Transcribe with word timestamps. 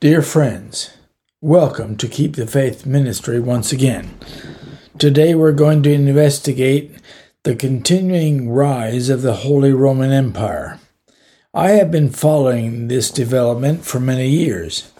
Dear 0.00 0.22
friends, 0.22 0.96
welcome 1.42 1.94
to 1.98 2.08
Keep 2.08 2.36
the 2.36 2.46
Faith 2.46 2.86
Ministry 2.86 3.38
once 3.38 3.70
again. 3.70 4.18
Today 4.96 5.34
we're 5.34 5.52
going 5.52 5.82
to 5.82 5.92
investigate 5.92 6.92
the 7.42 7.54
continuing 7.54 8.48
rise 8.48 9.10
of 9.10 9.20
the 9.20 9.34
Holy 9.34 9.74
Roman 9.74 10.10
Empire. 10.10 10.80
I 11.52 11.72
have 11.72 11.90
been 11.90 12.08
following 12.08 12.88
this 12.88 13.10
development 13.10 13.84
for 13.84 14.00
many 14.00 14.26
years. 14.26 14.90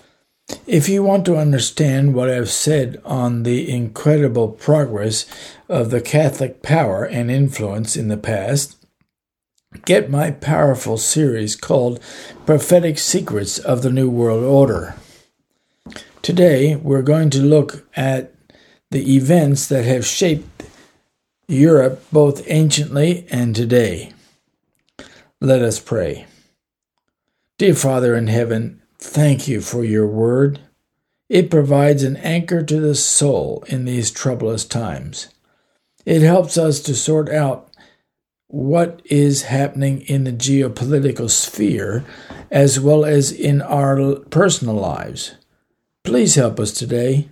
If 0.67 0.87
you 0.87 1.03
want 1.03 1.25
to 1.25 1.39
understand 1.39 2.13
what 2.13 2.29
I've 2.29 2.51
said 2.51 3.01
on 3.03 3.45
the 3.45 3.71
incredible 3.71 4.49
progress 4.49 5.25
of 5.67 5.89
the 5.89 6.03
Catholic 6.03 6.63
power 6.63 7.07
and 7.07 7.31
influence 7.31 7.97
in 7.97 8.09
the 8.09 8.19
past, 8.19 8.77
Get 9.85 10.11
my 10.11 10.33
powerful 10.33 10.97
series 10.97 11.55
called 11.55 12.01
Prophetic 12.45 12.99
Secrets 12.99 13.57
of 13.57 13.83
the 13.83 13.93
New 13.93 14.11
World 14.11 14.43
Order. 14.43 14.97
Today, 16.23 16.75
we're 16.75 17.03
going 17.03 17.31
to 17.31 17.41
look 17.41 17.87
at 17.95 18.35
the 18.91 19.15
events 19.15 19.69
that 19.69 19.85
have 19.85 20.05
shaped 20.05 20.65
Europe 21.47 22.05
both 22.11 22.45
anciently 22.51 23.29
and 23.31 23.55
today. 23.55 24.13
Let 25.41 25.63
us 25.63 25.79
pray. 25.79 26.27
Dear 27.57 27.77
Father 27.77 28.17
in 28.17 28.27
heaven, 28.27 28.83
thank 28.99 29.47
you 29.47 29.61
for 29.61 29.85
your 29.85 30.09
word. 30.09 30.59
It 31.29 31.49
provides 31.49 32.03
an 32.03 32.17
anchor 32.17 32.65
to 32.65 32.81
the 32.81 32.97
soul 32.97 33.63
in 33.69 33.85
these 33.85 34.11
troublous 34.11 34.65
times. 34.65 35.29
It 36.05 36.23
helps 36.23 36.59
us 36.59 36.81
to 36.81 36.97
sort 36.97 37.29
out 37.29 37.70
what 38.51 39.01
is 39.05 39.43
happening 39.43 40.01
in 40.03 40.25
the 40.25 40.33
geopolitical 40.33 41.31
sphere 41.31 42.05
as 42.51 42.81
well 42.81 43.05
as 43.05 43.31
in 43.31 43.63
our 43.63 44.17
personal 44.31 44.75
lives. 44.75 45.35
Please 46.03 46.35
help 46.35 46.59
us 46.59 46.73
today. 46.73 47.29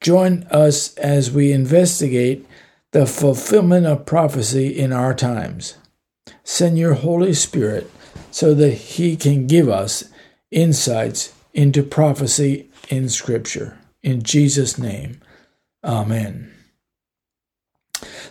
Join 0.00 0.42
us 0.50 0.94
as 0.96 1.30
we 1.30 1.52
investigate 1.52 2.46
the 2.92 3.06
fulfillment 3.06 3.86
of 3.86 4.06
prophecy 4.06 4.68
in 4.78 4.92
our 4.92 5.14
times. 5.14 5.78
Send 6.44 6.78
your 6.78 6.94
Holy 6.94 7.32
Spirit 7.32 7.90
so 8.30 8.52
that 8.54 8.72
He 8.72 9.16
can 9.16 9.46
give 9.46 9.68
us 9.68 10.04
insights 10.50 11.32
into 11.54 11.82
prophecy 11.82 12.70
in 12.88 13.08
Scripture. 13.08 13.78
In 14.02 14.22
Jesus' 14.22 14.78
name, 14.78 15.20
Amen. 15.82 16.55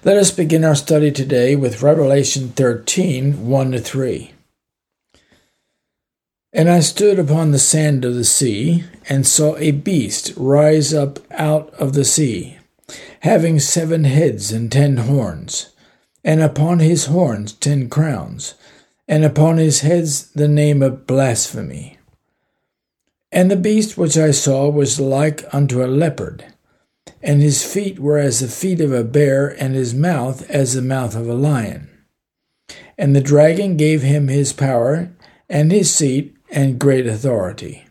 Let 0.04 0.18
us 0.18 0.32
begin 0.32 0.64
our 0.64 0.76
study 0.76 1.12
today 1.12 1.56
with 1.56 1.82
Revelation 1.82 2.50
13 2.50 3.48
1 3.48 3.72
to 3.72 3.80
3. 3.80 4.32
And 6.54 6.70
I 6.70 6.80
stood 6.80 7.20
upon 7.20 7.52
the 7.52 7.60
sand 7.60 8.06
of 8.06 8.16
the 8.16 8.24
sea, 8.24 8.86
and 9.10 9.28
saw 9.28 9.58
a 9.58 9.72
beast 9.72 10.34
rise 10.38 10.94
up 10.94 11.20
out 11.32 11.74
of 11.74 11.94
the 11.94 12.06
sea, 12.06 12.58
having 13.22 13.60
seven 13.60 14.06
heads 14.06 14.52
and 14.52 14.72
ten 14.72 14.98
horns, 14.98 15.74
and 16.24 16.42
upon 16.42 16.80
his 16.80 17.06
horns 17.06 17.52
ten 17.52 17.90
crowns, 17.90 18.54
and 19.08 19.26
upon 19.26 19.58
his 19.58 19.82
heads 19.82 20.32
the 20.32 20.48
name 20.48 20.82
of 20.82 21.06
blasphemy. 21.06 21.98
And 23.32 23.52
the 23.52 23.58
beast 23.58 23.98
which 23.98 24.18
I 24.18 24.32
saw 24.32 24.70
was 24.70 25.00
like 25.00 25.44
unto 25.54 25.84
a 25.84 25.88
leopard 25.88 26.46
and 27.22 27.42
his 27.42 27.64
feet 27.64 28.00
were 28.00 28.18
as 28.18 28.40
the 28.40 28.48
feet 28.48 28.82
of 28.82 28.94
a 28.94 29.04
bear, 29.04 29.48
and 29.48 29.76
his 29.76 29.94
mouth 29.94 30.48
as 30.50 30.74
the 30.74 30.82
mouth 30.82 31.16
of 31.16 31.28
a 31.28 31.34
lion. 31.34 31.90
And 32.98 33.16
the 33.16 33.22
dragon 33.22 33.78
gave 33.78 34.02
him 34.02 34.28
his 34.28 34.54
power, 34.54 35.12
and 35.50 35.72
his 35.72 35.94
seat, 35.94 36.36
and 36.52 36.80
great 36.80 37.08
authority. 37.08 37.86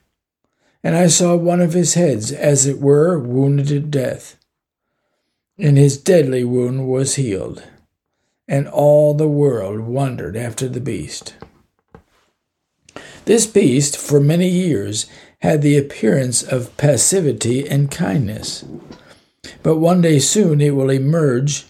And 0.82 0.94
I 0.96 1.08
saw 1.08 1.34
one 1.36 1.60
of 1.60 1.72
his 1.72 1.94
heads, 1.94 2.30
as 2.30 2.66
it 2.66 2.78
were, 2.78 3.18
wounded 3.18 3.68
to 3.68 3.80
death, 3.80 4.36
and 5.58 5.76
his 5.76 5.96
deadly 5.96 6.44
wound 6.44 6.88
was 6.88 7.16
healed. 7.16 7.62
And 8.46 8.68
all 8.68 9.14
the 9.14 9.28
world 9.28 9.80
wondered 9.80 10.36
after 10.36 10.68
the 10.68 10.80
beast. 10.80 11.34
This 13.24 13.46
beast, 13.46 13.96
for 13.96 14.20
many 14.20 14.48
years, 14.48 15.06
had 15.38 15.62
the 15.62 15.78
appearance 15.78 16.42
of 16.42 16.76
passivity 16.76 17.66
and 17.66 17.90
kindness. 17.90 18.64
But 19.62 19.78
one 19.78 20.00
day 20.00 20.18
soon 20.18 20.60
it 20.60 20.74
will 20.74 20.90
emerge, 20.90 21.66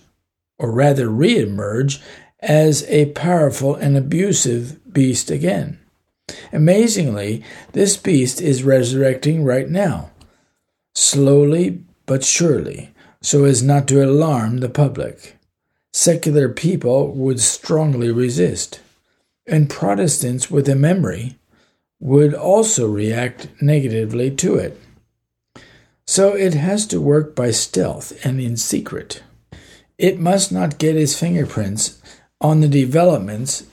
or 0.58 0.70
rather 0.70 1.08
re 1.08 1.38
emerge, 1.38 2.00
as 2.40 2.84
a 2.88 3.06
powerful 3.06 3.74
and 3.74 3.96
abusive 3.96 4.78
beast 4.92 5.30
again. 5.30 5.78
Amazingly, 6.52 7.42
this 7.72 7.96
beast 7.96 8.40
is 8.40 8.62
resurrecting 8.62 9.44
right 9.44 9.68
now, 9.68 10.10
slowly 10.94 11.82
but 12.06 12.24
surely, 12.24 12.94
so 13.22 13.44
as 13.44 13.62
not 13.62 13.88
to 13.88 14.04
alarm 14.04 14.58
the 14.58 14.68
public. 14.68 15.36
Secular 15.92 16.48
people 16.48 17.12
would 17.12 17.40
strongly 17.40 18.10
resist, 18.10 18.80
and 19.46 19.70
Protestants 19.70 20.50
with 20.50 20.68
a 20.68 20.74
memory 20.74 21.36
would 22.00 22.34
also 22.34 22.88
react 22.88 23.48
negatively 23.62 24.30
to 24.30 24.56
it. 24.56 24.78
So 26.06 26.34
it 26.34 26.54
has 26.54 26.86
to 26.88 27.00
work 27.00 27.34
by 27.34 27.50
stealth 27.50 28.24
and 28.24 28.40
in 28.40 28.56
secret. 28.56 29.22
It 29.96 30.18
must 30.18 30.52
not 30.52 30.78
get 30.78 30.96
its 30.96 31.18
fingerprints 31.18 32.00
on 32.40 32.60
the 32.60 32.68
developments, 32.68 33.64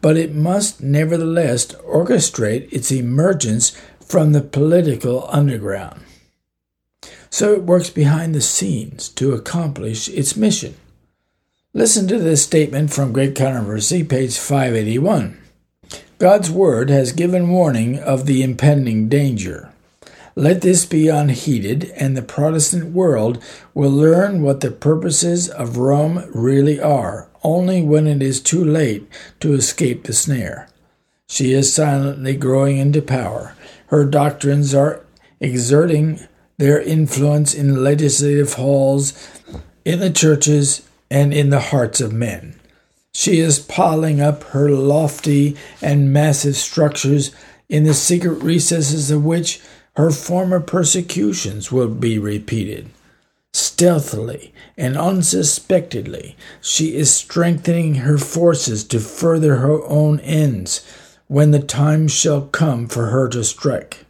but 0.00 0.16
it 0.16 0.34
must 0.34 0.82
nevertheless 0.82 1.66
orchestrate 1.74 2.72
its 2.72 2.92
emergence 2.92 3.70
from 4.00 4.32
the 4.32 4.42
political 4.42 5.26
underground. 5.30 6.02
So 7.30 7.52
it 7.54 7.62
works 7.62 7.90
behind 7.90 8.34
the 8.34 8.40
scenes 8.40 9.08
to 9.10 9.32
accomplish 9.32 10.08
its 10.08 10.36
mission. 10.36 10.76
Listen 11.74 12.08
to 12.08 12.18
this 12.18 12.42
statement 12.42 12.92
from 12.92 13.12
Great 13.12 13.34
Controversy, 13.34 14.04
page 14.04 14.38
581. 14.38 15.38
God's 16.18 16.50
Word 16.50 16.88
has 16.88 17.12
given 17.12 17.50
warning 17.50 17.98
of 17.98 18.26
the 18.26 18.42
impending 18.42 19.08
danger. 19.08 19.72
Let 20.38 20.60
this 20.60 20.84
be 20.84 21.08
unheeded, 21.08 21.90
and 21.96 22.14
the 22.14 22.20
Protestant 22.20 22.92
world 22.92 23.42
will 23.72 23.90
learn 23.90 24.42
what 24.42 24.60
the 24.60 24.70
purposes 24.70 25.48
of 25.48 25.78
Rome 25.78 26.30
really 26.34 26.78
are, 26.78 27.30
only 27.42 27.80
when 27.80 28.06
it 28.06 28.22
is 28.22 28.42
too 28.42 28.62
late 28.62 29.08
to 29.40 29.54
escape 29.54 30.04
the 30.04 30.12
snare. 30.12 30.68
She 31.26 31.54
is 31.54 31.72
silently 31.72 32.36
growing 32.36 32.76
into 32.76 33.00
power. 33.00 33.54
Her 33.86 34.04
doctrines 34.04 34.74
are 34.74 35.00
exerting 35.40 36.20
their 36.58 36.82
influence 36.82 37.54
in 37.54 37.82
legislative 37.82 38.54
halls, 38.54 39.14
in 39.86 40.00
the 40.00 40.10
churches, 40.10 40.86
and 41.10 41.32
in 41.32 41.48
the 41.48 41.60
hearts 41.60 42.02
of 42.02 42.12
men. 42.12 42.60
She 43.14 43.40
is 43.40 43.58
piling 43.58 44.20
up 44.20 44.44
her 44.44 44.68
lofty 44.68 45.56
and 45.80 46.12
massive 46.12 46.56
structures 46.56 47.34
in 47.70 47.84
the 47.84 47.94
secret 47.94 48.42
recesses 48.42 49.10
of 49.10 49.24
which 49.24 49.62
her 49.96 50.10
former 50.10 50.60
persecutions 50.60 51.72
will 51.72 51.88
be 51.88 52.18
repeated. 52.18 52.90
Stealthily 53.54 54.52
and 54.76 54.98
unsuspectedly, 54.98 56.36
she 56.60 56.94
is 56.94 57.12
strengthening 57.12 57.96
her 57.96 58.18
forces 58.18 58.84
to 58.84 59.00
further 59.00 59.56
her 59.56 59.82
own 59.86 60.20
ends 60.20 60.86
when 61.26 61.50
the 61.50 61.62
time 61.62 62.06
shall 62.06 62.42
come 62.42 62.86
for 62.86 63.06
her 63.06 63.28
to 63.28 63.42
strike. 63.42 64.04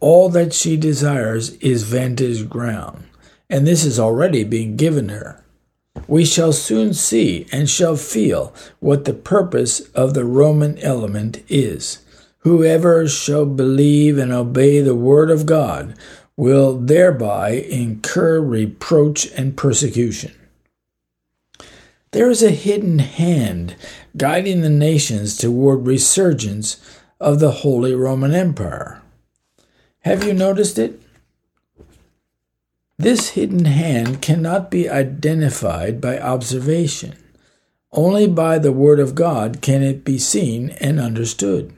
All 0.00 0.28
that 0.28 0.52
she 0.52 0.76
desires 0.76 1.54
is 1.54 1.84
vantage 1.84 2.48
ground, 2.48 3.04
and 3.48 3.66
this 3.66 3.84
is 3.84 3.98
already 3.98 4.44
being 4.44 4.76
given 4.76 5.08
her. 5.08 5.42
We 6.06 6.26
shall 6.26 6.52
soon 6.52 6.92
see 6.92 7.46
and 7.50 7.68
shall 7.68 7.96
feel 7.96 8.54
what 8.78 9.06
the 9.06 9.14
purpose 9.14 9.80
of 9.90 10.12
the 10.12 10.26
Roman 10.26 10.78
element 10.78 11.42
is. 11.48 11.99
Whoever 12.40 13.06
shall 13.06 13.44
believe 13.44 14.16
and 14.16 14.32
obey 14.32 14.80
the 14.80 14.94
word 14.94 15.30
of 15.30 15.44
God 15.44 15.94
will 16.36 16.78
thereby 16.78 17.50
incur 17.50 18.40
reproach 18.40 19.30
and 19.32 19.56
persecution. 19.56 20.32
There 22.12 22.30
is 22.30 22.42
a 22.42 22.50
hidden 22.50 22.98
hand 22.98 23.76
guiding 24.16 24.62
the 24.62 24.70
nations 24.70 25.36
toward 25.36 25.86
resurgence 25.86 26.78
of 27.20 27.40
the 27.40 27.50
Holy 27.50 27.94
Roman 27.94 28.34
Empire. 28.34 29.02
Have 30.00 30.24
you 30.24 30.32
noticed 30.32 30.78
it? 30.78 31.00
This 32.98 33.30
hidden 33.30 33.66
hand 33.66 34.22
cannot 34.22 34.70
be 34.70 34.88
identified 34.88 36.00
by 36.00 36.18
observation. 36.18 37.16
Only 37.92 38.26
by 38.26 38.58
the 38.58 38.72
Word 38.72 38.98
of 38.98 39.14
God 39.14 39.60
can 39.60 39.82
it 39.82 40.04
be 40.04 40.18
seen 40.18 40.70
and 40.80 40.98
understood. 40.98 41.72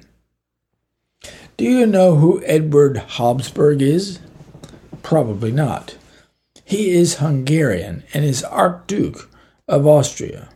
Do 1.56 1.64
you 1.64 1.86
know 1.86 2.16
who 2.16 2.42
Edward 2.44 2.96
Habsburg 2.96 3.82
is? 3.82 4.18
Probably 5.02 5.52
not. 5.52 5.96
He 6.64 6.90
is 6.90 7.16
Hungarian 7.16 8.04
and 8.14 8.24
is 8.24 8.42
Archduke 8.42 9.28
of 9.68 9.86
Austria. 9.86 10.48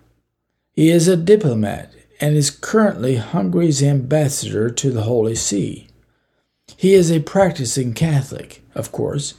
He 0.73 0.91
is 0.91 1.07
a 1.07 1.17
diplomat 1.17 1.93
and 2.21 2.35
is 2.35 2.51
currently 2.51 3.17
Hungary's 3.17 3.83
ambassador 3.83 4.71
to 4.71 4.91
the 4.91 5.03
Holy 5.03 5.35
See. 5.35 5.89
He 6.77 6.95
is 6.95 7.11
a 7.11 7.21
practicing 7.21 7.93
Catholic, 7.93 8.63
of 8.75 8.91
course, 8.91 9.35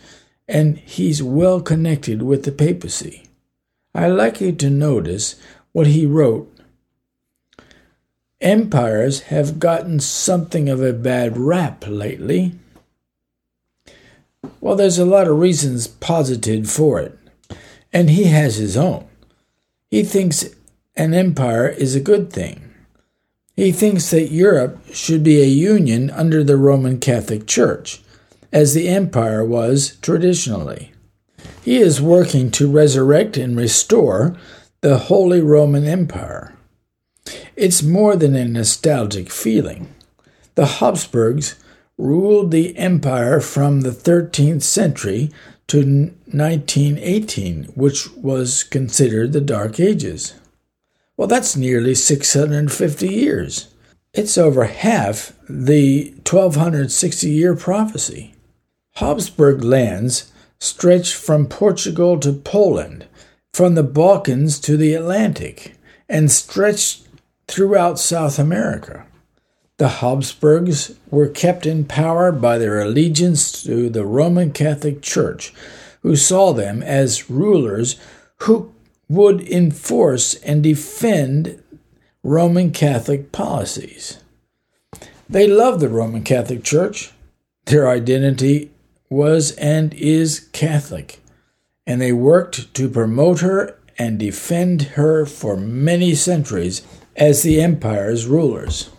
and 0.48 0.77
he's 0.77 1.21
well 1.24 1.62
connected 1.62 2.21
with 2.21 2.44
the 2.44 2.51
papacy. 2.51 3.27
I 3.94 4.07
like 4.07 4.39
you 4.39 4.51
to 4.53 4.69
notice 4.69 5.36
what 5.71 5.88
he 5.88 6.06
wrote. 6.06 6.53
Empires 8.42 9.22
have 9.22 9.60
gotten 9.60 10.00
something 10.00 10.69
of 10.69 10.81
a 10.81 10.94
bad 10.94 11.38
rap 11.38 11.86
lately. 11.88 12.54
Well, 14.62 14.75
there's 14.75 15.00
a 15.00 15.06
lot 15.06 15.28
of 15.28 15.39
reasons 15.39 15.88
posited 15.88 16.69
for 16.69 17.00
it, 17.00 17.18
and 17.92 18.12
he 18.12 18.25
has 18.25 18.57
his 18.57 18.78
own. 18.78 19.07
He 19.89 20.04
thinks 20.04 20.50
an 20.95 21.13
empire 21.16 21.68
is 21.68 21.95
a 21.95 22.00
good 22.00 22.31
thing. 22.31 22.74
He 23.56 23.72
thinks 23.72 24.12
that 24.12 24.31
Europe 24.31 24.80
should 24.94 25.24
be 25.24 25.42
a 25.42 25.48
union 25.48 26.12
under 26.12 26.44
the 26.44 26.57
Roman 26.57 27.00
Catholic 27.00 27.48
Church, 27.48 28.01
as 28.54 28.74
the 28.74 28.88
empire 28.88 29.44
was 29.44 29.98
traditionally. 30.01 30.92
He 31.63 31.78
is 31.78 32.00
working 32.00 32.51
to 32.51 32.72
resurrect 32.72 33.36
and 33.36 33.57
restore 33.57 34.38
the 34.81 34.98
Holy 34.98 35.42
Roman 35.42 35.86
Empire. 35.86 36.56
It's 37.57 37.81
more 37.81 38.15
than 38.15 38.36
a 38.36 38.48
nostalgic 38.48 39.31
feeling. 39.31 39.88
The 40.54 40.77
Habsburgs 40.77 41.56
ruled 41.98 42.51
the 42.51 42.77
empire 42.77 43.39
from 43.39 43.81
the 43.81 43.89
13th 43.89 44.62
century 44.62 45.31
to 45.65 45.80
1918, 45.80 47.63
which 47.74 48.12
was 48.15 48.62
considered 48.62 49.33
the 49.33 49.42
Dark 49.42 49.80
Ages. 49.80 50.36
Well, 51.18 51.27
that's 51.27 51.57
nearly 51.57 51.95
650 51.95 53.07
years. 53.07 53.74
It's 54.13 54.38
over 54.38 54.65
half 54.65 55.33
the 55.50 56.13
1260 56.30 57.27
year 57.27 57.56
prophecy. 57.56 58.36
Habsburg 58.98 59.63
lands 59.63 60.31
stretch 60.60 61.15
from 61.15 61.48
Portugal 61.48 62.19
to 62.19 62.33
Poland, 62.33 63.07
from 63.51 63.74
the 63.74 63.83
Balkans 63.83 64.60
to 64.60 64.77
the 64.77 64.94
Atlantic, 64.94 65.74
and 66.07 66.31
stretched 66.31 67.06
throughout 67.47 67.99
South 67.99 68.38
America. 68.39 69.05
The 69.77 69.88
Habsburgs 69.88 70.95
were 71.11 71.27
kept 71.27 71.65
in 71.65 71.85
power 71.85 72.31
by 72.31 72.57
their 72.57 72.79
allegiance 72.79 73.63
to 73.63 73.89
the 73.89 74.05
Roman 74.05 74.51
Catholic 74.51 75.01
Church, 75.01 75.53
who 76.01 76.15
saw 76.15 76.51
them 76.51 76.81
as 76.81 77.29
rulers 77.29 77.95
who 78.41 78.73
would 79.07 79.41
enforce 79.41 80.33
and 80.35 80.63
defend 80.63 81.61
Roman 82.23 82.71
Catholic 82.71 83.31
policies. 83.31 84.17
They 85.29 85.47
loved 85.47 85.79
the 85.79 85.89
Roman 85.89 86.23
Catholic 86.23 86.63
Church. 86.63 87.11
Their 87.65 87.88
identity 87.88 88.71
was 89.09 89.51
and 89.51 89.93
is 89.93 90.50
Catholic, 90.51 91.19
and 91.85 92.01
they 92.01 92.11
worked 92.11 92.73
to 92.73 92.89
promote 92.89 93.41
her 93.41 93.77
and 93.97 94.19
defend 94.19 94.81
her 94.95 95.25
for 95.25 95.55
many 95.57 96.13
centuries 96.15 96.81
as 97.17 97.43
the 97.43 97.59
empire's 97.59 98.27
rulers. 98.27 98.89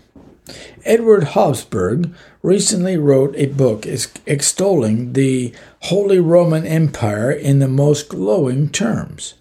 Edward 0.84 1.24
Habsburg 1.24 2.14
recently 2.42 2.96
wrote 2.96 3.34
a 3.36 3.46
book 3.46 3.86
extolling 3.86 5.12
the 5.12 5.52
Holy 5.82 6.18
Roman 6.18 6.66
Empire 6.66 7.30
in 7.30 7.58
the 7.58 7.68
most 7.68 8.08
glowing 8.08 8.70
terms. 8.70 9.34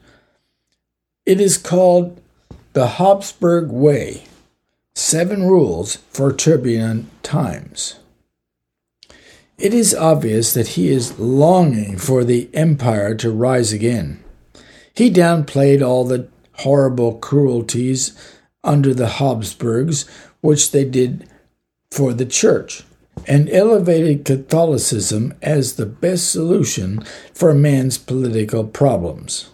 It 1.26 1.42
is 1.42 1.58
called 1.58 2.22
the 2.74 2.88
Habsburg 2.88 3.70
Way 3.70 4.24
Seven 4.96 5.44
Rules 5.44 5.98
for 6.10 6.34
Turbulent 6.34 7.08
Times. 7.24 8.00
It 9.58 9.74
is 9.74 9.96
obvious 9.96 10.54
that 10.54 10.70
he 10.70 10.90
is 10.90 11.18
longing 11.18 11.98
for 11.98 12.24
the 12.24 12.50
empire 12.54 13.16
to 13.16 13.32
rise 13.32 13.74
again. 13.74 14.24
He 14.94 15.10
downplayed 15.10 15.86
all 15.86 16.04
the 16.04 16.28
horrible 16.58 17.18
cruelties 17.20 18.14
under 18.68 18.94
the 18.94 19.08
Habsburgs, 19.08 20.06
which 20.42 20.72
they 20.72 20.86
did 20.86 21.28
for 21.90 22.14
the 22.14 22.26
church, 22.26 22.84
and 23.26 23.50
elevated 23.50 24.26
Catholicism 24.26 25.34
as 25.42 25.76
the 25.76 25.86
best 25.86 26.32
solution 26.32 27.04
for 27.34 27.54
man's 27.54 27.98
political 27.98 28.64
problems. 28.64 29.50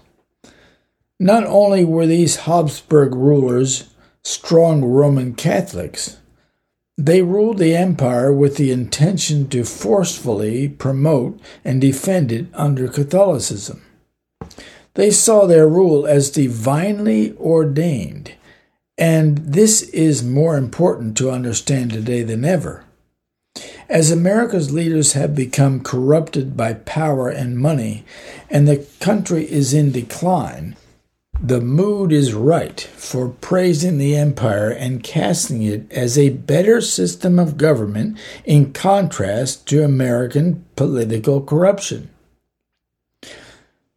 Not 1.19 1.45
only 1.45 1.85
were 1.85 2.07
these 2.07 2.47
Habsburg 2.47 3.15
rulers 3.15 3.89
strong 4.23 4.83
Roman 4.83 5.35
Catholics, 5.35 6.17
they 6.97 7.21
ruled 7.21 7.57
the 7.57 7.75
empire 7.75 8.31
with 8.31 8.57
the 8.57 8.71
intention 8.71 9.47
to 9.49 9.63
forcefully 9.63 10.69
promote 10.69 11.39
and 11.63 11.81
defend 11.81 12.31
it 12.31 12.47
under 12.53 12.87
Catholicism. 12.87 13.81
They 14.95 15.09
saw 15.09 15.45
their 15.45 15.67
rule 15.67 16.05
as 16.05 16.29
divinely 16.29 17.35
ordained, 17.37 18.33
and 18.97 19.37
this 19.37 19.81
is 19.81 20.23
more 20.23 20.57
important 20.57 21.17
to 21.17 21.31
understand 21.31 21.91
today 21.91 22.23
than 22.23 22.45
ever. 22.45 22.83
As 23.89 24.09
America's 24.09 24.71
leaders 24.71 25.13
have 25.13 25.35
become 25.35 25.83
corrupted 25.83 26.55
by 26.57 26.73
power 26.73 27.29
and 27.29 27.57
money, 27.57 28.05
and 28.49 28.67
the 28.67 28.87
country 28.99 29.49
is 29.51 29.73
in 29.73 29.91
decline, 29.91 30.75
the 31.39 31.61
mood 31.61 32.11
is 32.11 32.33
right 32.33 32.79
for 32.79 33.29
praising 33.29 33.97
the 33.97 34.15
empire 34.15 34.69
and 34.69 35.03
casting 35.03 35.61
it 35.61 35.91
as 35.91 36.17
a 36.17 36.29
better 36.29 36.79
system 36.79 37.37
of 37.37 37.57
government 37.57 38.17
in 38.45 38.71
contrast 38.71 39.67
to 39.67 39.83
American 39.83 40.63
political 40.75 41.41
corruption. 41.41 42.09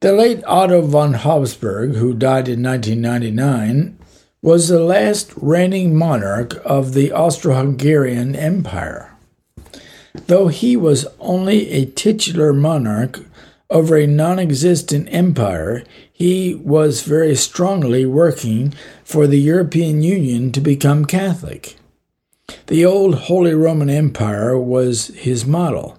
The 0.01 0.13
late 0.13 0.43
Otto 0.47 0.83
von 0.83 1.15
Habsburg, 1.15 1.95
who 1.95 2.15
died 2.15 2.49
in 2.49 2.63
1999, 2.63 3.99
was 4.43 4.69
the 4.69 4.81
last 4.81 5.33
reigning 5.37 5.97
monarch 5.97 6.55
of 6.65 6.95
the 6.95 7.13
Austro 7.13 7.55
Hungarian 7.55 8.37
Empire. 8.37 9.13
Though 10.27 10.49
he 10.49 10.77
was 10.77 11.07
only 11.21 11.71
a 11.71 11.87
titular 11.87 12.53
monarch 12.53 13.21
over 13.71 13.97
a 13.97 14.07
non 14.07 14.39
existent 14.39 15.09
empire, 15.11 15.85
he 16.13 16.55
was 16.55 17.03
very 17.03 17.35
strongly 17.35 18.07
working 18.07 18.73
for 19.05 19.27
the 19.27 19.41
European 19.41 20.03
Union 20.03 20.53
to 20.53 20.61
become 20.61 21.05
Catholic. 21.05 21.77
The 22.69 22.85
old 22.85 23.15
Holy 23.15 23.55
Roman 23.55 23.91
Empire 23.91 24.57
was 24.59 25.09
his 25.09 25.45
model. 25.45 25.99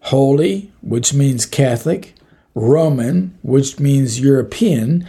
Holy, 0.00 0.72
which 0.82 1.14
means 1.14 1.46
Catholic, 1.46 2.14
Roman, 2.54 3.38
which 3.42 3.78
means 3.78 4.20
European, 4.20 5.06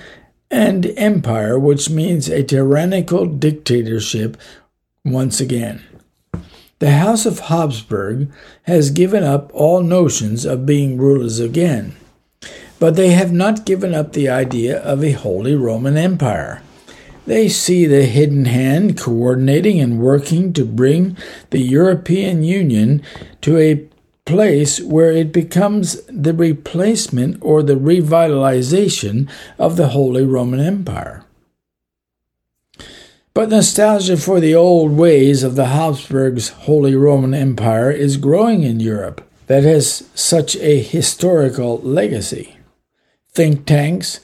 and 0.51 0.85
Empire, 0.97 1.57
which 1.59 1.89
means 1.89 2.29
a 2.29 2.43
tyrannical 2.43 3.25
dictatorship 3.25 4.37
once 5.05 5.39
again. 5.39 5.83
The 6.79 6.91
House 6.91 7.25
of 7.25 7.39
Habsburg 7.39 8.31
has 8.63 8.89
given 8.89 9.23
up 9.23 9.51
all 9.53 9.81
notions 9.81 10.45
of 10.45 10.65
being 10.65 10.97
rulers 10.97 11.39
again, 11.39 11.95
but 12.79 12.95
they 12.95 13.09
have 13.09 13.33
not 13.33 13.65
given 13.65 13.93
up 13.93 14.13
the 14.13 14.29
idea 14.29 14.79
of 14.81 15.03
a 15.03 15.11
Holy 15.11 15.55
Roman 15.55 15.97
Empire. 15.97 16.61
They 17.25 17.49
see 17.49 17.85
the 17.85 18.05
hidden 18.05 18.45
hand 18.45 18.97
coordinating 18.97 19.79
and 19.79 19.99
working 19.99 20.53
to 20.53 20.65
bring 20.65 21.17
the 21.51 21.59
European 21.59 22.43
Union 22.43 23.03
to 23.41 23.57
a 23.57 23.88
place 24.29 24.79
where 24.79 25.11
it 25.11 25.33
becomes 25.33 26.03
the 26.03 26.33
replacement 26.35 27.35
or 27.41 27.63
the 27.63 27.73
revitalization 27.73 29.27
of 29.57 29.75
the 29.75 29.87
Holy 29.87 30.23
Roman 30.23 30.59
Empire. 30.59 31.25
But 33.33 33.49
nostalgia 33.49 34.17
for 34.17 34.39
the 34.39 34.53
old 34.53 34.91
ways 34.91 35.41
of 35.41 35.55
the 35.55 35.67
Habsburgs' 35.67 36.49
Holy 36.49 36.93
Roman 36.93 37.33
Empire 37.33 37.89
is 37.89 38.17
growing 38.17 38.61
in 38.61 38.79
Europe 38.79 39.27
that 39.47 39.63
has 39.63 40.07
such 40.13 40.55
a 40.57 40.79
historical 40.79 41.79
legacy. 41.79 42.57
Think 43.31 43.65
tanks, 43.65 44.19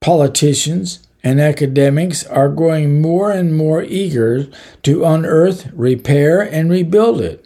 politicians, 0.00 1.06
and 1.22 1.42
academics 1.42 2.24
are 2.24 2.48
growing 2.48 3.02
more 3.02 3.30
and 3.30 3.54
more 3.54 3.82
eager 3.82 4.48
to 4.82 5.04
unearth, 5.04 5.70
repair, 5.74 6.40
and 6.40 6.70
rebuild 6.70 7.20
it. 7.20 7.41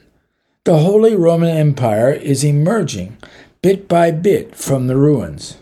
The 0.66 0.78
Holy 0.78 1.14
Roman 1.14 1.56
Empire 1.56 2.10
is 2.10 2.42
emerging 2.42 3.18
bit 3.62 3.86
by 3.86 4.10
bit 4.10 4.56
from 4.56 4.88
the 4.88 4.96
ruins. 4.96 5.58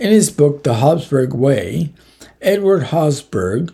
In 0.00 0.10
his 0.10 0.28
book, 0.28 0.64
The 0.64 0.74
Habsburg 0.74 1.32
Way, 1.32 1.92
Edward 2.42 2.86
Habsburg 2.86 3.72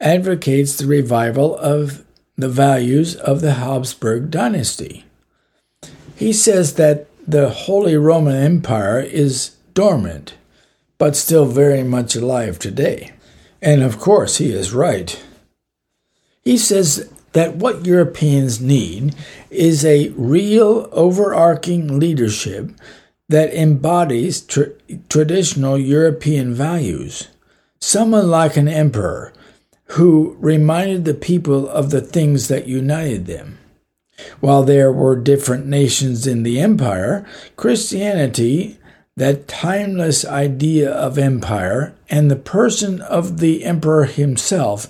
advocates 0.00 0.78
the 0.78 0.86
revival 0.86 1.58
of 1.58 2.06
the 2.38 2.48
values 2.48 3.14
of 3.16 3.42
the 3.42 3.52
Habsburg 3.52 4.30
dynasty. 4.30 5.04
He 6.16 6.32
says 6.32 6.76
that 6.76 7.06
the 7.28 7.50
Holy 7.50 7.98
Roman 7.98 8.36
Empire 8.36 9.00
is 9.00 9.56
dormant, 9.74 10.36
but 10.96 11.14
still 11.14 11.44
very 11.44 11.82
much 11.82 12.16
alive 12.16 12.58
today. 12.58 13.12
And 13.60 13.82
of 13.82 13.98
course, 13.98 14.38
he 14.38 14.52
is 14.52 14.72
right. 14.72 15.22
He 16.42 16.56
says 16.56 17.12
that 17.32 17.56
what 17.56 17.86
Europeans 17.86 18.60
need 18.60 19.14
is 19.50 19.84
a 19.84 20.08
real 20.10 20.88
overarching 20.92 21.98
leadership 21.98 22.70
that 23.28 23.54
embodies 23.54 24.40
tra- 24.40 24.72
traditional 25.08 25.78
European 25.78 26.52
values. 26.52 27.28
Someone 27.80 28.28
like 28.28 28.56
an 28.56 28.68
emperor 28.68 29.32
who 29.90 30.36
reminded 30.40 31.04
the 31.04 31.14
people 31.14 31.68
of 31.68 31.90
the 31.90 32.00
things 32.00 32.48
that 32.48 32.66
united 32.66 33.26
them. 33.26 33.58
While 34.40 34.64
there 34.64 34.92
were 34.92 35.16
different 35.16 35.66
nations 35.66 36.26
in 36.26 36.42
the 36.42 36.60
empire, 36.60 37.24
Christianity, 37.56 38.78
that 39.16 39.48
timeless 39.48 40.24
idea 40.24 40.90
of 40.90 41.18
empire, 41.18 41.94
and 42.08 42.30
the 42.30 42.36
person 42.36 43.00
of 43.02 43.38
the 43.38 43.64
emperor 43.64 44.04
himself 44.04 44.86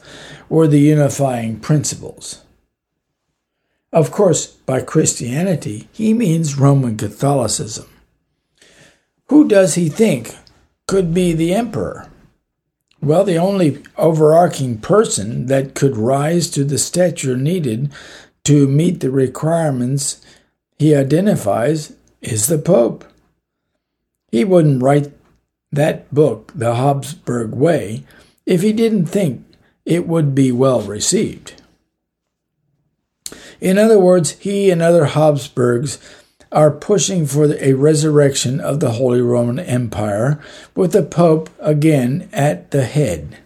were 0.48 0.68
the 0.68 0.80
unifying 0.80 1.58
principles. 1.58 2.42
Of 3.92 4.12
course, 4.12 4.46
by 4.46 4.82
Christianity, 4.82 5.88
he 5.92 6.14
means 6.14 6.58
Roman 6.58 6.96
Catholicism. 6.96 7.88
Who 9.26 9.48
does 9.48 9.74
he 9.74 9.88
think 9.88 10.36
could 10.86 11.12
be 11.12 11.32
the 11.32 11.54
emperor? 11.54 12.08
Well, 13.02 13.24
the 13.24 13.38
only 13.38 13.82
overarching 13.96 14.78
person 14.78 15.46
that 15.46 15.74
could 15.74 15.96
rise 15.96 16.50
to 16.50 16.64
the 16.64 16.78
stature 16.78 17.36
needed 17.36 17.92
to 18.44 18.68
meet 18.68 19.00
the 19.00 19.10
requirements 19.10 20.24
he 20.78 20.94
identifies 20.94 21.94
is 22.20 22.46
the 22.46 22.58
Pope. 22.58 23.04
He 24.30 24.44
wouldn't 24.44 24.82
write 24.82 25.12
that 25.72 26.12
book, 26.12 26.52
The 26.54 26.74
Habsburg 26.74 27.52
Way, 27.52 28.04
if 28.46 28.62
he 28.62 28.72
didn't 28.72 29.06
think 29.06 29.44
it 29.84 30.06
would 30.06 30.34
be 30.34 30.52
well 30.52 30.82
received. 30.82 31.60
In 33.60 33.78
other 33.78 33.98
words, 33.98 34.32
he 34.32 34.70
and 34.70 34.80
other 34.80 35.06
Habsburgs 35.06 35.98
are 36.52 36.70
pushing 36.70 37.26
for 37.26 37.52
a 37.54 37.74
resurrection 37.74 38.60
of 38.60 38.80
the 38.80 38.92
Holy 38.92 39.20
Roman 39.20 39.58
Empire 39.58 40.40
with 40.74 40.92
the 40.92 41.02
Pope 41.02 41.50
again 41.60 42.28
at 42.32 42.70
the 42.70 42.84
head. 42.84 43.38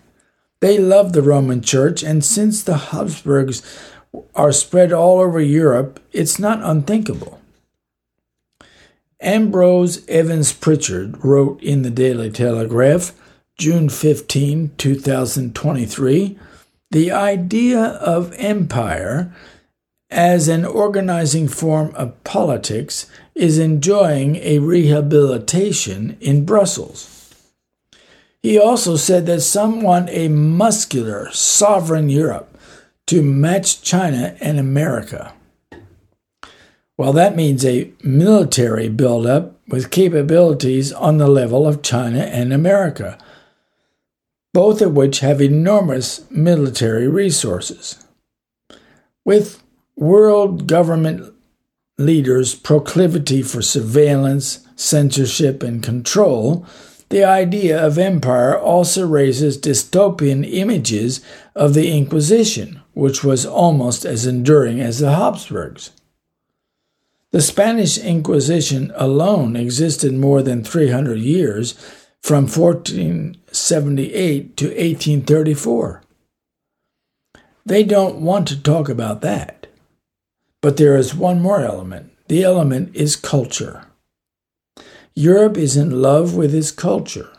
They 0.60 0.78
love 0.78 1.12
the 1.12 1.22
Roman 1.22 1.60
Church, 1.60 2.02
and 2.02 2.24
since 2.24 2.62
the 2.62 2.76
Habsburgs 2.76 3.62
are 4.34 4.52
spread 4.52 4.92
all 4.92 5.20
over 5.20 5.40
Europe, 5.40 6.00
it's 6.12 6.38
not 6.38 6.62
unthinkable. 6.62 7.40
Ambrose 9.24 10.06
Evans 10.06 10.52
Pritchard 10.52 11.24
wrote 11.24 11.62
in 11.62 11.82
the 11.82 11.90
Daily 11.90 12.30
Telegraph, 12.30 13.12
June 13.58 13.88
15, 13.88 14.72
2023, 14.76 16.38
the 16.90 17.10
idea 17.10 17.80
of 17.80 18.34
empire 18.36 19.34
as 20.10 20.46
an 20.46 20.64
organizing 20.64 21.48
form 21.48 21.92
of 21.96 22.22
politics 22.22 23.10
is 23.34 23.58
enjoying 23.58 24.36
a 24.36 24.58
rehabilitation 24.60 26.16
in 26.20 26.44
Brussels. 26.44 27.34
He 28.42 28.58
also 28.58 28.96
said 28.96 29.26
that 29.26 29.40
some 29.40 29.80
want 29.80 30.10
a 30.10 30.28
muscular, 30.28 31.30
sovereign 31.32 32.10
Europe 32.10 32.56
to 33.06 33.22
match 33.22 33.82
China 33.82 34.36
and 34.40 34.58
America. 34.58 35.33
Well, 36.96 37.12
that 37.14 37.34
means 37.34 37.64
a 37.64 37.90
military 38.02 38.88
buildup 38.88 39.58
with 39.66 39.90
capabilities 39.90 40.92
on 40.92 41.18
the 41.18 41.26
level 41.26 41.66
of 41.66 41.82
China 41.82 42.20
and 42.20 42.52
America, 42.52 43.18
both 44.52 44.80
of 44.80 44.94
which 44.94 45.18
have 45.20 45.40
enormous 45.40 46.28
military 46.30 47.08
resources. 47.08 48.04
With 49.24 49.62
world 49.96 50.68
government 50.68 51.34
leaders' 51.98 52.54
proclivity 52.54 53.42
for 53.42 53.62
surveillance, 53.62 54.66
censorship, 54.76 55.62
and 55.62 55.82
control, 55.82 56.64
the 57.08 57.24
idea 57.24 57.84
of 57.84 57.98
empire 57.98 58.56
also 58.58 59.06
raises 59.06 59.58
dystopian 59.58 60.48
images 60.48 61.20
of 61.54 61.74
the 61.74 61.96
Inquisition, 61.96 62.80
which 62.92 63.24
was 63.24 63.44
almost 63.44 64.04
as 64.04 64.26
enduring 64.26 64.80
as 64.80 65.00
the 65.00 65.14
Habsburgs. 65.14 65.90
The 67.34 67.42
Spanish 67.42 67.98
Inquisition 67.98 68.92
alone 68.94 69.56
existed 69.56 70.14
more 70.14 70.40
than 70.40 70.62
300 70.62 71.18
years, 71.18 71.72
from 72.22 72.46
1478 72.46 74.56
to 74.56 74.66
1834. 74.66 76.02
They 77.66 77.82
don't 77.82 78.20
want 78.20 78.46
to 78.46 78.62
talk 78.62 78.88
about 78.88 79.20
that. 79.22 79.66
But 80.62 80.76
there 80.76 80.96
is 80.96 81.12
one 81.12 81.42
more 81.42 81.60
element. 81.60 82.12
The 82.28 82.44
element 82.44 82.94
is 82.94 83.16
culture. 83.16 83.84
Europe 85.16 85.56
is 85.56 85.76
in 85.76 86.00
love 86.00 86.36
with 86.36 86.54
its 86.54 86.70
culture. 86.70 87.30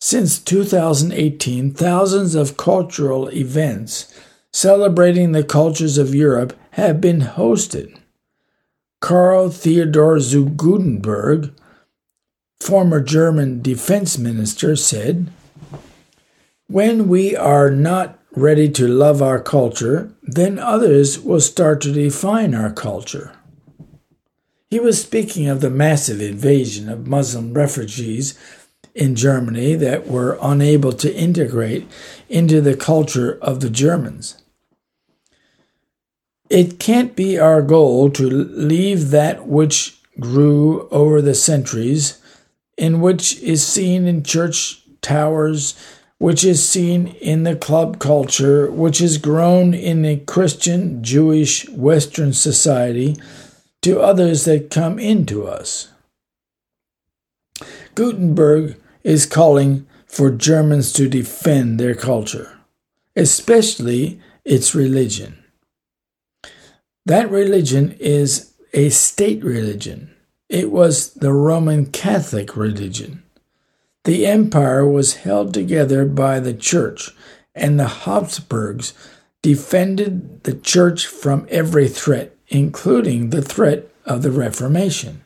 Since 0.00 0.38
2018, 0.38 1.74
thousands 1.74 2.36
of 2.36 2.56
cultural 2.56 3.26
events 3.30 4.14
celebrating 4.52 5.32
the 5.32 5.42
cultures 5.42 5.98
of 5.98 6.14
Europe 6.14 6.56
have 6.74 7.00
been 7.00 7.22
hosted. 7.22 7.97
Karl 9.00 9.48
Theodor 9.50 10.18
zu 10.18 10.46
Guttenberg, 10.46 11.52
former 12.60 13.00
German 13.00 13.62
defense 13.62 14.18
minister, 14.18 14.74
said, 14.74 15.30
When 16.66 17.08
we 17.08 17.36
are 17.36 17.70
not 17.70 18.18
ready 18.32 18.68
to 18.70 18.88
love 18.88 19.22
our 19.22 19.40
culture, 19.40 20.12
then 20.22 20.58
others 20.58 21.18
will 21.18 21.40
start 21.40 21.80
to 21.82 21.92
define 21.92 22.54
our 22.54 22.72
culture. 22.72 23.32
He 24.70 24.78
was 24.78 25.00
speaking 25.00 25.48
of 25.48 25.60
the 25.60 25.70
massive 25.70 26.20
invasion 26.20 26.88
of 26.88 27.06
Muslim 27.06 27.54
refugees 27.54 28.38
in 28.94 29.14
Germany 29.14 29.76
that 29.76 30.06
were 30.06 30.38
unable 30.42 30.92
to 30.92 31.14
integrate 31.14 31.88
into 32.28 32.60
the 32.60 32.76
culture 32.76 33.38
of 33.40 33.60
the 33.60 33.70
Germans. 33.70 34.42
It 36.50 36.78
can't 36.78 37.14
be 37.14 37.38
our 37.38 37.62
goal 37.62 38.10
to 38.10 38.28
leave 38.28 39.10
that 39.10 39.46
which 39.46 40.00
grew 40.18 40.88
over 40.88 41.20
the 41.20 41.34
centuries, 41.34 42.20
in 42.76 43.00
which 43.00 43.40
is 43.42 43.66
seen 43.66 44.06
in 44.06 44.22
church 44.22 44.82
towers 45.00 45.74
which 46.18 46.42
is 46.44 46.68
seen 46.68 47.08
in 47.20 47.44
the 47.44 47.54
club 47.56 47.98
culture, 48.00 48.70
which 48.70 48.98
has 48.98 49.18
grown 49.18 49.72
in 49.72 50.04
a 50.04 50.16
Christian, 50.16 51.02
Jewish, 51.02 51.68
Western 51.70 52.32
society, 52.32 53.16
to 53.82 54.00
others 54.00 54.44
that 54.44 54.70
come 54.70 54.98
into 54.98 55.46
us. 55.46 55.88
Guttenberg 57.94 58.76
is 59.04 59.26
calling 59.26 59.86
for 60.06 60.30
Germans 60.30 60.92
to 60.94 61.08
defend 61.08 61.78
their 61.78 61.94
culture, 61.94 62.58
especially 63.14 64.20
its 64.44 64.74
religion. 64.74 65.44
That 67.08 67.30
religion 67.30 67.96
is 68.00 68.52
a 68.74 68.90
state 68.90 69.42
religion. 69.42 70.14
It 70.50 70.70
was 70.70 71.14
the 71.14 71.32
Roman 71.32 71.86
Catholic 71.86 72.54
religion. 72.54 73.22
The 74.04 74.26
empire 74.26 74.86
was 74.86 75.24
held 75.24 75.54
together 75.54 76.04
by 76.04 76.38
the 76.38 76.52
church, 76.52 77.12
and 77.54 77.80
the 77.80 77.88
Habsburgs 77.88 78.92
defended 79.40 80.44
the 80.44 80.52
church 80.52 81.06
from 81.06 81.46
every 81.48 81.88
threat, 81.88 82.36
including 82.48 83.30
the 83.30 83.40
threat 83.40 83.88
of 84.04 84.20
the 84.20 84.30
Reformation. 84.30 85.24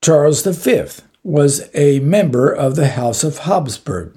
Charles 0.00 0.46
V 0.46 1.02
was 1.24 1.68
a 1.74 1.98
member 1.98 2.52
of 2.52 2.76
the 2.76 2.90
House 2.90 3.24
of 3.24 3.38
Habsburg, 3.38 4.16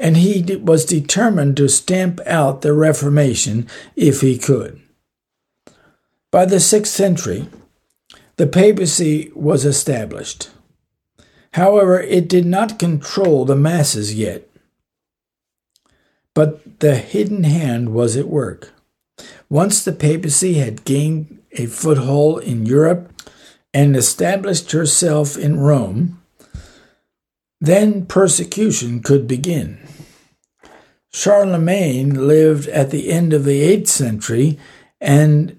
and 0.00 0.16
he 0.16 0.56
was 0.56 0.84
determined 0.84 1.56
to 1.58 1.68
stamp 1.68 2.18
out 2.26 2.62
the 2.62 2.72
Reformation 2.72 3.68
if 3.94 4.20
he 4.20 4.36
could. 4.36 4.82
By 6.30 6.44
the 6.44 6.60
sixth 6.60 6.92
century, 6.92 7.48
the 8.36 8.46
papacy 8.46 9.32
was 9.34 9.64
established. 9.64 10.50
However, 11.52 12.00
it 12.00 12.28
did 12.28 12.44
not 12.44 12.78
control 12.78 13.44
the 13.44 13.56
masses 13.56 14.14
yet. 14.14 14.48
But 16.34 16.80
the 16.80 16.96
hidden 16.96 17.44
hand 17.44 17.94
was 17.94 18.16
at 18.16 18.28
work. 18.28 18.72
Once 19.48 19.82
the 19.82 19.92
papacy 19.92 20.54
had 20.54 20.84
gained 20.84 21.42
a 21.52 21.66
foothold 21.66 22.42
in 22.42 22.66
Europe 22.66 23.12
and 23.72 23.96
established 23.96 24.72
herself 24.72 25.36
in 25.36 25.58
Rome, 25.58 26.22
then 27.60 28.06
persecution 28.06 29.00
could 29.00 29.26
begin. 29.26 29.80
Charlemagne 31.10 32.28
lived 32.28 32.68
at 32.68 32.90
the 32.90 33.10
end 33.10 33.32
of 33.32 33.44
the 33.44 33.62
8th 33.62 33.88
century 33.88 34.58
and 35.00 35.57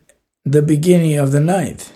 the 0.51 0.61
beginning 0.61 1.17
of 1.17 1.31
the 1.31 1.39
ninth. 1.39 1.93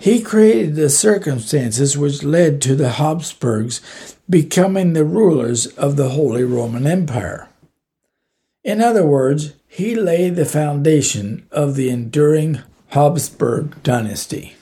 He 0.00 0.20
created 0.22 0.74
the 0.74 0.90
circumstances 0.90 1.96
which 1.96 2.22
led 2.22 2.60
to 2.62 2.74
the 2.74 2.90
Habsburgs 2.90 3.80
becoming 4.28 4.92
the 4.92 5.04
rulers 5.04 5.66
of 5.66 5.96
the 5.96 6.10
Holy 6.10 6.44
Roman 6.44 6.86
Empire. 6.86 7.48
In 8.64 8.80
other 8.80 9.06
words, 9.06 9.52
he 9.66 9.94
laid 9.94 10.36
the 10.36 10.44
foundation 10.44 11.46
of 11.50 11.74
the 11.74 11.90
enduring 11.90 12.60
Habsburg 12.88 13.82
dynasty. 13.82 14.56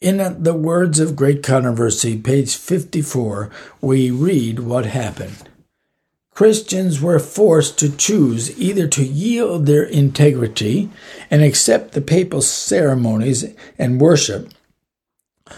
In 0.00 0.42
the 0.42 0.54
words 0.54 1.00
of 1.00 1.16
Great 1.16 1.42
Controversy, 1.42 2.18
page 2.18 2.56
54, 2.56 3.50
we 3.80 4.10
read 4.10 4.60
what 4.60 4.84
happened. 4.84 5.48
Christians 6.34 7.00
were 7.00 7.20
forced 7.20 7.78
to 7.78 7.96
choose 7.96 8.58
either 8.58 8.88
to 8.88 9.04
yield 9.04 9.66
their 9.66 9.84
integrity 9.84 10.90
and 11.30 11.42
accept 11.42 11.92
the 11.92 12.00
papal 12.00 12.42
ceremonies 12.42 13.44
and 13.78 14.00
worship, 14.00 14.52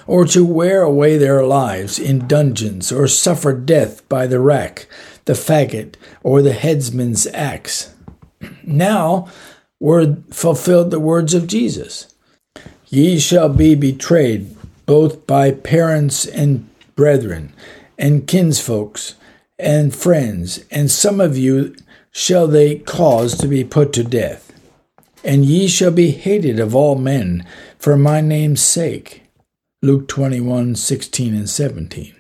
or 0.06 0.26
to 0.26 0.45
wear 0.45 0.83
away 0.83 1.16
their 1.16 1.42
lives 1.45 1.99
in 1.99 2.28
dungeons 2.28 2.92
or 2.92 3.09
suffer 3.09 3.54
death 3.54 4.06
by 4.11 4.26
the 4.26 4.38
rack, 4.38 4.87
the 5.25 5.33
faggot, 5.33 5.95
or 6.23 6.42
the 6.42 6.52
headsman's 6.52 7.26
axe. 7.28 7.95
Now 8.62 9.28
were 9.80 10.16
fulfilled 10.30 10.90
the 10.90 11.00
words 11.00 11.33
of 11.35 11.47
Jesus 11.47 12.14
Ye 12.88 13.18
shall 13.18 13.49
be 13.49 13.75
betrayed 13.75 14.54
both 14.85 15.26
by 15.26 15.52
parents 15.52 16.26
and 16.26 16.68
brethren 16.95 17.52
and 17.99 18.26
kinsfolks 18.26 19.14
and 19.59 19.95
friends, 19.95 20.65
and 20.71 20.91
some 20.91 21.21
of 21.21 21.37
you 21.37 21.75
shall 22.11 22.47
they 22.47 22.77
cause 22.79 23.37
to 23.37 23.49
be 23.49 23.65
put 23.65 23.93
to 23.95 24.05
death. 24.05 24.53
And 25.25 25.45
ye 25.45 25.67
shall 25.69 25.91
be 25.91 26.13
hated 26.13 26.61
of 26.61 26.75
all 26.75 26.95
men 26.95 27.47
for 27.79 27.97
my 27.97 28.21
name's 28.21 28.63
sake. 28.63 29.23
Luke 29.83 30.09
21 30.09 30.75
16 30.77 31.35
and 31.35 31.49
17. 31.49 32.15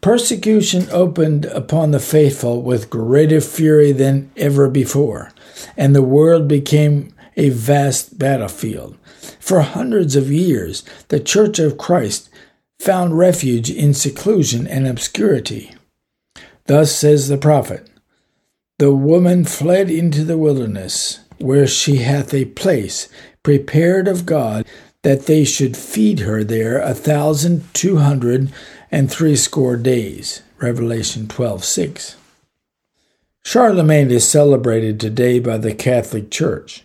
Persecution 0.00 0.86
opened 0.90 1.46
upon 1.46 1.90
the 1.90 2.00
faithful 2.00 2.60
with 2.60 2.90
greater 2.90 3.40
fury 3.40 3.90
than 3.92 4.30
ever 4.36 4.68
before, 4.68 5.32
and 5.76 5.94
the 5.94 6.02
world 6.02 6.46
became 6.46 7.14
a 7.36 7.48
vast 7.48 8.18
battlefield. 8.18 8.96
For 9.40 9.60
hundreds 9.60 10.14
of 10.14 10.30
years, 10.30 10.84
the 11.08 11.20
Church 11.20 11.58
of 11.58 11.78
Christ 11.78 12.28
found 12.78 13.18
refuge 13.18 13.70
in 13.70 13.94
seclusion 13.94 14.66
and 14.66 14.86
obscurity. 14.86 15.74
Thus 16.66 16.94
says 16.96 17.28
the 17.28 17.36
prophet 17.36 17.88
The 18.78 18.94
woman 18.94 19.44
fled 19.44 19.90
into 19.90 20.24
the 20.24 20.38
wilderness, 20.38 21.20
where 21.38 21.66
she 21.66 21.96
hath 21.96 22.32
a 22.32 22.46
place 22.46 23.08
prepared 23.42 24.08
of 24.08 24.24
God, 24.24 24.66
that 25.02 25.26
they 25.26 25.44
should 25.44 25.76
feed 25.76 26.20
her 26.20 26.42
there 26.42 26.78
a 26.80 26.94
thousand 26.94 27.62
two 27.74 27.96
hundred 27.96 28.50
and 28.90 29.10
threescore 29.10 29.76
days. 29.76 30.42
Revelation 30.58 31.28
twelve 31.28 31.64
six. 31.64 32.16
Charlemagne 33.44 34.10
is 34.10 34.26
celebrated 34.26 34.98
today 34.98 35.38
by 35.38 35.58
the 35.58 35.74
Catholic 35.74 36.30
Church. 36.30 36.82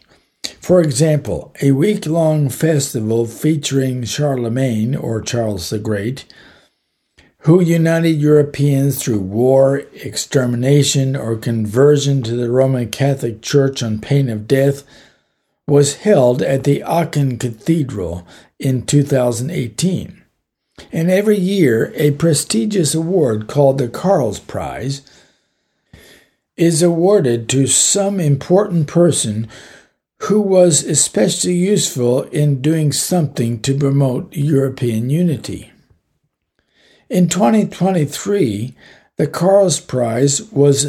For 0.59 0.81
example, 0.81 1.53
a 1.61 1.71
week 1.71 2.05
long 2.05 2.49
festival 2.49 3.25
featuring 3.25 4.03
Charlemagne 4.03 4.93
or 4.93 5.21
Charles 5.21 5.69
the 5.69 5.79
Great 5.79 6.25
who 7.43 7.61
united 7.61 8.09
Europeans 8.09 9.01
through 9.01 9.19
war, 9.19 9.83
extermination, 9.93 11.15
or 11.15 11.37
conversion 11.37 12.21
to 12.23 12.35
the 12.35 12.51
Roman 12.51 12.89
Catholic 12.89 13.41
Church 13.41 13.81
on 13.81 13.99
pain 13.99 14.29
of 14.29 14.47
death, 14.47 14.83
was 15.67 15.97
held 15.97 16.41
at 16.41 16.63
the 16.63 16.83
Aachen 16.83 17.37
Cathedral 17.37 18.27
in 18.59 18.85
2018. 18.85 20.21
And 20.91 21.09
every 21.09 21.37
year, 21.37 21.93
a 21.95 22.11
prestigious 22.11 22.93
award 22.93 23.47
called 23.47 23.77
the 23.77 23.87
Karls 23.87 24.39
Prize 24.39 25.01
is 26.57 26.81
awarded 26.81 27.47
to 27.49 27.67
some 27.67 28.19
important 28.19 28.87
person 28.87 29.47
who 30.23 30.41
was 30.41 30.83
especially 30.83 31.53
useful 31.53 32.23
in 32.23 32.61
doing 32.61 32.91
something 32.91 33.61
to 33.61 33.77
promote 33.77 34.33
European 34.33 35.09
unity. 35.09 35.71
In 37.09 37.27
2023, 37.27 38.75
the 39.17 39.25
Karls 39.25 39.79
Prize 39.79 40.43
was 40.51 40.85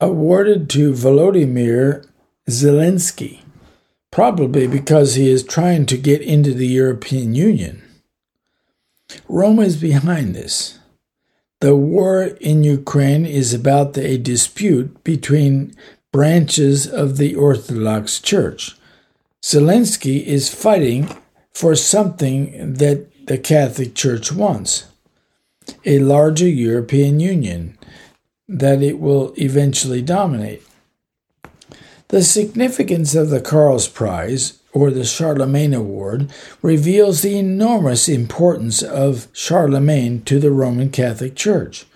awarded 0.00 0.70
to 0.70 0.94
Volodymyr 0.94 2.06
Zelensky, 2.48 3.42
probably 4.10 4.66
because 4.66 5.14
he 5.14 5.28
is 5.28 5.44
trying 5.44 5.84
to 5.86 5.98
get 5.98 6.22
into 6.22 6.54
the 6.54 6.66
European 6.66 7.34
Union. 7.34 7.82
Rome 9.28 9.58
is 9.58 9.76
behind 9.76 10.34
this. 10.34 10.78
The 11.60 11.76
war 11.76 12.22
in 12.40 12.64
Ukraine 12.64 13.26
is 13.26 13.52
about 13.52 13.98
a 13.98 14.16
dispute 14.16 15.04
between 15.04 15.74
branches 16.12 16.86
of 16.86 17.18
the 17.18 17.34
Orthodox 17.34 18.20
Church. 18.20 18.74
Zelensky 19.42 20.24
is 20.24 20.48
fighting 20.52 21.14
for 21.52 21.74
something 21.74 22.72
that 22.72 23.26
the 23.26 23.36
Catholic 23.36 23.94
Church 23.94 24.32
wants 24.32 24.86
a 25.84 25.98
larger 25.98 26.48
European 26.48 27.20
Union 27.20 27.76
that 28.48 28.82
it 28.82 28.98
will 28.98 29.32
eventually 29.36 30.02
dominate. 30.02 30.62
The 32.08 32.22
significance 32.22 33.14
of 33.14 33.30
the 33.30 33.40
Karls 33.40 33.88
Prize, 33.88 34.60
or 34.74 34.90
the 34.90 35.04
Charlemagne 35.04 35.72
Award, 35.72 36.30
reveals 36.60 37.22
the 37.22 37.38
enormous 37.38 38.08
importance 38.08 38.82
of 38.82 39.28
Charlemagne 39.32 40.22
to 40.22 40.38
the 40.38 40.50
Roman 40.50 40.90
Catholic 40.90 41.34
Church. 41.34 41.86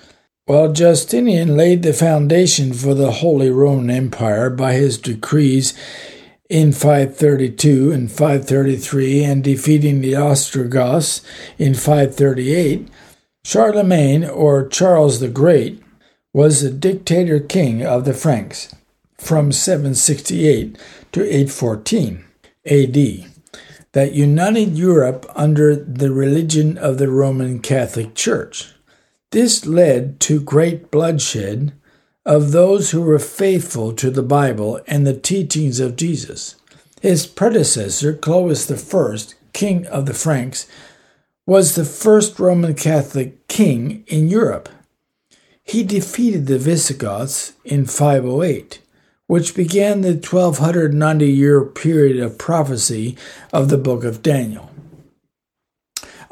While 0.46 0.72
Justinian 0.72 1.56
laid 1.56 1.82
the 1.82 1.92
foundation 1.92 2.72
for 2.72 2.94
the 2.94 3.10
Holy 3.10 3.50
Roman 3.50 3.90
Empire 3.90 4.48
by 4.48 4.74
his 4.74 4.96
decrees 4.96 5.74
in 6.48 6.72
532 6.72 7.90
and 7.92 8.10
533 8.10 9.24
and 9.24 9.42
defeating 9.42 10.00
the 10.00 10.14
Ostrogoths 10.16 11.20
in 11.58 11.74
538, 11.74 12.88
Charlemagne, 13.46 14.24
or 14.24 14.66
Charles 14.66 15.20
the 15.20 15.28
Great, 15.28 15.80
was 16.32 16.62
the 16.62 16.70
dictator 16.70 17.38
king 17.38 17.86
of 17.86 18.04
the 18.04 18.12
Franks 18.12 18.74
from 19.18 19.52
768 19.52 20.76
to 21.12 21.22
814 21.22 22.24
AD 22.66 23.30
that 23.92 24.14
united 24.14 24.76
Europe 24.76 25.30
under 25.36 25.76
the 25.76 26.10
religion 26.10 26.76
of 26.76 26.98
the 26.98 27.08
Roman 27.08 27.60
Catholic 27.60 28.16
Church. 28.16 28.74
This 29.30 29.64
led 29.64 30.18
to 30.22 30.40
great 30.40 30.90
bloodshed 30.90 31.72
of 32.24 32.50
those 32.50 32.90
who 32.90 33.02
were 33.02 33.20
faithful 33.20 33.92
to 33.92 34.10
the 34.10 34.24
Bible 34.24 34.80
and 34.88 35.06
the 35.06 35.16
teachings 35.16 35.78
of 35.78 35.94
Jesus. 35.94 36.56
His 37.00 37.28
predecessor, 37.28 38.12
Clovis 38.12 38.68
I, 38.68 39.16
king 39.52 39.86
of 39.86 40.06
the 40.06 40.14
Franks, 40.14 40.66
was 41.46 41.76
the 41.76 41.84
first 41.84 42.40
Roman 42.40 42.74
Catholic 42.74 43.46
king 43.46 44.04
in 44.08 44.28
Europe. 44.28 44.68
He 45.62 45.84
defeated 45.84 46.46
the 46.46 46.58
Visigoths 46.58 47.52
in 47.64 47.86
508, 47.86 48.80
which 49.28 49.54
began 49.54 50.00
the 50.00 50.14
1290 50.14 51.26
year 51.26 51.64
period 51.64 52.20
of 52.20 52.38
prophecy 52.38 53.16
of 53.52 53.68
the 53.68 53.78
book 53.78 54.02
of 54.02 54.22
Daniel. 54.22 54.70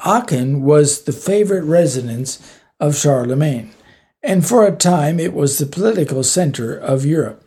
Aachen 0.05 0.63
was 0.63 1.03
the 1.03 1.13
favorite 1.13 1.65
residence 1.65 2.61
of 2.81 2.97
Charlemagne, 2.97 3.73
and 4.23 4.45
for 4.45 4.67
a 4.67 4.75
time 4.77 5.21
it 5.21 5.33
was 5.33 5.59
the 5.59 5.67
political 5.67 6.25
center 6.25 6.77
of 6.77 7.07
Europe. 7.07 7.45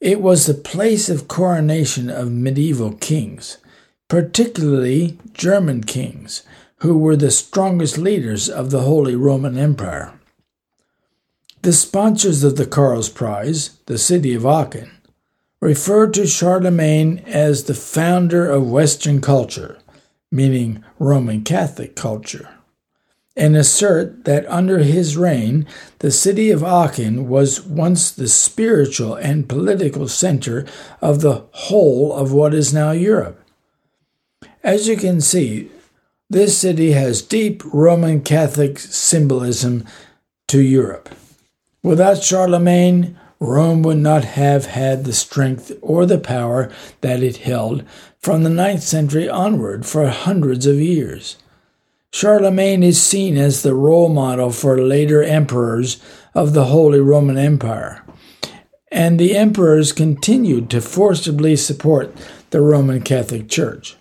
It 0.00 0.20
was 0.20 0.46
the 0.46 0.54
place 0.54 1.08
of 1.08 1.28
coronation 1.28 2.10
of 2.10 2.30
medieval 2.30 2.92
kings 2.92 3.58
particularly 4.08 5.18
German 5.32 5.82
kings, 5.84 6.42
who 6.78 6.98
were 6.98 7.16
the 7.16 7.30
strongest 7.30 7.96
leaders 7.98 8.48
of 8.48 8.70
the 8.70 8.82
Holy 8.82 9.16
Roman 9.16 9.56
Empire. 9.56 10.12
The 11.62 11.72
sponsors 11.72 12.44
of 12.44 12.56
the 12.56 12.66
Karls 12.66 13.08
Prize, 13.08 13.78
the 13.86 13.96
city 13.96 14.34
of 14.34 14.44
Aachen, 14.44 14.90
referred 15.60 16.12
to 16.14 16.26
Charlemagne 16.26 17.20
as 17.26 17.64
the 17.64 17.74
founder 17.74 18.50
of 18.50 18.70
Western 18.70 19.22
culture, 19.22 19.78
meaning 20.30 20.84
Roman 20.98 21.42
Catholic 21.42 21.96
culture. 21.96 22.50
and 23.36 23.56
assert 23.56 24.24
that 24.24 24.46
under 24.48 24.78
his 24.78 25.16
reign, 25.16 25.66
the 25.98 26.10
city 26.10 26.50
of 26.50 26.62
Aachen 26.62 27.28
was 27.28 27.60
once 27.62 28.10
the 28.10 28.28
spiritual 28.28 29.14
and 29.16 29.48
political 29.48 30.06
center 30.06 30.64
of 31.00 31.20
the 31.20 31.44
whole 31.52 32.12
of 32.12 32.32
what 32.32 32.54
is 32.54 32.72
now 32.72 32.92
Europe. 32.92 33.43
As 34.64 34.88
you 34.88 34.96
can 34.96 35.20
see, 35.20 35.70
this 36.30 36.56
city 36.56 36.92
has 36.92 37.20
deep 37.20 37.62
Roman 37.66 38.22
Catholic 38.22 38.78
symbolism 38.78 39.84
to 40.48 40.62
Europe. 40.62 41.10
Without 41.82 42.22
Charlemagne, 42.22 43.18
Rome 43.38 43.82
would 43.82 43.98
not 43.98 44.24
have 44.24 44.64
had 44.64 45.04
the 45.04 45.12
strength 45.12 45.70
or 45.82 46.06
the 46.06 46.18
power 46.18 46.72
that 47.02 47.22
it 47.22 47.36
held 47.36 47.84
from 48.18 48.42
the 48.42 48.48
ninth 48.48 48.82
century 48.82 49.28
onward 49.28 49.84
for 49.84 50.08
hundreds 50.08 50.64
of 50.64 50.80
years. 50.80 51.36
Charlemagne 52.10 52.82
is 52.82 53.02
seen 53.02 53.36
as 53.36 53.62
the 53.62 53.74
role 53.74 54.08
model 54.08 54.50
for 54.50 54.80
later 54.80 55.22
emperors 55.22 56.00
of 56.34 56.54
the 56.54 56.66
Holy 56.66 57.00
Roman 57.00 57.36
Empire, 57.36 58.02
and 58.90 59.20
the 59.20 59.36
emperors 59.36 59.92
continued 59.92 60.70
to 60.70 60.80
forcibly 60.80 61.54
support 61.54 62.16
the 62.48 62.62
Roman 62.62 63.02
Catholic 63.02 63.50
Church. 63.50 63.96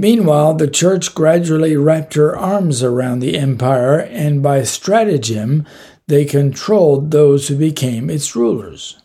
Meanwhile, 0.00 0.54
the 0.54 0.68
church 0.68 1.12
gradually 1.12 1.76
wrapped 1.76 2.14
her 2.14 2.36
arms 2.36 2.84
around 2.84 3.18
the 3.18 3.36
empire, 3.36 3.98
and 3.98 4.40
by 4.40 4.62
stratagem, 4.62 5.66
they 6.06 6.24
controlled 6.24 7.10
those 7.10 7.48
who 7.48 7.56
became 7.56 8.08
its 8.08 8.36
rulers. 8.36 8.98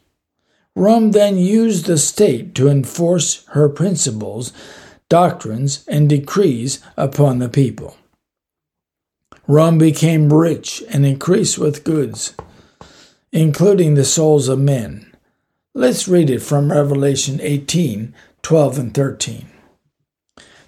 Rome 0.76 1.12
then 1.12 1.38
used 1.38 1.88
the 1.88 1.98
state 1.98 2.54
to 2.56 2.70
enforce 2.70 3.44
her 3.48 3.68
principles, 3.70 4.54
doctrines, 5.10 5.84
and 5.88 6.08
decrees 6.08 6.80
upon 6.96 7.40
the 7.40 7.50
people. 7.50 7.98
Rome 9.48 9.80
became 9.80 10.32
rich 10.32 10.84
and 10.90 11.06
increased 11.06 11.58
with 11.58 11.84
goods, 11.84 12.36
including 13.32 13.96
the 13.96 14.06
souls 14.06 14.48
of 14.48 14.60
men. 14.60 15.12
Let's 15.74 16.08
read 16.08 16.30
it 16.30 16.40
from 16.40 16.72
Revelation 16.72 17.40
18 17.42 18.14
12 18.44 18.78
and 18.78 18.94
13 18.94 19.53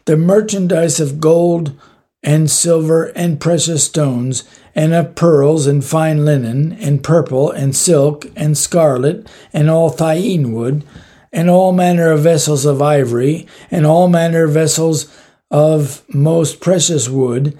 the 0.06 0.18
merchandise 0.18 1.00
of 1.00 1.20
gold 1.20 1.78
and 2.24 2.50
silver 2.50 3.06
and 3.15 3.39
precious 3.39 3.84
stones, 3.84 4.44
and 4.74 4.94
of 4.94 5.15
pearls 5.15 5.68
and 5.68 5.86
fine 5.86 6.26
linen, 6.26 6.74
and 6.74 7.04
purple 7.04 7.52
and 7.52 7.76
silk 7.76 8.26
and 8.36 8.58
scarlet, 8.58 9.28
and 9.54 9.70
all 9.70 9.89
thyine 9.89 10.52
wood, 10.52 10.84
and 11.32 11.50
all 11.50 11.72
manner 11.72 12.10
of 12.10 12.22
vessels 12.22 12.65
of 12.65 12.82
ivory, 12.82 13.48
and 13.70 13.86
all 13.86 14.08
manner 14.08 14.46
of 14.46 14.52
vessels 14.52 15.15
of 15.52 16.04
most 16.13 16.60
precious 16.60 17.08
wood, 17.08 17.58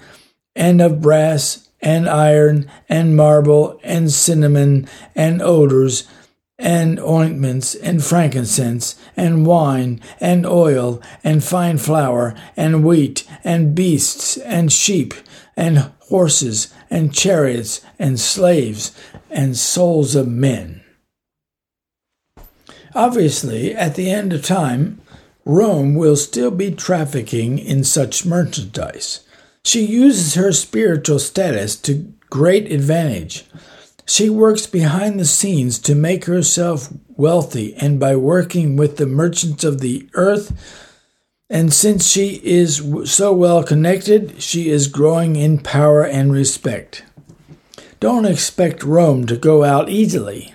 and 0.56 0.80
of 0.80 1.00
brass, 1.00 1.68
and 1.80 2.08
iron, 2.08 2.68
and 2.88 3.16
marble, 3.16 3.78
and 3.84 4.10
cinnamon, 4.10 4.88
and 5.14 5.40
odors, 5.40 6.08
and 6.58 6.98
ointments, 7.00 7.74
and 7.74 8.02
frankincense, 8.02 8.96
and 9.16 9.44
wine, 9.46 10.00
and 10.20 10.46
oil, 10.46 11.02
and 11.22 11.44
fine 11.44 11.76
flour, 11.76 12.34
and 12.56 12.84
wheat, 12.84 13.24
and 13.44 13.74
beasts, 13.74 14.36
and 14.38 14.72
sheep, 14.72 15.12
and 15.56 15.90
horses, 16.08 16.72
and 16.88 17.12
chariots, 17.12 17.80
and 17.98 18.18
slaves, 18.18 18.92
and 19.30 19.56
souls 19.56 20.14
of 20.14 20.26
men. 20.26 20.82
Obviously, 22.94 23.74
at 23.74 23.94
the 23.94 24.10
end 24.10 24.32
of 24.32 24.42
time, 24.42 25.00
Rome 25.44 25.94
will 25.94 26.16
still 26.16 26.50
be 26.50 26.70
trafficking 26.70 27.58
in 27.58 27.84
such 27.84 28.24
merchandise. 28.24 29.20
She 29.64 29.84
uses 29.84 30.34
her 30.34 30.52
spiritual 30.52 31.18
status 31.18 31.76
to 31.82 32.12
great 32.30 32.72
advantage. 32.72 33.44
She 34.06 34.30
works 34.30 34.66
behind 34.66 35.18
the 35.18 35.24
scenes 35.24 35.78
to 35.80 35.94
make 35.94 36.26
herself 36.26 36.92
wealthy 37.08 37.74
and 37.74 37.98
by 37.98 38.14
working 38.14 38.76
with 38.76 38.96
the 38.96 39.06
merchants 39.06 39.64
of 39.64 39.80
the 39.80 40.08
earth. 40.14 40.52
And 41.50 41.72
since 41.72 42.06
she 42.06 42.40
is 42.44 42.82
so 43.04 43.32
well 43.32 43.64
connected, 43.64 44.40
she 44.40 44.68
is 44.68 44.86
growing 44.88 45.34
in 45.34 45.58
power 45.58 46.04
and 46.04 46.32
respect. 46.32 47.04
Don't 47.98 48.26
expect 48.26 48.84
Rome 48.84 49.26
to 49.26 49.36
go 49.36 49.64
out 49.64 49.88
easily. 49.88 50.54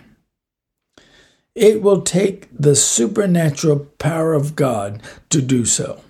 It 1.53 1.81
will 1.81 2.01
take 2.01 2.47
the 2.57 2.75
supernatural 2.75 3.87
power 3.99 4.33
of 4.33 4.55
God 4.55 5.01
to 5.29 5.41
do 5.41 5.65
so. 5.65 6.01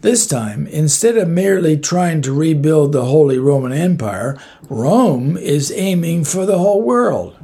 This 0.00 0.26
time, 0.26 0.66
instead 0.68 1.16
of 1.16 1.28
merely 1.28 1.76
trying 1.76 2.22
to 2.22 2.32
rebuild 2.32 2.92
the 2.92 3.06
Holy 3.06 3.38
Roman 3.38 3.72
Empire, 3.72 4.38
Rome 4.68 5.36
is 5.36 5.72
aiming 5.72 6.24
for 6.24 6.46
the 6.46 6.58
whole 6.58 6.80
world. 6.80 7.36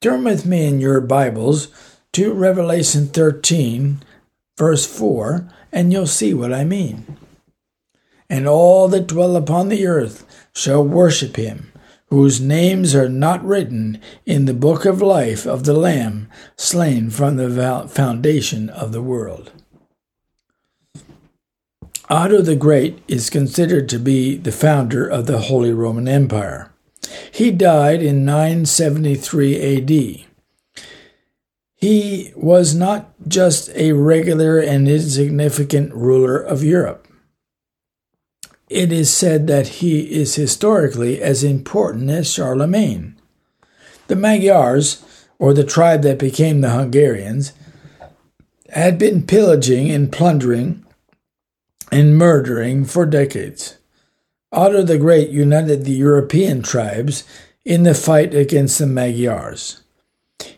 Turn 0.00 0.24
with 0.24 0.46
me 0.46 0.66
in 0.66 0.80
your 0.80 1.00
Bibles 1.00 1.68
to 2.14 2.32
Revelation 2.32 3.08
13, 3.08 4.02
verse 4.56 4.86
4, 4.86 5.48
and 5.70 5.92
you'll 5.92 6.06
see 6.06 6.32
what 6.32 6.52
I 6.52 6.64
mean. 6.64 7.18
And 8.30 8.48
all 8.48 8.88
that 8.88 9.06
dwell 9.06 9.36
upon 9.36 9.68
the 9.68 9.86
earth 9.86 10.24
shall 10.54 10.82
worship 10.82 11.36
him, 11.36 11.72
whose 12.06 12.40
names 12.40 12.94
are 12.94 13.08
not 13.08 13.44
written 13.44 14.00
in 14.24 14.46
the 14.46 14.54
book 14.54 14.84
of 14.84 15.02
life 15.02 15.46
of 15.46 15.64
the 15.64 15.74
Lamb 15.74 16.28
slain 16.56 17.10
from 17.10 17.36
the 17.36 17.86
foundation 17.88 18.70
of 18.70 18.92
the 18.92 19.02
world. 19.02 19.52
Otto 22.10 22.42
the 22.42 22.56
Great 22.56 23.04
is 23.06 23.30
considered 23.30 23.88
to 23.88 23.98
be 24.00 24.36
the 24.36 24.50
founder 24.50 25.06
of 25.06 25.26
the 25.26 25.42
Holy 25.42 25.72
Roman 25.72 26.08
Empire. 26.08 26.72
He 27.30 27.52
died 27.52 28.02
in 28.02 28.24
973 28.24 29.76
AD. 29.76 30.84
He 31.76 32.32
was 32.34 32.74
not 32.74 33.12
just 33.28 33.70
a 33.76 33.92
regular 33.92 34.58
and 34.58 34.88
insignificant 34.88 35.94
ruler 35.94 36.36
of 36.36 36.64
Europe. 36.64 37.06
It 38.68 38.90
is 38.90 39.12
said 39.12 39.46
that 39.46 39.68
he 39.78 40.00
is 40.12 40.34
historically 40.34 41.22
as 41.22 41.44
important 41.44 42.10
as 42.10 42.28
Charlemagne. 42.30 43.20
The 44.08 44.16
Magyars, 44.16 45.04
or 45.38 45.54
the 45.54 45.62
tribe 45.62 46.02
that 46.02 46.18
became 46.18 46.60
the 46.60 46.70
Hungarians, 46.70 47.52
had 48.70 48.98
been 48.98 49.26
pillaging 49.26 49.92
and 49.92 50.10
plundering 50.10 50.84
and 51.90 52.16
murdering 52.16 52.84
for 52.84 53.06
decades. 53.06 53.76
Otto 54.52 54.82
the 54.82 54.98
Great 54.98 55.30
united 55.30 55.84
the 55.84 55.92
European 55.92 56.62
tribes 56.62 57.24
in 57.64 57.84
the 57.84 57.94
fight 57.94 58.34
against 58.34 58.78
the 58.78 58.86
Magyars. 58.86 59.82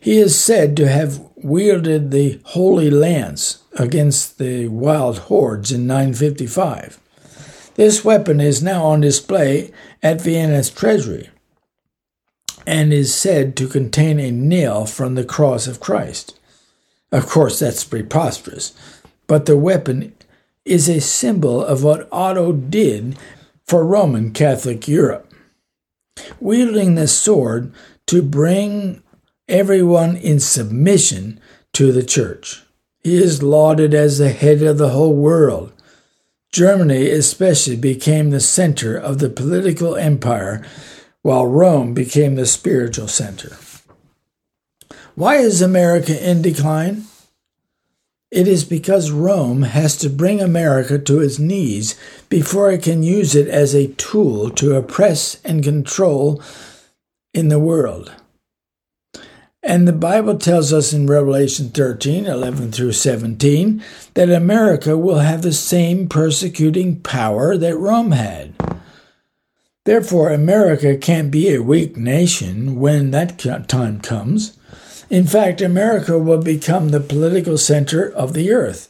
He 0.01 0.19
is 0.19 0.39
said 0.39 0.77
to 0.77 0.89
have 0.89 1.21
wielded 1.37 2.11
the 2.11 2.41
Holy 2.45 2.91
Lance 2.91 3.63
against 3.75 4.39
the 4.39 4.69
wild 4.69 5.19
hordes 5.19 5.73
in 5.73 5.87
955. 5.87 7.01
This 7.75 8.05
weapon 8.05 8.41
is 8.41 8.63
now 8.63 8.85
on 8.85 9.01
display 9.01 9.73
at 10.03 10.21
Vienna's 10.21 10.71
treasury 10.71 11.31
and 12.67 12.93
is 12.93 13.15
said 13.15 13.57
to 13.57 13.67
contain 13.67 14.21
a 14.21 14.31
nail 14.31 14.87
from 14.87 15.15
the 15.15 15.25
cross 15.25 15.67
of 15.67 15.81
Christ. 15.81 16.39
Of 17.11 17.27
course, 17.29 17.59
that's 17.59 17.85
preposterous, 17.85 18.73
but 19.27 19.47
the 19.47 19.57
weapon 19.57 20.15
is 20.65 20.89
a 20.89 21.01
symbol 21.01 21.63
of 21.65 21.83
what 21.83 22.09
Otto 22.13 22.53
did 22.53 23.17
for 23.67 23.85
Roman 23.85 24.33
Catholic 24.33 24.87
Europe, 24.87 25.33
wielding 26.41 26.95
the 26.95 27.09
sword 27.09 27.73
to 28.07 28.23
bring 28.23 29.03
everyone 29.49 30.17
in 30.17 30.41
submission 30.41 31.41
to 31.73 31.93
the 31.93 32.03
church. 32.03 32.63
He 33.01 33.17
is 33.17 33.43
lauded 33.43 33.95
as 33.95 34.19
the 34.19 34.31
head 34.31 34.63
of 34.63 34.79
the 34.79 34.91
whole 34.91 35.15
world. 35.15 35.73
Germany, 36.53 37.09
especially, 37.11 37.77
became 37.77 38.31
the 38.31 38.41
center 38.41 38.97
of 38.97 39.19
the 39.19 39.31
political 39.31 39.97
empire, 39.97 40.65
while 41.23 41.47
Rome 41.47 41.95
became 41.95 42.35
the 42.35 42.47
spiritual 42.47 43.09
center. 43.09 43.57
Why 45.15 45.37
is 45.37 45.63
America 45.63 46.31
in 46.31 46.43
decline? 46.43 47.05
It 48.33 48.49
is 48.49 48.65
because 48.65 49.11
Rome 49.11 49.61
has 49.61 49.95
to 49.99 50.09
bring 50.09 50.41
America 50.41 50.99
to 50.99 51.21
its 51.21 51.39
knees 51.39 52.01
before 52.31 52.73
it 52.73 52.83
can 52.83 53.03
use 53.03 53.35
it 53.35 53.47
as 53.47 53.75
a 53.75 53.89
tool 53.89 54.49
to 54.53 54.75
oppress 54.75 55.39
and 55.45 55.63
control 55.63 56.43
in 57.35 57.49
the 57.49 57.59
world. 57.59 58.11
And 59.63 59.87
the 59.87 59.93
Bible 59.93 60.39
tells 60.39 60.73
us 60.73 60.95
in 60.95 61.07
Revelation 61.07 61.69
13 61.69 62.25
11 62.25 62.73
through 62.73 62.93
17 62.93 63.85
that 64.15 64.31
America 64.31 64.97
will 64.97 65.19
have 65.19 65.43
the 65.43 65.53
same 65.53 66.09
persecuting 66.09 67.03
power 67.03 67.59
that 67.59 67.77
Rome 67.77 68.13
had. 68.13 68.55
Therefore, 69.85 70.31
America 70.31 70.97
can't 70.97 71.31
be 71.31 71.53
a 71.53 71.63
weak 71.63 71.99
nation 71.99 72.81
when 72.81 73.11
that 73.11 73.39
time 73.69 74.01
comes. 74.01 74.57
In 75.13 75.27
fact, 75.27 75.61
America 75.61 76.19
will 76.19 76.41
become 76.41 76.89
the 76.89 76.99
political 76.99 77.59
center 77.59 78.11
of 78.11 78.33
the 78.33 78.51
earth, 78.51 78.89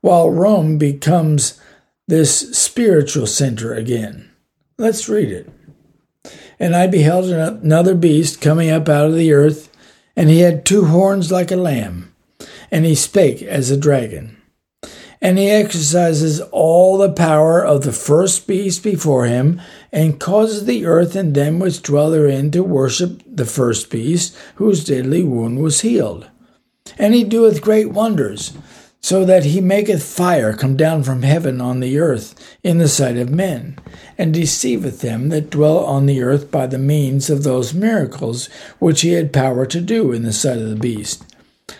while 0.00 0.30
Rome 0.30 0.78
becomes 0.78 1.60
this 2.06 2.56
spiritual 2.56 3.26
center 3.26 3.74
again. 3.74 4.30
Let's 4.78 5.08
read 5.08 5.28
it. 5.28 5.50
And 6.60 6.76
I 6.76 6.86
beheld 6.86 7.24
another 7.30 7.96
beast 7.96 8.40
coming 8.40 8.70
up 8.70 8.88
out 8.88 9.06
of 9.06 9.16
the 9.16 9.32
earth, 9.32 9.68
and 10.14 10.30
he 10.30 10.38
had 10.38 10.64
two 10.64 10.84
horns 10.84 11.32
like 11.32 11.50
a 11.50 11.56
lamb, 11.56 12.14
and 12.70 12.84
he 12.84 12.94
spake 12.94 13.42
as 13.42 13.68
a 13.68 13.76
dragon. 13.76 14.35
And 15.20 15.38
he 15.38 15.48
exercises 15.48 16.40
all 16.52 16.98
the 16.98 17.12
power 17.12 17.64
of 17.64 17.82
the 17.82 17.92
first 17.92 18.46
beast 18.46 18.82
before 18.82 19.26
him, 19.26 19.60
and 19.90 20.20
causes 20.20 20.66
the 20.66 20.84
earth 20.84 21.16
and 21.16 21.34
them 21.34 21.58
which 21.58 21.82
dwell 21.82 22.10
therein 22.10 22.50
to 22.50 22.62
worship 22.62 23.22
the 23.26 23.46
first 23.46 23.90
beast, 23.90 24.36
whose 24.56 24.84
deadly 24.84 25.22
wound 25.22 25.62
was 25.62 25.80
healed. 25.80 26.28
And 26.98 27.14
he 27.14 27.24
doeth 27.24 27.62
great 27.62 27.90
wonders, 27.90 28.52
so 29.00 29.24
that 29.24 29.44
he 29.44 29.60
maketh 29.60 30.02
fire 30.02 30.52
come 30.52 30.76
down 30.76 31.04
from 31.04 31.22
heaven 31.22 31.60
on 31.60 31.80
the 31.80 31.98
earth 31.98 32.34
in 32.64 32.78
the 32.78 32.88
sight 32.88 33.16
of 33.16 33.30
men, 33.30 33.78
and 34.18 34.34
deceiveth 34.34 35.00
them 35.00 35.28
that 35.28 35.48
dwell 35.50 35.78
on 35.78 36.06
the 36.06 36.22
earth 36.22 36.50
by 36.50 36.66
the 36.66 36.78
means 36.78 37.30
of 37.30 37.42
those 37.44 37.72
miracles 37.72 38.48
which 38.78 39.02
he 39.02 39.12
had 39.12 39.32
power 39.32 39.64
to 39.64 39.80
do 39.80 40.12
in 40.12 40.22
the 40.22 40.32
sight 40.32 40.58
of 40.58 40.68
the 40.68 40.76
beast, 40.76 41.35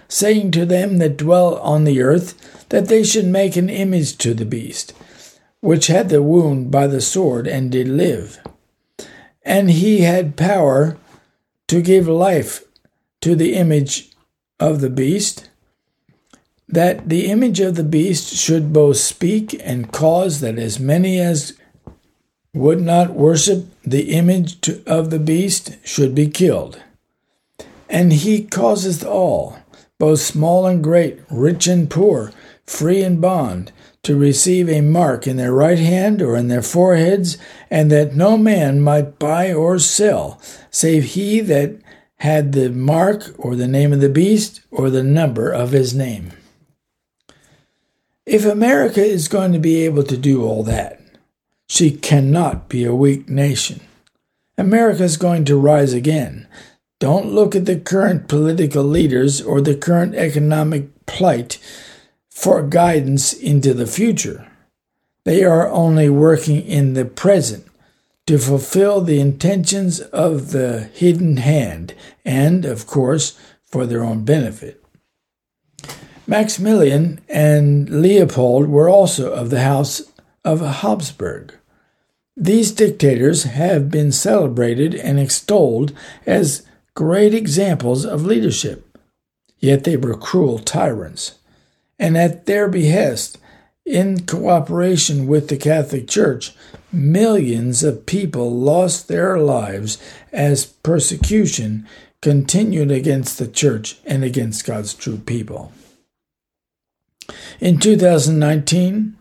saying 0.08 0.50
to 0.52 0.66
them 0.66 0.98
that 0.98 1.16
dwell 1.16 1.56
on 1.58 1.84
the 1.84 2.00
earth 2.00 2.68
that 2.68 2.88
they 2.88 3.04
should 3.04 3.26
make 3.26 3.56
an 3.56 3.68
image 3.68 4.18
to 4.18 4.34
the 4.34 4.44
beast, 4.44 4.92
which 5.60 5.86
had 5.86 6.08
the 6.08 6.22
wound 6.22 6.70
by 6.70 6.86
the 6.86 7.00
sword 7.00 7.46
and 7.46 7.70
did 7.70 7.88
live. 7.88 8.38
And 9.42 9.70
he 9.70 10.00
had 10.00 10.36
power 10.36 10.96
to 11.68 11.80
give 11.80 12.08
life 12.08 12.64
to 13.20 13.34
the 13.34 13.54
image 13.54 14.10
of 14.58 14.80
the 14.80 14.90
beast 14.90 15.48
that 16.68 17.08
the 17.08 17.26
image 17.26 17.60
of 17.60 17.76
the 17.76 17.84
beast 17.84 18.34
should 18.34 18.72
both 18.72 18.96
speak 18.96 19.60
and 19.64 19.92
cause 19.92 20.40
that 20.40 20.58
as 20.58 20.80
many 20.80 21.20
as 21.20 21.56
would 22.52 22.80
not 22.80 23.10
worship 23.10 23.66
the 23.82 24.14
image 24.14 24.68
of 24.86 25.10
the 25.10 25.18
beast 25.18 25.76
should 25.84 26.14
be 26.14 26.26
killed. 26.26 26.82
And 27.88 28.12
he 28.12 28.44
causeth 28.44 29.04
all, 29.04 29.58
both 29.98 30.20
small 30.20 30.66
and 30.66 30.82
great, 30.82 31.20
rich 31.30 31.66
and 31.66 31.88
poor, 31.88 32.32
free 32.66 33.02
and 33.02 33.20
bond, 33.20 33.72
to 34.02 34.16
receive 34.16 34.68
a 34.68 34.80
mark 34.80 35.26
in 35.26 35.36
their 35.36 35.52
right 35.52 35.78
hand 35.78 36.22
or 36.22 36.36
in 36.36 36.48
their 36.48 36.62
foreheads, 36.62 37.38
and 37.70 37.90
that 37.90 38.14
no 38.14 38.36
man 38.36 38.80
might 38.80 39.18
buy 39.18 39.52
or 39.52 39.78
sell, 39.78 40.40
save 40.70 41.04
he 41.04 41.40
that 41.40 41.80
had 42.18 42.52
the 42.52 42.70
mark 42.70 43.34
or 43.38 43.56
the 43.56 43.68
name 43.68 43.92
of 43.92 44.00
the 44.00 44.08
beast 44.08 44.60
or 44.70 44.90
the 44.90 45.02
number 45.02 45.50
of 45.50 45.72
his 45.72 45.94
name. 45.94 46.32
If 48.24 48.44
America 48.44 49.04
is 49.04 49.28
going 49.28 49.52
to 49.52 49.58
be 49.58 49.84
able 49.84 50.02
to 50.04 50.16
do 50.16 50.44
all 50.44 50.62
that, 50.64 51.00
she 51.68 51.90
cannot 51.90 52.68
be 52.68 52.84
a 52.84 52.94
weak 52.94 53.28
nation. 53.28 53.80
America 54.58 55.04
is 55.04 55.16
going 55.16 55.44
to 55.44 55.58
rise 55.58 55.92
again. 55.92 56.48
Don't 56.98 57.32
look 57.32 57.54
at 57.54 57.66
the 57.66 57.78
current 57.78 58.26
political 58.26 58.82
leaders 58.82 59.42
or 59.42 59.60
the 59.60 59.74
current 59.74 60.14
economic 60.14 61.06
plight 61.06 61.58
for 62.30 62.62
guidance 62.62 63.32
into 63.32 63.74
the 63.74 63.86
future. 63.86 64.50
They 65.24 65.44
are 65.44 65.68
only 65.68 66.08
working 66.08 66.62
in 66.62 66.94
the 66.94 67.04
present 67.04 67.66
to 68.26 68.38
fulfill 68.38 69.00
the 69.00 69.20
intentions 69.20 70.00
of 70.00 70.52
the 70.52 70.84
hidden 70.94 71.36
hand 71.36 71.94
and, 72.24 72.64
of 72.64 72.86
course, 72.86 73.38
for 73.64 73.86
their 73.86 74.02
own 74.02 74.24
benefit. 74.24 74.82
Maximilian 76.26 77.20
and 77.28 77.88
Leopold 78.02 78.68
were 78.68 78.88
also 78.88 79.32
of 79.32 79.50
the 79.50 79.60
House 79.60 80.02
of 80.44 80.60
Habsburg. 80.60 81.54
These 82.36 82.72
dictators 82.72 83.44
have 83.44 83.90
been 83.90 84.12
celebrated 84.12 84.94
and 84.94 85.20
extolled 85.20 85.92
as 86.26 86.65
great 86.96 87.34
examples 87.34 88.04
of 88.06 88.24
leadership, 88.24 88.98
yet 89.60 89.84
they 89.84 89.96
were 89.96 90.16
cruel 90.16 90.58
tyrants. 90.58 91.38
And 91.98 92.16
at 92.16 92.46
their 92.46 92.68
behest, 92.68 93.38
in 93.84 94.26
cooperation 94.26 95.28
with 95.28 95.48
the 95.48 95.58
Catholic 95.58 96.08
Church, 96.08 96.54
millions 96.90 97.84
of 97.84 98.06
people 98.06 98.50
lost 98.50 99.06
their 99.06 99.38
lives 99.38 99.98
as 100.32 100.66
persecution 100.66 101.86
continued 102.22 102.90
against 102.90 103.38
the 103.38 103.46
Church 103.46 103.98
and 104.04 104.24
against 104.24 104.66
God's 104.66 104.94
true 104.94 105.18
people. 105.18 105.72
In 107.60 107.78
2019, 107.78 109.16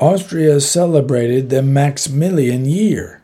Austria 0.00 0.60
celebrated 0.60 1.50
the 1.50 1.62
Maximilian 1.62 2.64
Year 2.64 3.19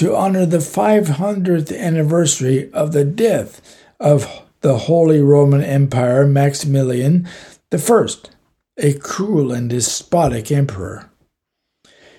to 0.00 0.16
honor 0.16 0.46
the 0.46 0.56
500th 0.56 1.78
anniversary 1.78 2.72
of 2.72 2.92
the 2.92 3.04
death 3.04 3.60
of 4.00 4.42
the 4.62 4.78
Holy 4.78 5.20
Roman 5.20 5.62
Empire 5.62 6.26
Maximilian 6.26 7.28
I, 7.70 8.14
a 8.78 8.94
cruel 8.94 9.52
and 9.52 9.68
despotic 9.68 10.50
emperor. 10.50 11.10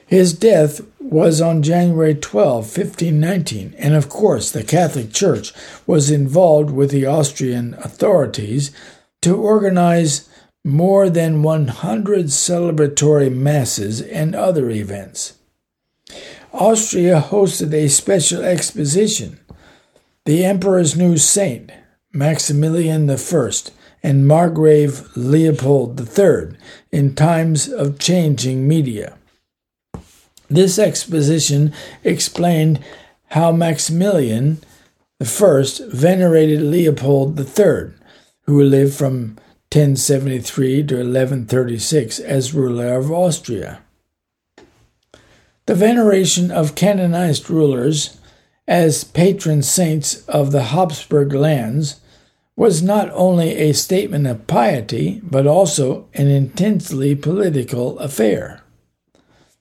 His 0.05 0.31
death 0.31 0.81
was 0.99 1.41
on 1.41 1.63
January 1.63 2.13
12, 2.13 2.55
1519, 2.65 3.73
and 3.79 3.95
of 3.95 4.09
course 4.09 4.51
the 4.51 4.63
Catholic 4.63 5.11
Church 5.11 5.51
was 5.87 6.11
involved 6.11 6.69
with 6.69 6.91
the 6.91 7.07
Austrian 7.07 7.73
authorities 7.79 8.69
to 9.23 9.35
organize 9.35 10.29
more 10.63 11.09
than 11.09 11.41
100 11.41 12.27
celebratory 12.27 13.35
masses 13.35 14.01
and 14.01 14.35
other 14.35 14.69
events. 14.69 15.33
Austria 16.53 17.21
hosted 17.21 17.73
a 17.73 17.87
special 17.87 18.43
exposition, 18.43 19.39
The 20.25 20.43
Emperor's 20.43 20.97
New 20.97 21.17
Saint, 21.17 21.71
Maximilian 22.11 23.09
I, 23.09 23.51
and 24.03 24.27
Margrave 24.27 25.07
Leopold 25.15 25.99
III, 25.99 26.57
in 26.91 27.15
times 27.15 27.69
of 27.69 27.99
changing 27.99 28.67
media. 28.67 29.17
This 30.49 30.77
exposition 30.77 31.73
explained 32.03 32.83
how 33.27 33.53
Maximilian 33.53 34.59
I 35.21 35.63
venerated 35.87 36.61
Leopold 36.61 37.39
III, 37.39 37.93
who 38.41 38.61
lived 38.61 38.93
from 38.93 39.37
1073 39.71 40.83
to 40.87 40.95
1136 40.95 42.19
as 42.19 42.53
ruler 42.53 42.97
of 42.97 43.09
Austria. 43.09 43.80
The 45.65 45.75
veneration 45.75 46.51
of 46.51 46.75
canonized 46.75 47.49
rulers 47.49 48.17
as 48.67 49.03
patron 49.03 49.61
saints 49.61 50.25
of 50.27 50.51
the 50.51 50.63
Habsburg 50.63 51.33
lands 51.33 51.99
was 52.55 52.83
not 52.83 53.09
only 53.13 53.55
a 53.55 53.73
statement 53.73 54.27
of 54.27 54.47
piety, 54.47 55.21
but 55.23 55.47
also 55.47 56.07
an 56.13 56.27
intensely 56.27 57.15
political 57.15 57.97
affair. 57.99 58.61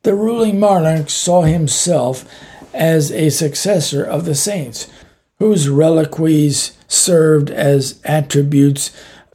The 0.02 0.14
ruling 0.14 0.58
monarch 0.58 1.10
saw 1.10 1.42
himself 1.42 2.24
as 2.72 3.12
a 3.12 3.30
successor 3.30 4.02
of 4.02 4.24
the 4.24 4.34
saints, 4.34 4.88
whose 5.38 5.68
reliquaries 5.68 6.76
served 6.88 7.50
as 7.50 8.00
attributes 8.04 8.90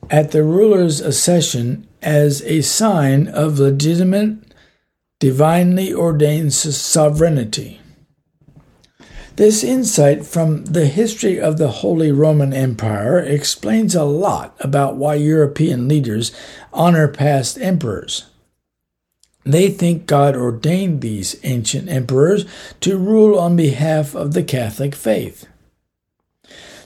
at 0.10 0.32
the 0.32 0.44
ruler's 0.44 1.02
accession 1.02 1.88
as 2.02 2.42
a 2.44 2.62
sign 2.62 3.28
of 3.28 3.60
legitimate, 3.60 4.38
divinely 5.26 5.92
ordained 5.92 6.54
sovereignty. 6.54 7.82
This 9.38 9.64
insight 9.64 10.24
from 10.24 10.66
the 10.66 10.86
history 10.86 11.42
of 11.42 11.58
the 11.58 11.82
Holy 11.82 12.12
Roman 12.12 12.54
Empire 12.54 13.18
explains 13.18 13.96
a 13.96 14.04
lot 14.04 14.56
about 14.60 14.98
why 14.98 15.16
European 15.16 15.88
leaders 15.88 16.32
honor 16.72 17.08
past 17.08 17.58
emperors. 17.60 18.28
They 19.44 19.72
think 19.72 20.06
God 20.06 20.36
ordained 20.36 21.02
these 21.02 21.40
ancient 21.42 21.90
emperors 21.90 22.46
to 22.82 22.96
rule 22.96 23.40
on 23.40 23.56
behalf 23.56 24.14
of 24.14 24.36
the 24.36 24.44
Catholic 24.44 24.94
faith. 24.94 25.48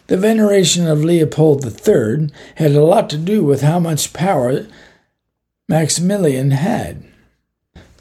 The 0.08 0.16
veneration 0.16 0.88
of 0.88 1.04
Leopold 1.04 1.66
III 1.66 2.30
had 2.56 2.72
a 2.72 2.86
lot 2.86 3.10
to 3.10 3.18
do 3.18 3.44
with 3.44 3.64
how 3.64 3.80
much 3.80 4.14
power 4.14 4.66
Maximilian 5.68 6.52
had. 6.52 7.09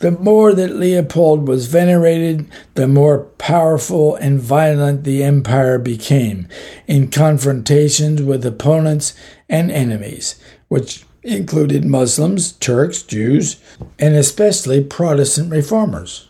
The 0.01 0.13
more 0.13 0.55
that 0.55 0.77
Leopold 0.77 1.49
was 1.49 1.67
venerated, 1.67 2.49
the 2.75 2.87
more 2.87 3.25
powerful 3.39 4.15
and 4.15 4.41
violent 4.41 5.03
the 5.03 5.25
empire 5.25 5.79
became 5.79 6.47
in 6.87 7.11
confrontations 7.11 8.23
with 8.23 8.47
opponents 8.47 9.15
and 9.49 9.73
enemies, 9.73 10.37
which 10.69 11.05
included 11.25 11.85
Muslims, 11.85 12.53
Turks, 12.53 13.03
Jews, 13.03 13.57
and 13.99 14.15
especially 14.15 14.85
Protestant 14.85 15.51
reformers. 15.51 16.29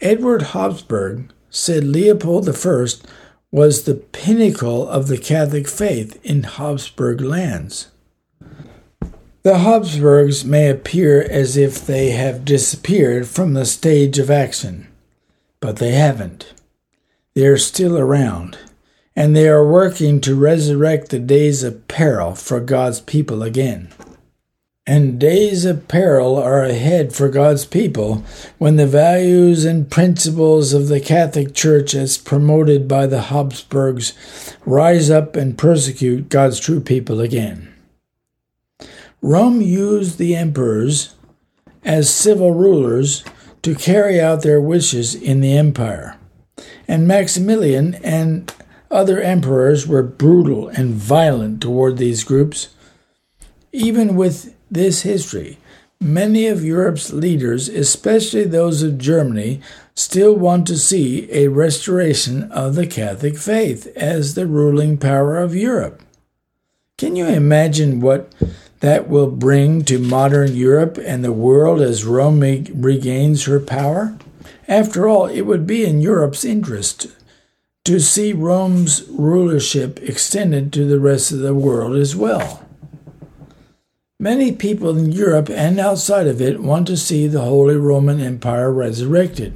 Edward 0.00 0.42
Habsburg 0.42 1.32
said 1.50 1.84
Leopold 1.84 2.48
I 2.48 2.86
was 3.50 3.82
the 3.84 3.94
pinnacle 3.94 4.88
of 4.88 5.06
the 5.06 5.16
Catholic 5.16 5.68
faith 5.68 6.18
in 6.24 6.42
Habsburg 6.42 7.20
lands. 7.20 7.88
The 9.42 9.58
Habsburgs 9.58 10.44
may 10.44 10.68
appear 10.68 11.22
as 11.22 11.56
if 11.56 11.86
they 11.86 12.10
have 12.10 12.44
disappeared 12.44 13.28
from 13.28 13.54
the 13.54 13.64
stage 13.64 14.18
of 14.18 14.32
action, 14.32 14.88
but 15.60 15.76
they 15.76 15.92
haven't. 15.92 16.52
They 17.34 17.46
are 17.46 17.56
still 17.56 17.96
around, 17.96 18.58
and 19.14 19.36
they 19.36 19.48
are 19.48 19.64
working 19.64 20.20
to 20.22 20.34
resurrect 20.34 21.10
the 21.10 21.20
days 21.20 21.62
of 21.62 21.86
peril 21.86 22.34
for 22.34 22.58
God's 22.58 23.00
people 23.00 23.44
again. 23.44 23.90
And 24.88 25.20
days 25.20 25.64
of 25.64 25.86
peril 25.86 26.36
are 26.36 26.64
ahead 26.64 27.14
for 27.14 27.28
God's 27.28 27.64
people 27.64 28.24
when 28.58 28.74
the 28.74 28.88
values 28.88 29.64
and 29.64 29.88
principles 29.88 30.72
of 30.72 30.88
the 30.88 30.98
Catholic 30.98 31.54
Church, 31.54 31.94
as 31.94 32.18
promoted 32.18 32.88
by 32.88 33.06
the 33.06 33.22
Habsburgs, 33.22 34.14
rise 34.66 35.10
up 35.10 35.36
and 35.36 35.56
persecute 35.56 36.28
God's 36.28 36.58
true 36.58 36.80
people 36.80 37.20
again. 37.20 37.72
Rome 39.20 39.60
used 39.60 40.18
the 40.18 40.36
emperors 40.36 41.14
as 41.84 42.08
civil 42.12 42.52
rulers 42.52 43.24
to 43.62 43.74
carry 43.74 44.20
out 44.20 44.42
their 44.42 44.60
wishes 44.60 45.14
in 45.14 45.40
the 45.40 45.56
empire. 45.56 46.16
And 46.86 47.06
Maximilian 47.06 47.94
and 47.96 48.52
other 48.90 49.20
emperors 49.20 49.86
were 49.86 50.02
brutal 50.02 50.68
and 50.68 50.94
violent 50.94 51.60
toward 51.60 51.98
these 51.98 52.24
groups. 52.24 52.68
Even 53.72 54.16
with 54.16 54.54
this 54.70 55.02
history, 55.02 55.58
many 56.00 56.46
of 56.46 56.64
Europe's 56.64 57.12
leaders, 57.12 57.68
especially 57.68 58.44
those 58.44 58.82
of 58.82 58.98
Germany, 58.98 59.60
still 59.94 60.34
want 60.34 60.66
to 60.68 60.78
see 60.78 61.28
a 61.32 61.48
restoration 61.48 62.44
of 62.52 62.76
the 62.76 62.86
Catholic 62.86 63.36
faith 63.36 63.86
as 63.96 64.34
the 64.34 64.46
ruling 64.46 64.96
power 64.96 65.38
of 65.38 65.54
Europe. 65.54 66.02
Can 66.96 67.14
you 67.14 67.26
imagine 67.26 68.00
what 68.00 68.32
that 68.80 69.08
will 69.08 69.30
bring 69.30 69.84
to 69.84 69.98
modern 69.98 70.54
Europe 70.54 70.98
and 71.04 71.24
the 71.24 71.32
world 71.32 71.80
as 71.80 72.04
Rome 72.04 72.40
regains 72.40 73.44
her 73.44 73.60
power? 73.60 74.16
After 74.66 75.08
all, 75.08 75.26
it 75.26 75.42
would 75.42 75.66
be 75.66 75.84
in 75.84 76.00
Europe's 76.00 76.44
interest 76.44 77.08
to 77.84 77.98
see 78.00 78.32
Rome's 78.32 79.08
rulership 79.08 79.98
extended 80.02 80.72
to 80.74 80.84
the 80.84 81.00
rest 81.00 81.32
of 81.32 81.38
the 81.38 81.54
world 81.54 81.96
as 81.96 82.14
well. 82.14 82.62
Many 84.20 84.52
people 84.52 84.98
in 84.98 85.12
Europe 85.12 85.48
and 85.48 85.78
outside 85.78 86.26
of 86.26 86.42
it 86.42 86.60
want 86.60 86.86
to 86.88 86.96
see 86.96 87.26
the 87.26 87.40
Holy 87.40 87.76
Roman 87.76 88.20
Empire 88.20 88.72
resurrected. 88.72 89.54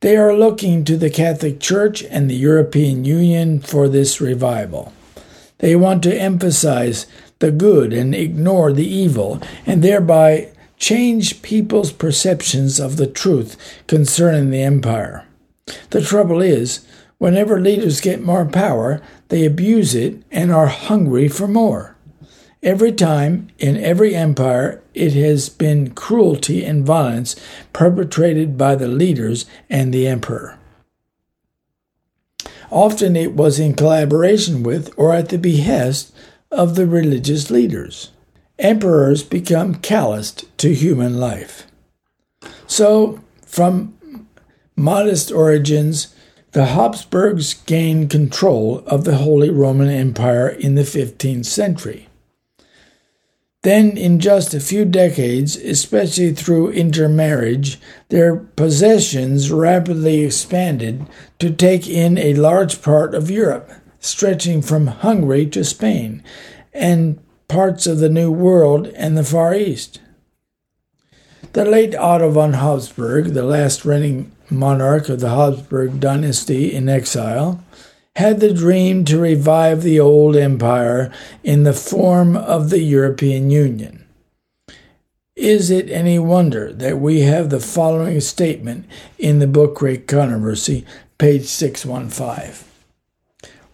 They 0.00 0.16
are 0.16 0.34
looking 0.34 0.84
to 0.84 0.96
the 0.96 1.10
Catholic 1.10 1.58
Church 1.58 2.02
and 2.04 2.28
the 2.28 2.36
European 2.36 3.04
Union 3.04 3.60
for 3.60 3.88
this 3.88 4.20
revival. 4.20 4.92
They 5.58 5.74
want 5.74 6.02
to 6.02 6.14
emphasize 6.14 7.06
the 7.38 7.50
good 7.50 7.92
and 7.92 8.14
ignore 8.14 8.72
the 8.72 8.86
evil, 8.86 9.40
and 9.66 9.82
thereby 9.82 10.48
change 10.76 11.42
people's 11.42 11.92
perceptions 11.92 12.78
of 12.78 12.96
the 12.96 13.06
truth 13.06 13.56
concerning 13.86 14.50
the 14.50 14.62
empire. 14.62 15.26
The 15.90 16.00
trouble 16.00 16.40
is, 16.40 16.86
whenever 17.18 17.60
leaders 17.60 18.00
get 18.00 18.22
more 18.22 18.44
power, 18.44 19.00
they 19.28 19.44
abuse 19.44 19.94
it 19.94 20.22
and 20.30 20.52
are 20.52 20.68
hungry 20.68 21.28
for 21.28 21.48
more. 21.48 21.96
Every 22.62 22.90
time, 22.90 23.48
in 23.58 23.76
every 23.76 24.16
empire, 24.16 24.82
it 24.92 25.12
has 25.12 25.48
been 25.48 25.92
cruelty 25.92 26.64
and 26.64 26.84
violence 26.84 27.36
perpetrated 27.72 28.58
by 28.58 28.74
the 28.74 28.88
leaders 28.88 29.46
and 29.70 29.92
the 29.94 30.08
emperor. 30.08 30.58
Often 32.70 33.16
it 33.16 33.34
was 33.34 33.60
in 33.60 33.74
collaboration 33.74 34.62
with 34.62 34.92
or 34.96 35.14
at 35.14 35.28
the 35.28 35.38
behest 35.38 36.12
of 36.50 36.74
the 36.74 36.86
religious 36.86 37.50
leaders. 37.50 38.10
Emperors 38.58 39.22
become 39.22 39.76
calloused 39.76 40.44
to 40.58 40.74
human 40.74 41.18
life. 41.18 41.66
So, 42.66 43.20
from 43.46 43.96
modest 44.76 45.30
origins, 45.30 46.14
the 46.52 46.66
Habsburgs 46.66 47.54
gained 47.54 48.10
control 48.10 48.82
of 48.86 49.04
the 49.04 49.16
Holy 49.16 49.50
Roman 49.50 49.88
Empire 49.88 50.48
in 50.48 50.74
the 50.74 50.82
15th 50.82 51.46
century. 51.46 52.08
Then, 53.62 53.96
in 53.96 54.20
just 54.20 54.54
a 54.54 54.60
few 54.60 54.84
decades, 54.84 55.56
especially 55.56 56.32
through 56.32 56.70
intermarriage, 56.70 57.78
their 58.08 58.36
possessions 58.36 59.50
rapidly 59.50 60.24
expanded 60.24 61.06
to 61.40 61.50
take 61.50 61.88
in 61.88 62.16
a 62.18 62.34
large 62.34 62.80
part 62.82 63.14
of 63.14 63.30
Europe, 63.30 63.70
stretching 64.00 64.62
from 64.62 64.86
Hungary 64.86 65.46
to 65.46 65.64
Spain 65.64 66.22
and 66.72 67.18
parts 67.48 67.86
of 67.86 67.98
the 67.98 68.08
New 68.08 68.30
World 68.30 68.86
and 68.88 69.16
the 69.16 69.24
Far 69.24 69.54
East. 69.54 70.00
The 71.54 71.64
late 71.64 71.94
Otto 71.94 72.30
von 72.30 72.54
Habsburg, 72.54 73.32
the 73.32 73.42
last 73.42 73.84
reigning 73.84 74.30
monarch 74.50 75.08
of 75.08 75.20
the 75.20 75.30
Habsburg 75.30 75.98
dynasty 75.98 76.72
in 76.74 76.88
exile, 76.88 77.64
had 78.16 78.40
the 78.40 78.52
dream 78.52 79.04
to 79.06 79.18
revive 79.18 79.82
the 79.82 79.98
old 79.98 80.36
empire 80.36 81.10
in 81.42 81.62
the 81.62 81.72
form 81.72 82.36
of 82.36 82.68
the 82.68 82.80
European 82.80 83.50
Union. 83.50 84.04
Is 85.36 85.70
it 85.70 85.88
any 85.88 86.18
wonder 86.18 86.72
that 86.72 86.98
we 86.98 87.20
have 87.20 87.48
the 87.48 87.60
following 87.60 88.20
statement 88.20 88.86
in 89.18 89.38
the 89.38 89.46
book 89.46 89.76
Great 89.76 90.08
Controversy, 90.08 90.84
page 91.16 91.46
615? 91.46 92.67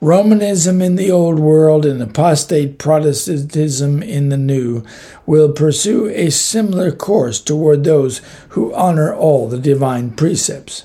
Romanism 0.05 0.83
in 0.83 0.97
the 0.97 1.11
Old 1.11 1.39
World 1.39 1.87
and 1.87 2.03
apostate 2.03 2.79
Protestantism 2.79 4.03
in 4.03 4.29
the 4.29 4.37
New 4.37 4.85
will 5.25 5.51
pursue 5.51 6.11
a 6.11 6.29
similar 6.29 6.93
course 6.93 7.41
toward 7.41 7.85
those 7.85 8.21
who 8.51 8.75
honor 8.75 9.15
all 9.15 9.49
the 9.49 9.59
divine 9.59 10.11
precepts. 10.11 10.85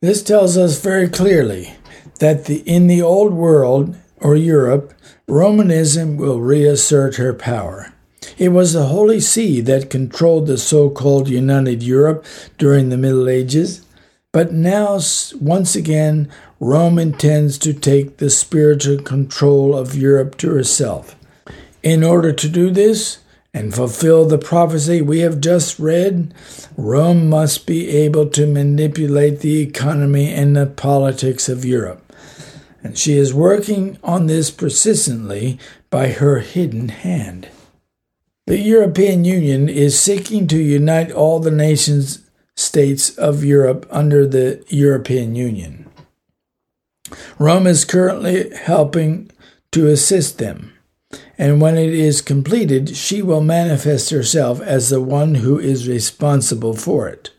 This 0.00 0.24
tells 0.24 0.56
us 0.56 0.82
very 0.82 1.08
clearly 1.08 1.74
that 2.18 2.46
the, 2.46 2.68
in 2.68 2.88
the 2.88 3.00
Old 3.00 3.32
World, 3.32 3.94
or 4.16 4.34
Europe, 4.34 4.92
Romanism 5.28 6.16
will 6.16 6.40
reassert 6.40 7.14
her 7.14 7.32
power. 7.32 7.92
It 8.38 8.48
was 8.48 8.72
the 8.72 8.86
Holy 8.86 9.20
See 9.20 9.60
that 9.60 9.88
controlled 9.88 10.48
the 10.48 10.58
so 10.58 10.90
called 10.90 11.28
United 11.28 11.84
Europe 11.84 12.24
during 12.58 12.88
the 12.88 12.98
Middle 12.98 13.28
Ages, 13.28 13.86
but 14.32 14.50
now, 14.50 14.98
once 15.40 15.76
again, 15.76 16.30
Rome 16.62 16.98
intends 16.98 17.58
to 17.58 17.74
take 17.74 18.16
the 18.18 18.30
spiritual 18.30 19.02
control 19.02 19.76
of 19.76 19.96
Europe 19.96 20.38
to 20.38 20.50
herself. 20.50 21.16
In 21.82 22.04
order 22.04 22.32
to 22.32 22.48
do 22.48 22.70
this, 22.70 23.18
and 23.52 23.74
fulfill 23.74 24.24
the 24.24 24.38
prophecy 24.38 25.02
we 25.02 25.18
have 25.18 25.40
just 25.40 25.78
read, 25.78 26.32
Rome 26.76 27.28
must 27.28 27.66
be 27.66 27.88
able 27.88 28.30
to 28.30 28.46
manipulate 28.46 29.40
the 29.40 29.60
economy 29.60 30.32
and 30.32 30.56
the 30.56 30.66
politics 30.66 31.50
of 31.50 31.64
Europe 31.64 32.02
and 32.82 32.98
she 32.98 33.16
is 33.16 33.32
working 33.32 33.98
on 34.02 34.26
this 34.26 34.50
persistently 34.50 35.58
by 35.90 36.08
her 36.08 36.40
hidden 36.40 36.88
hand. 36.88 37.48
The 38.46 38.58
European 38.58 39.24
Union 39.24 39.68
is 39.68 39.98
seeking 39.98 40.46
to 40.48 40.58
unite 40.58 41.12
all 41.12 41.38
the 41.38 41.50
nations 41.50 42.28
states 42.56 43.16
of 43.16 43.44
Europe 43.44 43.86
under 43.90 44.26
the 44.26 44.64
European 44.68 45.36
Union. 45.36 45.86
Rome 47.38 47.66
is 47.66 47.84
currently 47.84 48.50
helping 48.54 49.30
to 49.72 49.88
assist 49.88 50.38
them, 50.38 50.72
and 51.38 51.60
when 51.60 51.76
it 51.76 51.92
is 51.92 52.20
completed, 52.20 52.96
she 52.96 53.22
will 53.22 53.42
manifest 53.42 54.10
herself 54.10 54.60
as 54.60 54.88
the 54.88 55.00
one 55.00 55.36
who 55.36 55.58
is 55.58 55.88
responsible 55.88 56.74
for 56.74 57.08
it. 57.08 57.30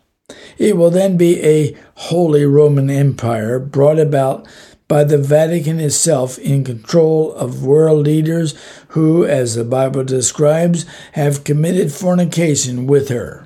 It 0.57 0.77
will 0.77 0.89
then 0.89 1.17
be 1.17 1.43
a 1.43 1.75
Holy 1.95 2.45
Roman 2.45 2.89
Empire 2.89 3.59
brought 3.59 3.99
about 3.99 4.47
by 4.87 5.03
the 5.03 5.17
Vatican 5.17 5.79
itself 5.79 6.37
in 6.37 6.63
control 6.63 7.33
of 7.33 7.65
world 7.65 8.05
leaders 8.05 8.53
who, 8.89 9.25
as 9.25 9.55
the 9.55 9.63
Bible 9.63 10.03
describes, 10.03 10.85
have 11.13 11.43
committed 11.43 11.91
fornication 11.91 12.85
with 12.85 13.09
her. 13.09 13.45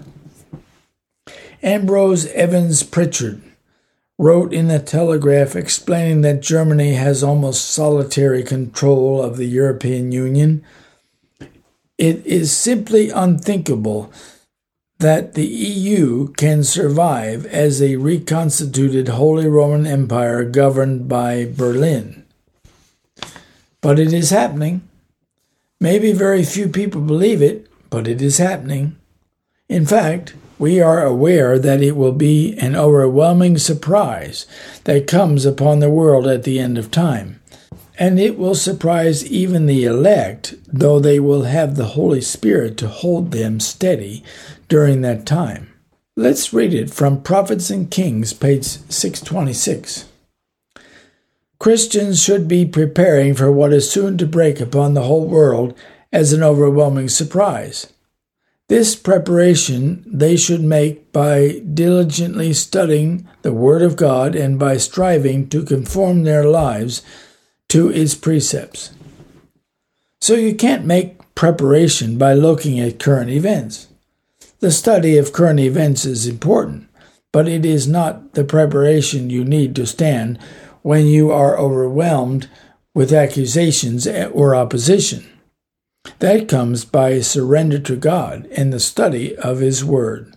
Ambrose 1.64 2.26
Evans 2.28 2.84
Pritchard 2.84 3.42
wrote 4.18 4.54
in 4.54 4.68
the 4.68 4.80
Telegraph 4.80 5.56
explaining 5.56 6.22
that 6.22 6.42
Germany 6.42 6.94
has 6.94 7.24
almost 7.24 7.70
solitary 7.70 8.44
control 8.44 9.22
of 9.22 9.38
the 9.38 9.46
European 9.46 10.12
Union. 10.12 10.64
It 11.98 12.26
is 12.26 12.56
simply 12.56 13.10
unthinkable 13.10 14.12
that 15.00 15.36
the 15.36 15.46
EU 15.46 16.30
can 16.34 16.64
survive 16.64 17.46
as 17.46 17.82
a 17.82 17.98
reconstituted 17.98 19.10
Holy 19.10 19.48
Roman 19.48 19.86
Empire 19.86 20.44
governed 20.44 21.08
by 21.08 21.46
Berlin. 21.46 22.26
But 23.82 24.00
it 24.00 24.12
is 24.12 24.32
happening. 24.32 24.82
Maybe 25.80 26.12
very 26.14 26.44
few 26.44 26.68
people 26.68 27.02
believe 27.02 27.44
it, 27.44 27.68
but 27.92 28.08
it 28.08 28.22
is 28.22 28.40
happening. 28.40 28.98
In 29.70 29.86
fact, 29.86 30.34
we 30.60 30.82
are 30.82 31.06
aware 31.06 31.60
that 31.60 31.82
it 31.82 31.96
will 31.96 32.12
be 32.12 32.58
an 32.58 32.76
overwhelming 32.76 33.58
surprise 33.58 34.46
that 34.86 35.08
comes 35.08 35.46
upon 35.46 35.80
the 35.80 35.90
world 35.90 36.28
at 36.28 36.44
the 36.44 36.60
end 36.60 36.78
of 36.78 36.92
time. 36.92 37.40
And 38.00 38.20
it 38.20 38.38
will 38.38 38.56
surprise 38.56 39.26
even 39.26 39.66
the 39.66 39.86
elect, 39.86 40.56
though 40.68 41.00
they 41.00 41.20
will 41.20 41.44
have 41.44 41.76
the 41.76 41.86
Holy 41.86 42.22
Spirit 42.22 42.78
to 42.78 42.88
hold 42.88 43.32
them 43.32 43.60
steady 43.60 44.24
during 44.68 45.02
that 45.02 45.26
time. 45.26 45.74
Let's 46.16 46.54
read 46.54 46.74
it 46.74 46.90
from 46.92 47.22
Prophets 47.22 47.70
and 47.70 47.90
Kings, 47.90 48.34
page 48.34 48.66
626. 48.66 50.06
Christians 51.60 52.22
should 52.22 52.48
be 52.48 52.66
preparing 52.66 53.34
for 53.34 53.52
what 53.52 53.74
is 53.74 53.90
soon 53.90 54.18
to 54.20 54.28
break 54.28 54.60
upon 54.60 54.94
the 54.94 55.04
whole 55.04 55.26
world 55.26 55.76
as 56.14 56.34
an 56.34 56.44
overwhelming 56.44 57.10
surprise. 57.10 57.92
This 58.70 58.98
preparation 58.98 60.04
they 60.06 60.36
should 60.36 60.62
make 60.62 61.14
by 61.14 61.62
diligently 61.74 62.52
studying 62.52 63.28
the 63.42 63.54
Word 63.54 63.82
of 63.82 63.96
God 63.96 64.36
and 64.36 64.60
by 64.60 64.76
striving 64.76 65.48
to 65.50 65.64
conform 65.64 66.24
their 66.24 66.44
lives 66.44 67.02
to 67.70 67.90
its 67.90 68.14
precepts. 68.14 68.92
So 70.20 70.34
you 70.34 70.54
can't 70.54 70.86
make 70.86 71.34
preparation 71.34 72.18
by 72.18 72.34
looking 72.34 72.78
at 72.80 73.00
current 73.00 73.30
events. 73.30 73.88
The 74.60 74.72
study 74.72 75.18
of 75.18 75.32
current 75.32 75.62
events 75.62 76.04
is 76.04 76.28
important, 76.28 76.90
but 77.32 77.48
it 77.48 77.66
is 77.66 77.88
not 77.88 78.34
the 78.34 78.44
preparation 78.44 79.30
you 79.30 79.46
need 79.46 79.76
to 79.76 79.86
stand 79.86 80.40
when 80.82 81.06
you 81.06 81.32
are 81.32 81.58
overwhelmed 81.58 82.50
with 82.94 83.14
accusations 83.14 84.08
or 84.08 84.56
opposition. 84.56 85.37
That 86.20 86.48
comes 86.48 86.86
by 86.86 87.22
surrender 87.22 87.80
to 87.80 87.96
God 87.96 88.48
and 88.56 88.72
the 88.72 88.80
study 88.80 89.36
of 89.38 89.60
His 89.60 89.84
Word. 89.84 90.36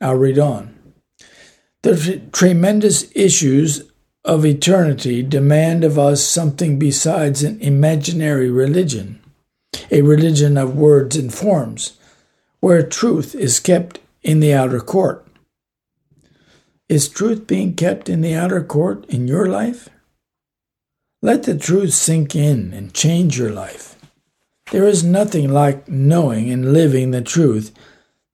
I'll 0.00 0.16
read 0.16 0.38
on. 0.38 0.76
The 1.82 2.22
tremendous 2.32 3.10
issues 3.14 3.90
of 4.24 4.46
eternity 4.46 5.22
demand 5.22 5.84
of 5.84 5.98
us 5.98 6.24
something 6.24 6.78
besides 6.78 7.42
an 7.42 7.60
imaginary 7.60 8.50
religion, 8.50 9.20
a 9.90 10.02
religion 10.02 10.56
of 10.56 10.76
words 10.76 11.16
and 11.16 11.32
forms, 11.32 11.98
where 12.60 12.82
truth 12.82 13.34
is 13.34 13.60
kept 13.60 14.00
in 14.22 14.40
the 14.40 14.54
outer 14.54 14.80
court. 14.80 15.26
Is 16.88 17.08
truth 17.08 17.46
being 17.46 17.74
kept 17.74 18.08
in 18.08 18.22
the 18.22 18.34
outer 18.34 18.62
court 18.62 19.04
in 19.06 19.28
your 19.28 19.46
life? 19.46 19.88
Let 21.20 21.44
the 21.44 21.56
truth 21.56 21.94
sink 21.94 22.34
in 22.34 22.72
and 22.72 22.94
change 22.94 23.38
your 23.38 23.50
life. 23.50 23.93
There 24.70 24.86
is 24.86 25.04
nothing 25.04 25.52
like 25.52 25.88
knowing 25.88 26.50
and 26.50 26.72
living 26.72 27.10
the 27.10 27.22
truth 27.22 27.72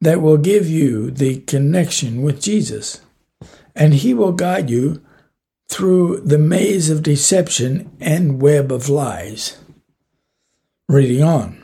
that 0.01 0.22
will 0.22 0.39
give 0.39 0.68
you 0.68 1.11
the 1.11 1.41
connection 1.41 2.22
with 2.22 2.41
Jesus, 2.41 3.01
and 3.74 3.95
He 3.95 4.14
will 4.14 4.33
guide 4.33 4.70
you 4.70 5.03
through 5.68 6.20
the 6.20 6.39
maze 6.39 6.91
of 6.91 7.03
deception 7.03 7.91
and 8.01 8.41
web 8.41 8.72
of 8.72 8.89
lies. 8.89 9.59
Reading 10.89 11.22
on. 11.22 11.62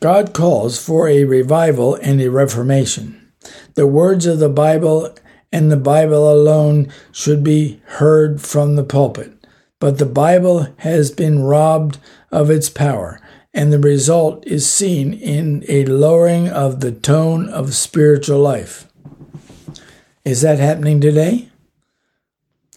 God 0.00 0.32
calls 0.32 0.82
for 0.82 1.08
a 1.08 1.24
revival 1.24 1.94
and 1.96 2.20
a 2.20 2.30
reformation. 2.30 3.32
The 3.74 3.86
words 3.86 4.26
of 4.26 4.38
the 4.38 4.48
Bible 4.48 5.14
and 5.52 5.70
the 5.70 5.76
Bible 5.76 6.32
alone 6.32 6.92
should 7.12 7.42
be 7.42 7.80
heard 7.84 8.40
from 8.40 8.76
the 8.76 8.84
pulpit, 8.84 9.32
but 9.80 9.98
the 9.98 10.06
Bible 10.06 10.68
has 10.78 11.10
been 11.10 11.42
robbed 11.42 11.98
of 12.36 12.50
its 12.50 12.68
power, 12.68 13.18
and 13.54 13.72
the 13.72 13.78
result 13.78 14.46
is 14.46 14.70
seen 14.70 15.14
in 15.14 15.64
a 15.70 15.86
lowering 15.86 16.50
of 16.50 16.80
the 16.80 16.92
tone 16.92 17.48
of 17.48 17.74
spiritual 17.74 18.38
life. 18.38 18.86
Is 20.22 20.42
that 20.42 20.58
happening 20.58 21.00
today? 21.00 21.48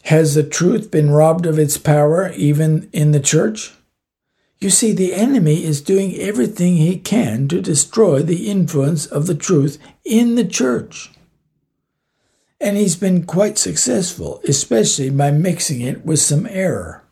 Has 0.03 0.34
the 0.34 0.43
truth 0.43 0.89
been 0.89 1.10
robbed 1.10 1.45
of 1.45 1.60
its 1.60 1.78
power 1.78 2.32
even 2.38 2.89
in 2.93 3.12
the 3.12 3.20
church? 3.20 3.74
You 4.60 4.70
see, 4.70 4.93
the 4.93 5.14
enemy 5.14 5.66
is 5.66 5.82
doing 5.82 6.16
everything 6.16 6.78
he 6.78 6.97
can 6.97 7.49
to 7.49 7.62
destroy 7.62 8.22
the 8.22 8.49
influence 8.49 9.05
of 9.05 9.28
the 9.28 9.36
truth 9.36 9.78
in 10.05 10.36
the 10.36 10.45
church. 10.45 11.12
And 12.62 12.78
he's 12.78 12.95
been 12.95 13.26
quite 13.26 13.57
successful, 13.57 14.39
especially 14.47 15.10
by 15.10 15.32
mixing 15.32 15.82
it 15.82 16.05
with 16.05 16.20
some 16.20 16.47
error. 16.49 17.03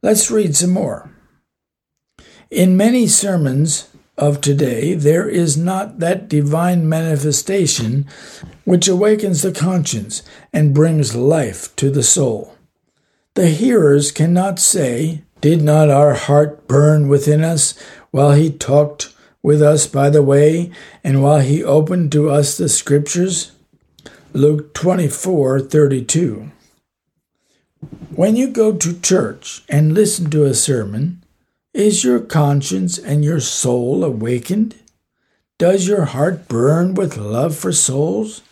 Let's 0.00 0.30
read 0.30 0.54
some 0.54 0.70
more. 0.70 1.10
In 2.50 2.76
many 2.76 3.08
sermons 3.08 3.88
of 4.16 4.40
today, 4.40 4.94
there 4.94 5.28
is 5.28 5.56
not 5.56 5.98
that 5.98 6.28
divine 6.28 6.88
manifestation 6.88 8.06
which 8.64 8.86
awakens 8.86 9.42
the 9.42 9.50
conscience 9.50 10.22
and 10.52 10.74
brings 10.74 11.16
life 11.16 11.74
to 11.76 11.90
the 11.90 12.04
soul. 12.04 12.54
The 13.34 13.48
hearers 13.48 14.12
cannot 14.12 14.60
say, 14.60 15.24
Did 15.40 15.62
not 15.62 15.90
our 15.90 16.14
heart 16.14 16.68
burn 16.68 17.08
within 17.08 17.42
us 17.42 17.74
while 18.12 18.32
he 18.32 18.50
talked 18.50 19.12
with 19.42 19.60
us 19.60 19.88
by 19.88 20.10
the 20.10 20.22
way, 20.22 20.70
and 21.02 21.22
while 21.22 21.40
he 21.40 21.64
opened 21.64 22.12
to 22.12 22.30
us 22.30 22.56
the 22.56 22.68
scriptures? 22.68 23.50
Luke 24.32 24.74
24 24.74 25.60
32. 25.60 26.52
When 28.18 28.34
you 28.34 28.48
go 28.48 28.74
to 28.74 29.00
church 29.00 29.62
and 29.68 29.94
listen 29.94 30.28
to 30.30 30.44
a 30.44 30.52
sermon, 30.52 31.22
is 31.72 32.02
your 32.02 32.18
conscience 32.18 32.98
and 32.98 33.24
your 33.24 33.38
soul 33.38 34.02
awakened? 34.02 34.74
Does 35.56 35.86
your 35.86 36.06
heart 36.06 36.48
burn 36.48 36.94
with 36.94 37.16
love 37.16 37.54
for 37.54 37.70
souls? 37.72 38.42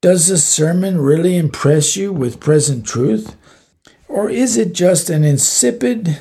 Does 0.00 0.26
the 0.26 0.36
sermon 0.36 0.98
really 0.98 1.36
impress 1.36 1.96
you 1.96 2.12
with 2.12 2.40
present 2.40 2.84
truth? 2.84 3.36
Or 4.08 4.28
is 4.28 4.56
it 4.56 4.74
just 4.74 5.08
an 5.08 5.22
insipid 5.22 6.18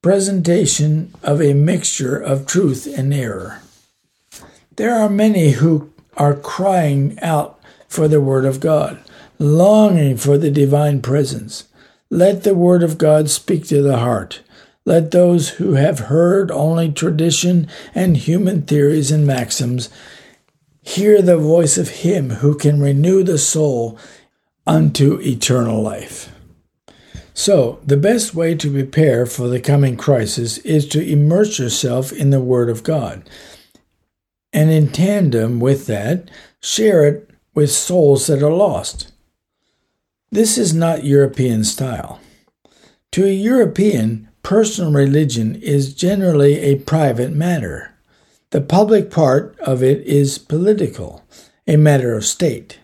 presentation 0.00 1.12
of 1.22 1.42
a 1.42 1.52
mixture 1.52 2.16
of 2.16 2.46
truth 2.46 2.86
and 2.86 3.12
error? 3.12 3.60
There 4.76 4.94
are 4.94 5.10
many 5.10 5.50
who 5.50 5.92
are 6.16 6.32
crying 6.32 7.18
out 7.20 7.60
for 7.86 8.08
the 8.08 8.20
Word 8.22 8.46
of 8.46 8.60
God, 8.60 8.98
longing 9.38 10.16
for 10.16 10.38
the 10.38 10.50
divine 10.50 11.02
presence. 11.02 11.64
Let 12.10 12.44
the 12.44 12.54
Word 12.54 12.82
of 12.82 12.98
God 12.98 13.28
speak 13.30 13.66
to 13.66 13.82
the 13.82 13.98
heart. 13.98 14.42
Let 14.84 15.10
those 15.10 15.50
who 15.50 15.74
have 15.74 15.98
heard 15.98 16.52
only 16.52 16.92
tradition 16.92 17.68
and 17.94 18.16
human 18.16 18.62
theories 18.62 19.10
and 19.10 19.26
maxims 19.26 19.90
hear 20.82 21.20
the 21.20 21.36
voice 21.36 21.76
of 21.76 21.88
Him 21.88 22.30
who 22.30 22.56
can 22.56 22.80
renew 22.80 23.24
the 23.24 23.38
soul 23.38 23.98
unto 24.66 25.20
eternal 25.20 25.82
life. 25.82 26.32
So, 27.34 27.80
the 27.84 27.96
best 27.96 28.34
way 28.34 28.54
to 28.54 28.72
prepare 28.72 29.26
for 29.26 29.48
the 29.48 29.60
coming 29.60 29.96
crisis 29.96 30.58
is 30.58 30.88
to 30.88 31.04
immerse 31.04 31.58
yourself 31.58 32.12
in 32.12 32.30
the 32.30 32.40
Word 32.40 32.70
of 32.70 32.84
God. 32.84 33.28
And 34.52 34.70
in 34.70 34.88
tandem 34.88 35.58
with 35.58 35.86
that, 35.86 36.30
share 36.62 37.04
it 37.04 37.30
with 37.52 37.70
souls 37.72 38.28
that 38.28 38.42
are 38.42 38.52
lost. 38.52 39.12
This 40.36 40.58
is 40.58 40.74
not 40.74 41.02
European 41.02 41.64
style. 41.64 42.20
To 43.12 43.24
a 43.24 43.32
European, 43.32 44.28
personal 44.42 44.92
religion 44.92 45.54
is 45.62 45.94
generally 45.94 46.58
a 46.58 46.76
private 46.76 47.32
matter. 47.32 47.94
The 48.50 48.60
public 48.60 49.10
part 49.10 49.58
of 49.60 49.82
it 49.82 50.06
is 50.06 50.36
political, 50.36 51.24
a 51.66 51.78
matter 51.78 52.14
of 52.14 52.26
state. 52.26 52.80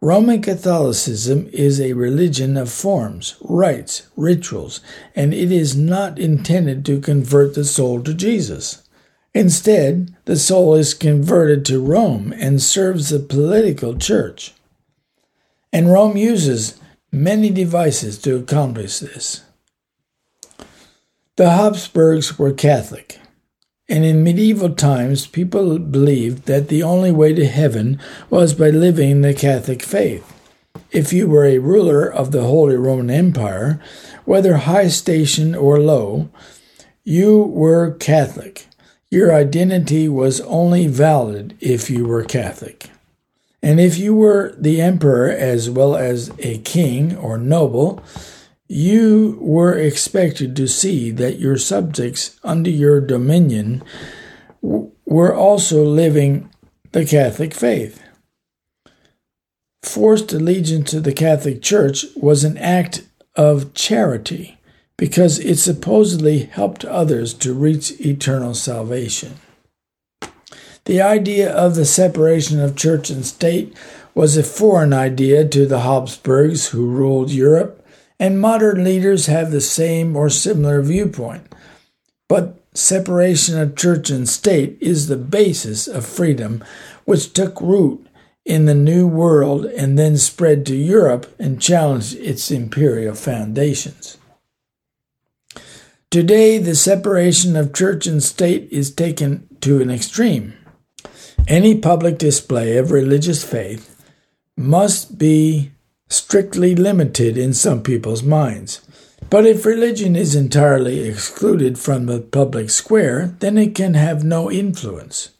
Roman 0.00 0.42
Catholicism 0.42 1.48
is 1.52 1.80
a 1.80 1.92
religion 1.92 2.56
of 2.56 2.68
forms, 2.68 3.36
rites, 3.42 4.08
rituals, 4.16 4.80
and 5.14 5.32
it 5.32 5.52
is 5.52 5.76
not 5.76 6.18
intended 6.18 6.84
to 6.86 7.00
convert 7.00 7.54
the 7.54 7.64
soul 7.64 8.02
to 8.02 8.12
Jesus. 8.12 8.82
Instead, 9.34 10.16
the 10.24 10.34
soul 10.34 10.74
is 10.74 10.94
converted 10.94 11.64
to 11.66 11.78
Rome 11.78 12.34
and 12.36 12.60
serves 12.60 13.10
the 13.10 13.20
political 13.20 13.96
church. 13.96 14.52
And 15.72 15.90
Rome 15.90 16.16
uses 16.16 16.78
many 17.10 17.50
devices 17.50 18.18
to 18.18 18.36
accomplish 18.36 18.98
this. 18.98 19.42
The 21.36 21.50
Habsburgs 21.50 22.38
were 22.38 22.52
Catholic, 22.52 23.18
and 23.88 24.04
in 24.04 24.22
medieval 24.22 24.74
times 24.74 25.26
people 25.26 25.78
believed 25.78 26.44
that 26.44 26.68
the 26.68 26.82
only 26.82 27.10
way 27.10 27.32
to 27.32 27.46
heaven 27.46 27.98
was 28.28 28.52
by 28.52 28.68
living 28.68 29.22
the 29.22 29.32
Catholic 29.32 29.82
faith. 29.82 30.28
If 30.90 31.10
you 31.12 31.26
were 31.26 31.46
a 31.46 31.58
ruler 31.58 32.06
of 32.06 32.32
the 32.32 32.42
Holy 32.42 32.76
Roman 32.76 33.08
Empire, 33.08 33.80
whether 34.26 34.58
high 34.58 34.88
station 34.88 35.54
or 35.54 35.80
low, 35.80 36.28
you 37.02 37.42
were 37.42 37.92
Catholic. 37.94 38.66
Your 39.10 39.34
identity 39.34 40.08
was 40.08 40.42
only 40.42 40.86
valid 40.86 41.56
if 41.60 41.90
you 41.90 42.06
were 42.06 42.24
Catholic. 42.24 42.91
And 43.62 43.78
if 43.78 43.96
you 43.96 44.14
were 44.14 44.54
the 44.58 44.80
emperor 44.80 45.30
as 45.30 45.70
well 45.70 45.94
as 45.94 46.32
a 46.40 46.58
king 46.58 47.16
or 47.16 47.38
noble, 47.38 48.02
you 48.66 49.38
were 49.40 49.78
expected 49.78 50.56
to 50.56 50.66
see 50.66 51.10
that 51.12 51.38
your 51.38 51.56
subjects 51.56 52.40
under 52.42 52.70
your 52.70 53.00
dominion 53.00 53.84
were 54.60 55.34
also 55.34 55.84
living 55.84 56.50
the 56.92 57.04
Catholic 57.04 57.54
faith. 57.54 58.02
Forced 59.82 60.32
allegiance 60.32 60.90
to 60.90 61.00
the 61.00 61.12
Catholic 61.12 61.60
Church 61.62 62.06
was 62.16 62.44
an 62.44 62.56
act 62.58 63.06
of 63.36 63.74
charity 63.74 64.58
because 64.96 65.38
it 65.38 65.56
supposedly 65.56 66.44
helped 66.44 66.84
others 66.84 67.34
to 67.34 67.52
reach 67.52 68.00
eternal 68.00 68.54
salvation. 68.54 69.41
The 70.84 71.00
idea 71.00 71.52
of 71.52 71.74
the 71.76 71.84
separation 71.84 72.60
of 72.60 72.76
church 72.76 73.08
and 73.08 73.24
state 73.24 73.76
was 74.14 74.36
a 74.36 74.42
foreign 74.42 74.92
idea 74.92 75.46
to 75.48 75.64
the 75.64 75.80
Habsburgs 75.80 76.68
who 76.68 76.86
ruled 76.86 77.30
Europe, 77.30 77.84
and 78.18 78.40
modern 78.40 78.82
leaders 78.82 79.26
have 79.26 79.50
the 79.50 79.60
same 79.60 80.16
or 80.16 80.28
similar 80.28 80.82
viewpoint. 80.82 81.46
But 82.28 82.58
separation 82.74 83.58
of 83.58 83.76
church 83.76 84.10
and 84.10 84.28
state 84.28 84.76
is 84.80 85.06
the 85.06 85.16
basis 85.16 85.86
of 85.86 86.04
freedom, 86.04 86.64
which 87.04 87.32
took 87.32 87.60
root 87.60 88.06
in 88.44 88.64
the 88.64 88.74
New 88.74 89.06
World 89.06 89.66
and 89.66 89.98
then 89.98 90.16
spread 90.16 90.66
to 90.66 90.74
Europe 90.74 91.32
and 91.38 91.60
challenged 91.62 92.16
its 92.16 92.50
imperial 92.50 93.14
foundations. 93.14 94.18
Today, 96.10 96.58
the 96.58 96.74
separation 96.74 97.56
of 97.56 97.72
church 97.72 98.06
and 98.06 98.22
state 98.22 98.68
is 98.70 98.92
taken 98.92 99.46
to 99.60 99.80
an 99.80 99.90
extreme. 99.90 100.54
Any 101.48 101.76
public 101.76 102.18
display 102.18 102.76
of 102.76 102.92
religious 102.92 103.42
faith 103.44 104.00
must 104.56 105.18
be 105.18 105.72
strictly 106.08 106.74
limited 106.74 107.36
in 107.36 107.52
some 107.52 107.82
people's 107.82 108.22
minds. 108.22 108.80
But 109.28 109.46
if 109.46 109.66
religion 109.66 110.14
is 110.14 110.36
entirely 110.36 111.00
excluded 111.00 111.78
from 111.78 112.06
the 112.06 112.20
public 112.20 112.70
square, 112.70 113.34
then 113.40 113.58
it 113.58 113.74
can 113.74 113.94
have 113.94 114.22
no 114.22 114.50
influence. 114.50 115.30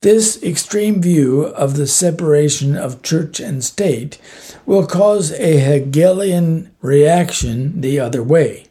This 0.00 0.40
extreme 0.42 1.02
view 1.02 1.42
of 1.42 1.76
the 1.76 1.88
separation 1.88 2.76
of 2.76 3.02
church 3.02 3.40
and 3.40 3.64
state 3.64 4.18
will 4.64 4.86
cause 4.86 5.32
a 5.32 5.58
Hegelian 5.58 6.70
reaction 6.80 7.80
the 7.80 7.98
other 7.98 8.22
way, 8.22 8.67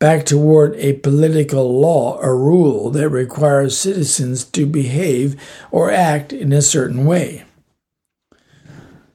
back 0.00 0.24
toward 0.24 0.74
a 0.76 0.94
political 0.94 1.78
law 1.80 2.18
or 2.20 2.36
rule 2.36 2.90
that 2.90 3.10
requires 3.10 3.78
citizens 3.78 4.42
to 4.42 4.66
behave 4.66 5.40
or 5.70 5.90
act 5.90 6.32
in 6.32 6.52
a 6.52 6.62
certain 6.62 7.04
way. 7.04 7.44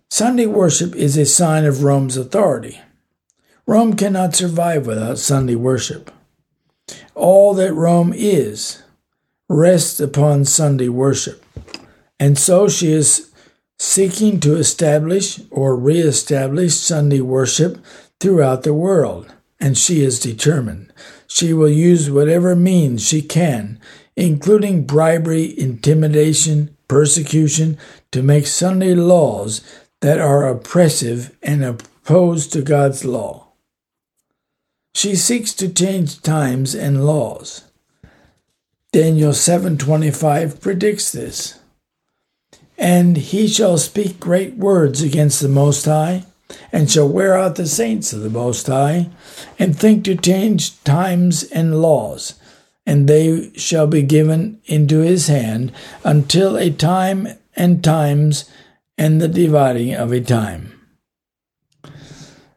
Sunday 0.09 0.45
worship 0.45 0.95
is 0.95 1.17
a 1.17 1.25
sign 1.25 1.65
of 1.65 1.83
Rome's 1.83 2.15
authority. 2.15 2.79
Rome 3.65 3.95
cannot 3.95 4.35
survive 4.35 4.85
without 4.85 5.17
Sunday 5.17 5.55
worship. 5.55 6.11
All 7.15 7.55
that 7.55 7.73
Rome 7.73 8.13
is 8.15 8.83
rests 9.49 9.99
upon 9.99 10.45
Sunday 10.45 10.87
worship. 10.87 11.43
And 12.19 12.37
so 12.37 12.69
she 12.69 12.91
is 12.91 13.31
seeking 13.79 14.39
to 14.41 14.55
establish 14.55 15.41
or 15.49 15.75
reestablish 15.75 16.75
Sunday 16.75 17.21
worship 17.21 17.83
throughout 18.19 18.61
the 18.61 18.73
world. 18.73 19.33
And 19.59 19.77
she 19.77 20.03
is 20.03 20.19
determined. 20.19 20.91
She 21.27 21.53
will 21.53 21.69
use 21.69 22.09
whatever 22.09 22.55
means 22.55 23.07
she 23.07 23.21
can, 23.21 23.79
including 24.15 24.85
bribery, 24.85 25.57
intimidation, 25.59 26.75
persecution, 26.87 27.77
to 28.11 28.21
make 28.21 28.47
Sunday 28.47 28.93
laws 28.93 29.61
that 30.01 30.19
are 30.19 30.47
oppressive 30.47 31.35
and 31.41 31.63
opposed 31.63 32.53
to 32.53 32.61
God's 32.61 33.05
law. 33.05 33.47
She 34.93 35.15
seeks 35.15 35.53
to 35.55 35.67
change 35.67 36.21
times 36.21 36.73
and 36.73 37.05
laws. 37.05 37.63
Daniel 38.93 39.33
7:25 39.33 40.61
predicts 40.61 41.11
this. 41.11 41.55
And 42.77 43.17
he 43.17 43.47
shall 43.47 43.77
speak 43.77 44.19
great 44.19 44.55
words 44.55 45.01
against 45.01 45.41
the 45.41 45.49
Most 45.49 45.85
High, 45.85 46.25
and 46.71 46.89
shall 46.89 47.07
wear 47.07 47.37
out 47.37 47.55
the 47.55 47.67
saints 47.67 48.13
of 48.13 48.21
the 48.21 48.29
Most 48.29 48.67
High, 48.67 49.09
and 49.57 49.75
think 49.75 50.03
to 50.05 50.15
change 50.15 50.81
times 50.83 51.43
and 51.43 51.81
laws, 51.81 52.35
and 52.85 53.07
they 53.07 53.51
shall 53.55 53.87
be 53.87 54.01
given 54.01 54.59
into 54.65 54.99
his 54.99 55.27
hand 55.27 55.71
until 56.03 56.57
a 56.57 56.69
time 56.69 57.27
and 57.55 57.83
times 57.83 58.49
and 58.97 59.21
the 59.21 59.27
dividing 59.27 59.93
of 59.93 60.11
a 60.11 60.21
time. 60.21 60.71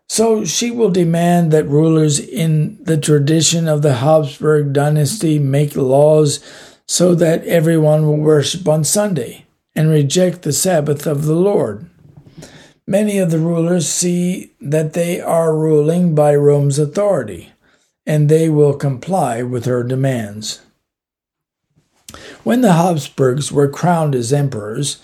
So 0.08 0.44
she 0.44 0.70
will 0.70 0.90
demand 0.90 1.52
that 1.52 1.68
rulers 1.68 2.18
in 2.18 2.82
the 2.82 2.96
tradition 2.96 3.68
of 3.68 3.82
the 3.82 3.96
Habsburg 3.96 4.72
dynasty 4.72 5.38
make 5.38 5.76
laws 5.76 6.40
so 6.86 7.14
that 7.14 7.44
everyone 7.44 8.06
will 8.06 8.16
worship 8.16 8.66
on 8.66 8.84
Sunday 8.84 9.44
and 9.76 9.90
reject 9.90 10.42
the 10.42 10.52
Sabbath 10.52 11.06
of 11.06 11.26
the 11.26 11.36
Lord. 11.36 11.87
Many 12.88 13.18
of 13.18 13.30
the 13.30 13.38
rulers 13.38 13.86
see 13.86 14.52
that 14.62 14.94
they 14.94 15.20
are 15.20 15.54
ruling 15.54 16.14
by 16.14 16.34
Rome's 16.34 16.78
authority, 16.78 17.52
and 18.06 18.30
they 18.30 18.48
will 18.48 18.72
comply 18.72 19.42
with 19.42 19.66
her 19.66 19.82
demands. 19.82 20.62
When 22.44 22.62
the 22.62 22.72
Habsburgs 22.72 23.52
were 23.52 23.68
crowned 23.68 24.14
as 24.14 24.32
emperors, 24.32 25.02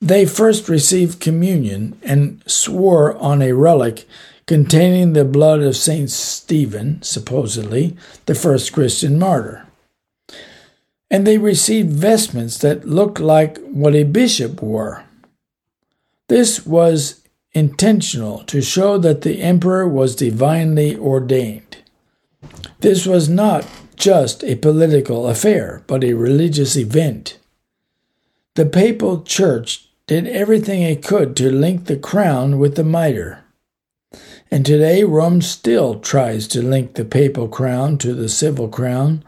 they 0.00 0.26
first 0.26 0.68
received 0.68 1.18
communion 1.18 1.98
and 2.04 2.40
swore 2.46 3.16
on 3.16 3.42
a 3.42 3.50
relic 3.50 4.06
containing 4.46 5.12
the 5.12 5.24
blood 5.24 5.60
of 5.60 5.74
Saint 5.74 6.10
Stephen, 6.10 7.02
supposedly 7.02 7.96
the 8.26 8.36
first 8.36 8.72
Christian 8.72 9.18
martyr. 9.18 9.66
And 11.10 11.26
they 11.26 11.36
received 11.36 11.90
vestments 11.90 12.58
that 12.58 12.86
looked 12.86 13.18
like 13.18 13.58
what 13.62 13.96
a 13.96 14.04
bishop 14.04 14.62
wore. 14.62 15.02
This 16.28 16.66
was 16.66 17.22
intentional 17.52 18.44
to 18.44 18.60
show 18.60 18.98
that 18.98 19.22
the 19.22 19.40
emperor 19.42 19.88
was 19.88 20.14
divinely 20.14 20.96
ordained. 20.96 21.78
This 22.80 23.06
was 23.06 23.28
not 23.28 23.66
just 23.96 24.44
a 24.44 24.54
political 24.56 25.26
affair, 25.26 25.82
but 25.86 26.04
a 26.04 26.14
religious 26.14 26.76
event. 26.76 27.38
The 28.54 28.66
papal 28.66 29.22
church 29.22 29.88
did 30.06 30.26
everything 30.26 30.82
it 30.82 31.04
could 31.04 31.36
to 31.36 31.50
link 31.50 31.86
the 31.86 31.96
crown 31.96 32.58
with 32.58 32.76
the 32.76 32.84
mitre. 32.84 33.44
And 34.50 34.64
today, 34.64 35.04
Rome 35.04 35.42
still 35.42 36.00
tries 36.00 36.48
to 36.48 36.62
link 36.62 36.94
the 36.94 37.04
papal 37.04 37.48
crown 37.48 37.98
to 37.98 38.14
the 38.14 38.28
civil 38.28 38.68
crown. 38.68 39.22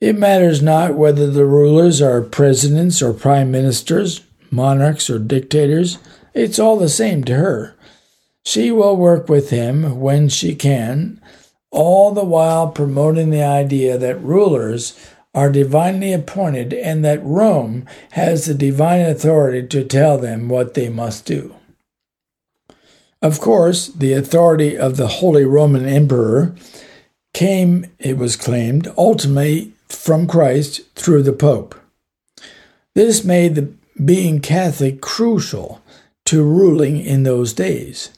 It 0.00 0.16
matters 0.16 0.62
not 0.62 0.94
whether 0.94 1.30
the 1.30 1.44
rulers 1.44 2.00
are 2.00 2.22
presidents 2.22 3.02
or 3.02 3.12
prime 3.12 3.50
ministers, 3.50 4.22
monarchs 4.52 5.08
or 5.08 5.18
dictators, 5.18 5.98
it's 6.34 6.58
all 6.58 6.78
the 6.78 6.88
same 6.88 7.24
to 7.24 7.34
her. 7.34 7.74
She 8.44 8.70
will 8.70 8.96
work 8.96 9.28
with 9.28 9.50
him 9.50 10.00
when 10.00 10.28
she 10.28 10.54
can, 10.54 11.20
all 11.70 12.12
the 12.12 12.24
while 12.24 12.68
promoting 12.68 13.30
the 13.30 13.42
idea 13.42 13.96
that 13.98 14.22
rulers 14.22 14.98
are 15.34 15.50
divinely 15.50 16.12
appointed 16.12 16.74
and 16.74 17.04
that 17.04 17.24
Rome 17.24 17.86
has 18.12 18.44
the 18.44 18.54
divine 18.54 19.00
authority 19.00 19.66
to 19.68 19.84
tell 19.84 20.18
them 20.18 20.48
what 20.48 20.74
they 20.74 20.88
must 20.88 21.24
do. 21.24 21.54
Of 23.22 23.40
course, 23.40 23.86
the 23.86 24.12
authority 24.12 24.76
of 24.76 24.96
the 24.96 25.06
Holy 25.06 25.44
Roman 25.44 25.86
Emperor 25.86 26.54
came, 27.32 27.86
it 27.98 28.18
was 28.18 28.36
claimed, 28.36 28.92
ultimately 28.98 29.72
from 29.88 30.26
Christ 30.26 30.82
through 30.94 31.22
the 31.22 31.32
Pope. 31.32 31.74
This 32.94 33.24
made 33.24 33.54
the 33.54 33.72
being 34.04 34.40
Catholic 34.40 35.00
crucial 35.00 35.82
to 36.24 36.42
ruling 36.42 37.00
in 37.00 37.22
those 37.22 37.52
days. 37.52 38.10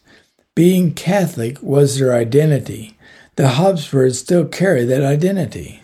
Being 0.55 0.95
Catholic 0.95 1.61
was 1.63 1.99
their 1.99 2.15
identity. 2.15 2.97
The 3.37 3.49
Habsburgs 3.49 4.21
still 4.21 4.45
carry 4.45 4.85
that 4.85 5.03
identity. 5.03 5.83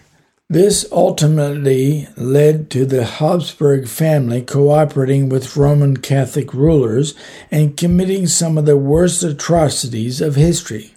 This 0.49 0.85
ultimately 0.91 2.09
led 2.17 2.71
to 2.71 2.85
the 2.85 3.05
Habsburg 3.05 3.89
family 3.89 4.43
cooperating 4.43 5.29
with 5.29 5.57
Roman 5.57 5.97
Catholic 5.97 6.53
rulers 6.53 7.15
and 7.51 7.77
committing 7.77 8.27
some 8.27 8.59
of 8.59 8.67
the 8.67 8.77
worst 8.77 9.23
atrocities 9.23 10.21
of 10.21 10.35
history. 10.35 10.95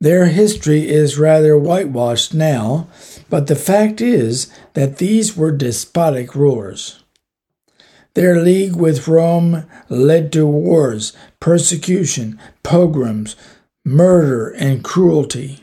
Their 0.00 0.26
history 0.26 0.88
is 0.88 1.18
rather 1.18 1.58
whitewashed 1.58 2.34
now, 2.34 2.88
but 3.30 3.46
the 3.46 3.56
fact 3.56 4.00
is 4.00 4.52
that 4.74 4.98
these 4.98 5.36
were 5.36 5.50
despotic 5.50 6.34
rulers. 6.34 7.02
Their 8.16 8.40
league 8.40 8.76
with 8.76 9.08
Rome 9.08 9.66
led 9.90 10.32
to 10.32 10.46
wars, 10.46 11.12
persecution, 11.38 12.40
pogroms, 12.62 13.36
murder, 13.84 14.48
and 14.48 14.82
cruelty. 14.82 15.62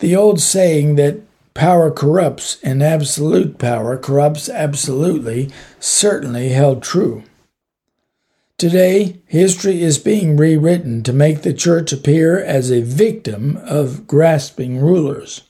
The 0.00 0.14
old 0.14 0.42
saying 0.42 0.96
that 0.96 1.22
power 1.54 1.90
corrupts 1.90 2.58
and 2.62 2.82
absolute 2.82 3.56
power 3.56 3.96
corrupts 3.96 4.50
absolutely 4.50 5.48
certainly 5.80 6.50
held 6.50 6.82
true. 6.82 7.22
Today, 8.58 9.22
history 9.24 9.80
is 9.80 9.96
being 9.96 10.36
rewritten 10.36 11.02
to 11.04 11.14
make 11.14 11.40
the 11.40 11.54
church 11.54 11.94
appear 11.94 12.38
as 12.38 12.70
a 12.70 12.82
victim 12.82 13.56
of 13.62 14.06
grasping 14.06 14.82
rulers. 14.82 15.47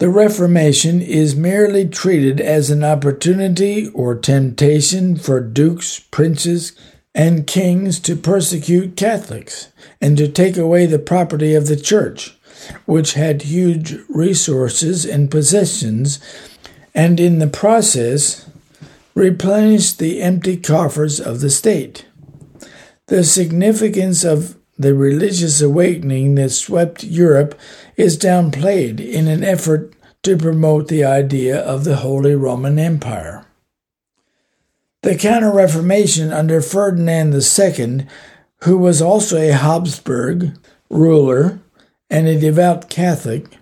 The 0.00 0.08
Reformation 0.08 1.02
is 1.02 1.36
merely 1.36 1.86
treated 1.86 2.40
as 2.40 2.70
an 2.70 2.82
opportunity 2.82 3.88
or 3.88 4.14
temptation 4.14 5.14
for 5.14 5.40
dukes, 5.40 5.98
princes, 5.98 6.72
and 7.14 7.46
kings 7.46 8.00
to 8.00 8.16
persecute 8.16 8.96
Catholics 8.96 9.68
and 10.00 10.16
to 10.16 10.26
take 10.26 10.56
away 10.56 10.86
the 10.86 10.98
property 10.98 11.54
of 11.54 11.66
the 11.66 11.76
church 11.76 12.34
which 12.86 13.12
had 13.12 13.42
huge 13.42 13.94
resources 14.08 15.04
and 15.04 15.30
possessions, 15.30 16.18
and 16.94 17.20
in 17.20 17.38
the 17.38 17.46
process 17.46 18.48
replenish 19.14 19.92
the 19.92 20.22
empty 20.22 20.56
coffers 20.56 21.20
of 21.20 21.40
the 21.40 21.50
state. 21.50 22.06
The 23.08 23.22
significance 23.22 24.24
of 24.24 24.56
the 24.80 24.94
religious 24.94 25.60
awakening 25.60 26.36
that 26.36 26.50
swept 26.50 27.04
Europe 27.04 27.58
is 27.96 28.16
downplayed 28.16 28.98
in 28.98 29.28
an 29.28 29.44
effort 29.44 29.92
to 30.22 30.38
promote 30.38 30.88
the 30.88 31.04
idea 31.04 31.58
of 31.60 31.84
the 31.84 31.96
Holy 31.96 32.34
Roman 32.34 32.78
Empire. 32.78 33.44
The 35.02 35.16
Counter 35.16 35.52
Reformation 35.52 36.32
under 36.32 36.62
Ferdinand 36.62 37.34
II, 37.34 38.06
who 38.62 38.78
was 38.78 39.02
also 39.02 39.36
a 39.36 39.52
Habsburg 39.52 40.56
ruler 40.88 41.60
and 42.08 42.26
a 42.26 42.40
devout 42.40 42.88
Catholic, 42.88 43.58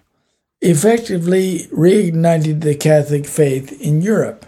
effectively 0.60 1.68
reignited 1.72 2.60
the 2.60 2.76
Catholic 2.76 3.26
faith 3.26 3.80
in 3.80 4.02
Europe. 4.02 4.46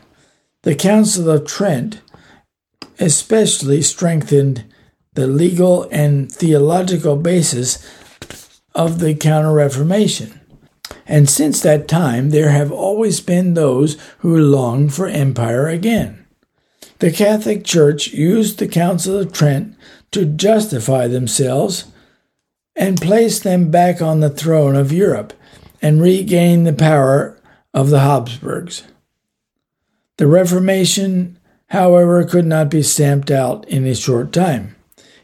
The 0.62 0.76
Council 0.76 1.30
of 1.30 1.46
Trent 1.46 2.00
especially 3.00 3.82
strengthened 3.82 4.64
the 5.20 5.26
legal 5.26 5.86
and 5.90 6.32
theological 6.32 7.14
basis 7.14 7.78
of 8.74 9.00
the 9.00 9.14
Counter 9.14 9.52
Reformation. 9.52 10.40
And 11.06 11.28
since 11.28 11.60
that 11.60 11.88
time, 11.88 12.30
there 12.30 12.48
have 12.48 12.72
always 12.72 13.20
been 13.20 13.52
those 13.52 13.98
who 14.20 14.34
longed 14.34 14.94
for 14.94 15.06
empire 15.06 15.68
again. 15.68 16.24
The 17.00 17.10
Catholic 17.10 17.64
Church 17.64 18.08
used 18.14 18.58
the 18.58 18.66
Council 18.66 19.18
of 19.18 19.30
Trent 19.30 19.76
to 20.12 20.24
justify 20.24 21.06
themselves 21.06 21.84
and 22.74 22.98
place 22.98 23.40
them 23.40 23.70
back 23.70 24.00
on 24.00 24.20
the 24.20 24.30
throne 24.30 24.74
of 24.74 24.90
Europe 24.90 25.34
and 25.82 26.00
regain 26.00 26.64
the 26.64 26.72
power 26.72 27.38
of 27.74 27.90
the 27.90 28.00
Habsburgs. 28.00 28.84
The 30.16 30.26
Reformation, 30.26 31.38
however, 31.66 32.24
could 32.24 32.46
not 32.46 32.70
be 32.70 32.82
stamped 32.82 33.30
out 33.30 33.68
in 33.68 33.86
a 33.86 33.94
short 33.94 34.32
time. 34.32 34.76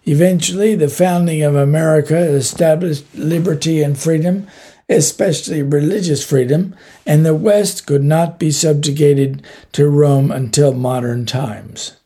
Eventually, 0.07 0.77
the 0.77 0.89
founding 0.89 1.43
of 1.43 1.57
America 1.57 2.17
established 2.17 3.05
liberty 3.15 3.83
and 3.83 3.99
freedom, 3.99 4.47
especially 4.89 5.63
religious 5.63 6.25
freedom, 6.25 6.77
and 7.05 7.27
the 7.27 7.35
West 7.35 7.89
could 7.89 8.05
not 8.05 8.39
be 8.39 8.53
subjugated 8.53 9.45
to 9.73 9.89
Rome 9.89 10.31
until 10.31 10.73
modern 10.73 11.27
times. 11.27 11.97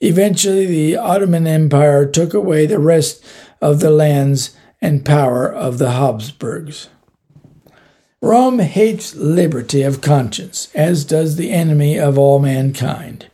Eventually, 0.00 0.64
the 0.64 0.96
Ottoman 0.96 1.46
Empire 1.46 2.06
took 2.06 2.32
away 2.32 2.64
the 2.64 2.78
rest 2.78 3.22
of 3.60 3.80
the 3.80 3.90
lands 3.90 4.56
and 4.80 5.04
power 5.04 5.46
of 5.46 5.76
the 5.76 5.92
Habsburgs. 5.92 6.88
Rome 8.22 8.60
hates 8.60 9.14
liberty 9.14 9.82
of 9.82 10.00
conscience, 10.00 10.70
as 10.74 11.04
does 11.04 11.36
the 11.36 11.50
enemy 11.50 11.98
of 11.98 12.16
all 12.16 12.38
mankind. 12.38 13.25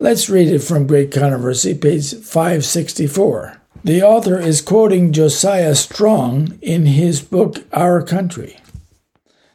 Let's 0.00 0.30
read 0.30 0.46
it 0.46 0.60
from 0.60 0.86
Great 0.86 1.10
Controversy, 1.10 1.74
page 1.74 2.14
564. 2.14 3.60
The 3.82 4.00
author 4.00 4.38
is 4.38 4.60
quoting 4.60 5.12
Josiah 5.12 5.74
Strong 5.74 6.56
in 6.62 6.86
his 6.86 7.20
book 7.20 7.64
Our 7.72 8.04
Country. 8.04 8.60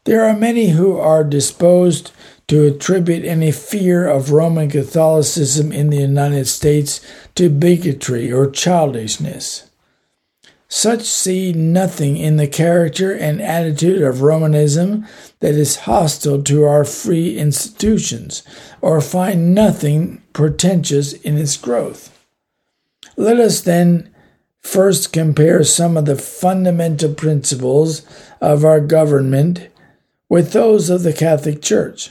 There 0.03 0.25
are 0.25 0.35
many 0.35 0.71
who 0.71 0.97
are 0.97 1.23
disposed 1.23 2.11
to 2.49 2.65
attribute 2.65 3.23
any 3.23 3.53
fear 3.53 4.05
of 4.05 4.31
Roman 4.31 4.69
Catholicism 4.69 5.71
in 5.71 5.89
the 5.89 6.01
United 6.01 6.49
States 6.49 6.99
to 7.35 7.47
bigotry 7.49 8.29
or 8.29 8.51
childishness. 8.51 9.69
Such 10.67 11.03
see 11.03 11.53
nothing 11.53 12.17
in 12.17 12.35
the 12.35 12.49
character 12.49 13.13
and 13.13 13.41
attitude 13.41 14.01
of 14.01 14.23
Romanism 14.23 15.07
that 15.39 15.53
is 15.53 15.85
hostile 15.87 16.43
to 16.43 16.63
our 16.63 16.83
free 16.83 17.37
institutions, 17.37 18.43
or 18.81 18.99
find 18.99 19.55
nothing 19.55 20.22
pretentious 20.33 21.13
in 21.13 21.37
its 21.37 21.55
growth. 21.57 22.09
Let 23.15 23.39
us 23.39 23.61
then 23.61 24.13
first 24.59 25.13
compare 25.13 25.63
some 25.63 25.97
of 25.97 26.05
the 26.05 26.15
fundamental 26.15 27.13
principles 27.13 28.01
of 28.41 28.65
our 28.65 28.79
government 28.79 29.69
with 30.29 30.51
those 30.51 30.89
of 30.89 31.03
the 31.03 31.13
Catholic 31.13 31.61
Church. 31.61 32.09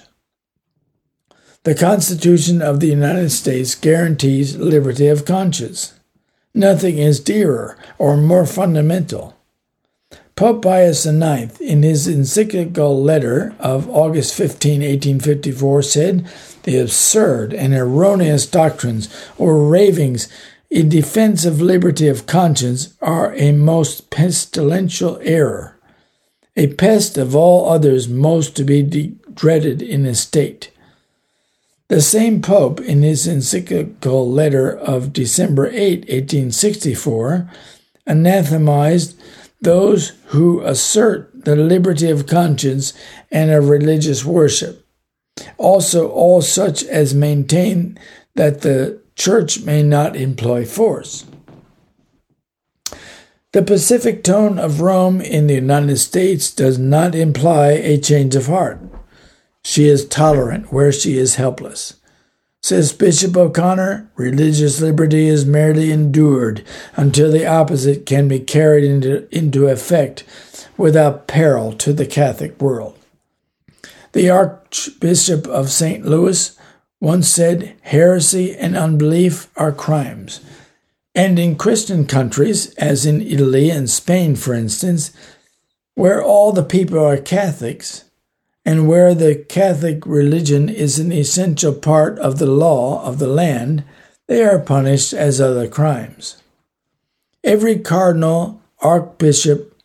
The 1.65 1.75
Constitution 1.75 2.61
of 2.61 2.81
the 2.81 2.89
United 2.89 3.31
States 3.31 3.75
guarantees 3.75 4.57
liberty 4.57 5.07
of 5.07 5.25
conscience. 5.25 5.95
Nothing 6.55 6.99
is 6.99 7.21
dearer 7.21 7.79
or 7.99 8.17
more 8.17 8.47
fundamental. 8.47 9.37
Pope 10.35 10.63
Pius 10.63 11.05
IX, 11.05 11.61
in 11.61 11.83
his 11.83 12.09
encyclical 12.09 13.03
letter 13.03 13.55
of 13.59 13.89
August 13.91 14.35
15, 14.35 14.81
1854, 14.81 15.83
said 15.83 16.29
the 16.63 16.79
absurd 16.79 17.53
and 17.53 17.75
erroneous 17.75 18.47
doctrines 18.47 19.09
or 19.37 19.69
ravings 19.69 20.29
in 20.71 20.89
defense 20.89 21.45
of 21.45 21.61
liberty 21.61 22.09
of 22.09 22.25
conscience 22.25 22.95
are 23.03 23.35
a 23.35 23.53
most 23.53 24.09
pestilential 24.09 25.21
error, 25.23 25.79
a 26.57 26.69
pest 26.75 27.19
of 27.19 27.37
all 27.37 27.69
others 27.69 28.09
most 28.09 28.57
to 28.57 28.65
be 28.65 28.83
de- 28.83 29.15
dreaded 29.35 29.83
in 29.83 30.07
a 30.07 30.15
state. 30.15 30.71
The 31.89 32.01
same 32.01 32.41
Pope, 32.41 32.81
in 32.81 33.03
his 33.03 33.27
encyclical 33.27 34.31
letter 34.31 34.71
of 34.71 35.13
December 35.13 35.69
8, 35.69 36.09
1864, 36.09 37.51
anathematized 38.07 39.15
those 39.63 40.11
who 40.27 40.61
assert 40.61 41.45
the 41.45 41.57
liberty 41.57 42.11
of 42.11 42.27
conscience 42.27 42.93
and 43.31 43.51
of 43.51 43.69
religious 43.69 44.25
worship. 44.25 44.87
Also, 45.57 46.09
all 46.11 46.43
such 46.43 46.85
as 46.85 47.15
maintain 47.15 47.99
that 48.35 48.61
the 48.61 49.01
church 49.17 49.63
may 49.63 49.83
not 49.83 50.17
employ 50.17 50.65
force. 50.65 51.25
The 53.53 53.63
pacific 53.63 54.25
tone 54.25 54.59
of 54.59 54.81
Rome 54.81 55.21
in 55.21 55.47
the 55.47 55.55
United 55.55 55.99
States 55.99 56.51
does 56.51 56.79
not 56.79 57.15
imply 57.15 57.73
a 57.73 58.01
change 58.01 58.35
of 58.35 58.47
heart. 58.47 58.81
She 59.63 59.89
is 59.89 60.09
tolerant 60.09 60.73
where 60.73 60.91
she 60.91 61.19
is 61.19 61.37
helpless. 61.37 62.01
Says 62.63 62.93
Bishop 62.93 63.37
O'Connor, 63.37 64.09
religious 64.15 64.81
liberty 64.81 65.27
is 65.27 65.45
merely 65.45 65.91
endured 65.91 66.65
until 66.95 67.33
the 67.33 67.45
opposite 67.45 68.07
can 68.07 68.29
be 68.29 68.39
carried 68.39 68.85
into, 68.85 69.29
into 69.37 69.67
effect 69.67 70.23
without 70.77 71.27
peril 71.27 71.73
to 71.73 71.93
the 71.93 72.07
Catholic 72.07 72.61
world. 72.63 72.97
The 74.13 74.31
Archbishop 74.31 75.49
of 75.49 75.71
St. 75.71 76.07
Louis 76.07 76.57
once 77.01 77.29
said, 77.29 77.75
Heresy 77.83 78.55
and 78.55 78.77
unbelief 78.77 79.49
are 79.57 79.73
crimes. 79.73 80.41
And 81.17 81.41
in 81.41 81.57
Christian 81.57 82.07
countries, 82.07 82.73
as 82.75 83.05
in 83.05 83.23
Italy 83.23 83.71
and 83.71 83.91
Spain, 83.91 84.37
for 84.37 84.55
instance, 84.55 85.11
where 85.95 86.23
all 86.23 86.53
the 86.53 86.63
people 86.63 87.05
are 87.05 87.17
Catholics, 87.17 88.05
and 88.65 88.89
where 88.89 89.15
the 89.15 89.35
Catholic 89.35 90.07
religion 90.07 90.69
is 90.69 90.99
an 90.99 91.13
essential 91.13 91.73
part 91.73 92.19
of 92.19 92.39
the 92.39 92.47
law 92.47 93.05
of 93.05 93.19
the 93.19 93.27
land, 93.27 93.85
they 94.29 94.43
are 94.43 94.59
punished 94.59 95.13
as 95.13 95.41
other 95.41 95.69
crimes. 95.69 96.43
Every 97.43 97.79
cardinal, 97.79 98.61
archbishop, 98.81 99.77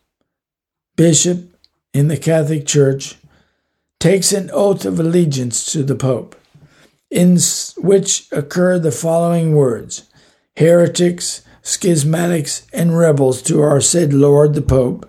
bishop 0.96 1.56
in 1.92 2.08
the 2.08 2.16
Catholic 2.16 2.66
Church 2.66 3.16
takes 3.98 4.32
an 4.32 4.50
oath 4.52 4.84
of 4.84 5.00
allegiance 5.00 5.64
to 5.72 5.82
the 5.82 5.96
Pope, 5.96 6.36
in 7.10 7.38
which 7.78 8.30
occur 8.30 8.78
the 8.78 8.92
following 8.92 9.54
words 9.54 10.08
heretics, 10.56 11.42
schismatics, 11.62 12.66
and 12.72 12.98
rebels 12.98 13.42
to 13.42 13.60
our 13.60 13.80
said 13.80 14.12
Lord 14.12 14.54
the 14.54 14.62
Pope, 14.62 15.08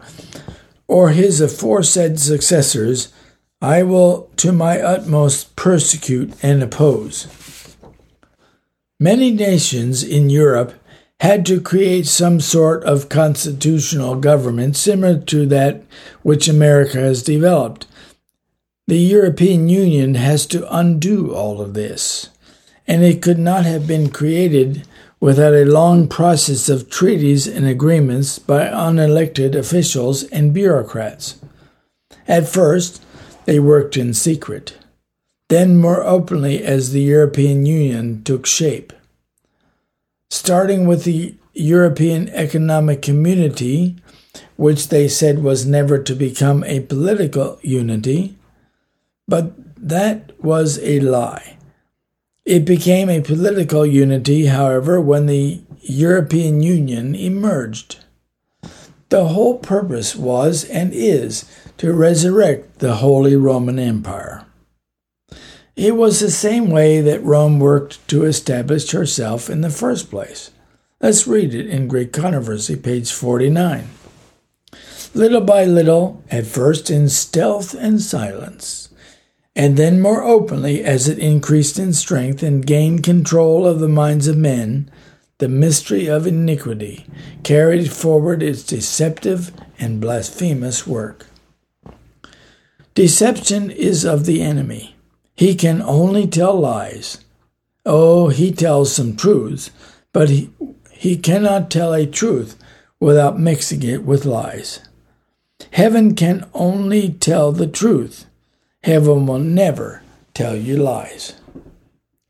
or 0.87 1.09
his 1.09 1.39
aforesaid 1.41 2.19
successors 2.19 3.13
I 3.61 3.83
will 3.83 4.29
to 4.37 4.53
my 4.53 4.79
utmost 4.79 5.55
persecute 5.57 6.33
and 6.41 6.63
oppose. 6.63 7.27
Many 8.99 9.31
nations 9.31 10.01
in 10.01 10.29
Europe 10.29 10.73
had 11.19 11.45
to 11.47 11.59
create 11.59 12.07
some 12.07 12.39
sort 12.39 12.83
of 12.85 13.09
constitutional 13.09 14.15
government 14.15 14.77
similar 14.77 15.19
to 15.19 15.45
that 15.47 15.81
which 16.21 16.47
America 16.47 16.99
has 16.99 17.21
developed. 17.21 17.85
The 18.87 18.97
European 18.97 19.67
Union 19.67 20.15
has 20.15 20.45
to 20.47 20.73
undo 20.73 21.33
all 21.33 21.59
of 21.59 21.73
this, 21.73 22.29
and 22.87 23.03
it 23.03 23.21
could 23.21 23.39
not 23.39 23.65
have 23.65 23.85
been 23.85 24.09
created 24.09 24.87
without 25.19 25.53
a 25.53 25.65
long 25.65 26.07
process 26.07 26.69
of 26.69 26.89
treaties 26.89 27.45
and 27.45 27.67
agreements 27.67 28.39
by 28.39 28.65
unelected 28.67 29.53
officials 29.53 30.23
and 30.23 30.53
bureaucrats. 30.53 31.41
At 32.25 32.47
first, 32.47 33.03
they 33.49 33.59
worked 33.59 33.97
in 33.97 34.13
secret, 34.13 34.77
then 35.47 35.75
more 35.75 36.03
openly 36.03 36.63
as 36.63 36.91
the 36.91 37.01
European 37.01 37.65
Union 37.65 38.23
took 38.23 38.45
shape. 38.45 38.93
Starting 40.29 40.85
with 40.85 41.03
the 41.03 41.33
European 41.55 42.29
Economic 42.29 43.01
Community, 43.01 43.95
which 44.55 44.89
they 44.89 45.07
said 45.07 45.41
was 45.41 45.65
never 45.65 45.97
to 45.97 46.13
become 46.13 46.63
a 46.65 46.81
political 46.81 47.57
unity, 47.63 48.37
but 49.27 49.53
that 49.75 50.31
was 50.43 50.77
a 50.83 50.99
lie. 50.99 51.57
It 52.45 52.65
became 52.65 53.09
a 53.09 53.21
political 53.21 53.83
unity, 53.83 54.45
however, 54.45 55.01
when 55.01 55.25
the 55.25 55.59
European 55.81 56.61
Union 56.61 57.15
emerged. 57.15 57.97
The 59.09 59.29
whole 59.29 59.57
purpose 59.57 60.15
was 60.15 60.63
and 60.63 60.93
is 60.93 61.45
to 61.77 61.93
resurrect 61.93 62.79
the 62.79 62.95
Holy 62.95 63.35
Roman 63.35 63.79
Empire. 63.79 64.45
It 65.75 65.95
was 65.95 66.19
the 66.19 66.29
same 66.29 66.69
way 66.69 67.01
that 67.01 67.23
Rome 67.23 67.59
worked 67.59 68.07
to 68.09 68.25
establish 68.25 68.91
herself 68.91 69.49
in 69.49 69.61
the 69.61 69.69
first 69.69 70.11
place. 70.11 70.51
Let's 71.01 71.25
read 71.25 71.55
it 71.55 71.67
in 71.67 71.87
Great 71.87 72.13
Controversy, 72.13 72.75
page 72.75 73.11
49. 73.11 73.87
Little 75.15 75.41
by 75.41 75.65
little, 75.65 76.23
at 76.29 76.45
first 76.45 76.91
in 76.91 77.09
stealth 77.09 77.73
and 77.73 78.01
silence, 78.01 78.89
and 79.55 79.75
then 79.75 80.01
more 80.01 80.21
openly 80.21 80.83
as 80.83 81.07
it 81.07 81.17
increased 81.17 81.79
in 81.79 81.93
strength 81.93 82.43
and 82.43 82.65
gained 82.65 83.03
control 83.03 83.65
of 83.65 83.79
the 83.79 83.87
minds 83.87 84.27
of 84.27 84.37
men, 84.37 84.91
the 85.39 85.49
mystery 85.49 86.07
of 86.07 86.27
iniquity 86.27 87.05
carried 87.43 87.91
forward 87.91 88.43
its 88.43 88.61
deceptive 88.61 89.51
and 89.79 89.99
blasphemous 89.99 90.85
work. 90.85 91.25
Deception 92.93 93.71
is 93.71 94.05
of 94.05 94.25
the 94.25 94.41
enemy. 94.41 94.95
He 95.35 95.55
can 95.55 95.81
only 95.81 96.27
tell 96.27 96.59
lies. 96.59 97.23
Oh, 97.85 98.27
he 98.27 98.51
tells 98.51 98.93
some 98.93 99.15
truths, 99.15 99.71
but 100.11 100.29
he, 100.29 100.51
he 100.91 101.15
cannot 101.15 101.71
tell 101.71 101.93
a 101.93 102.05
truth 102.05 102.57
without 102.99 103.39
mixing 103.39 103.81
it 103.83 104.03
with 104.03 104.25
lies. 104.25 104.81
Heaven 105.71 106.15
can 106.15 106.49
only 106.53 107.11
tell 107.11 107.53
the 107.53 107.67
truth. 107.67 108.25
Heaven 108.83 109.25
will 109.25 109.39
never 109.39 110.03
tell 110.33 110.57
you 110.57 110.75
lies. 110.75 111.35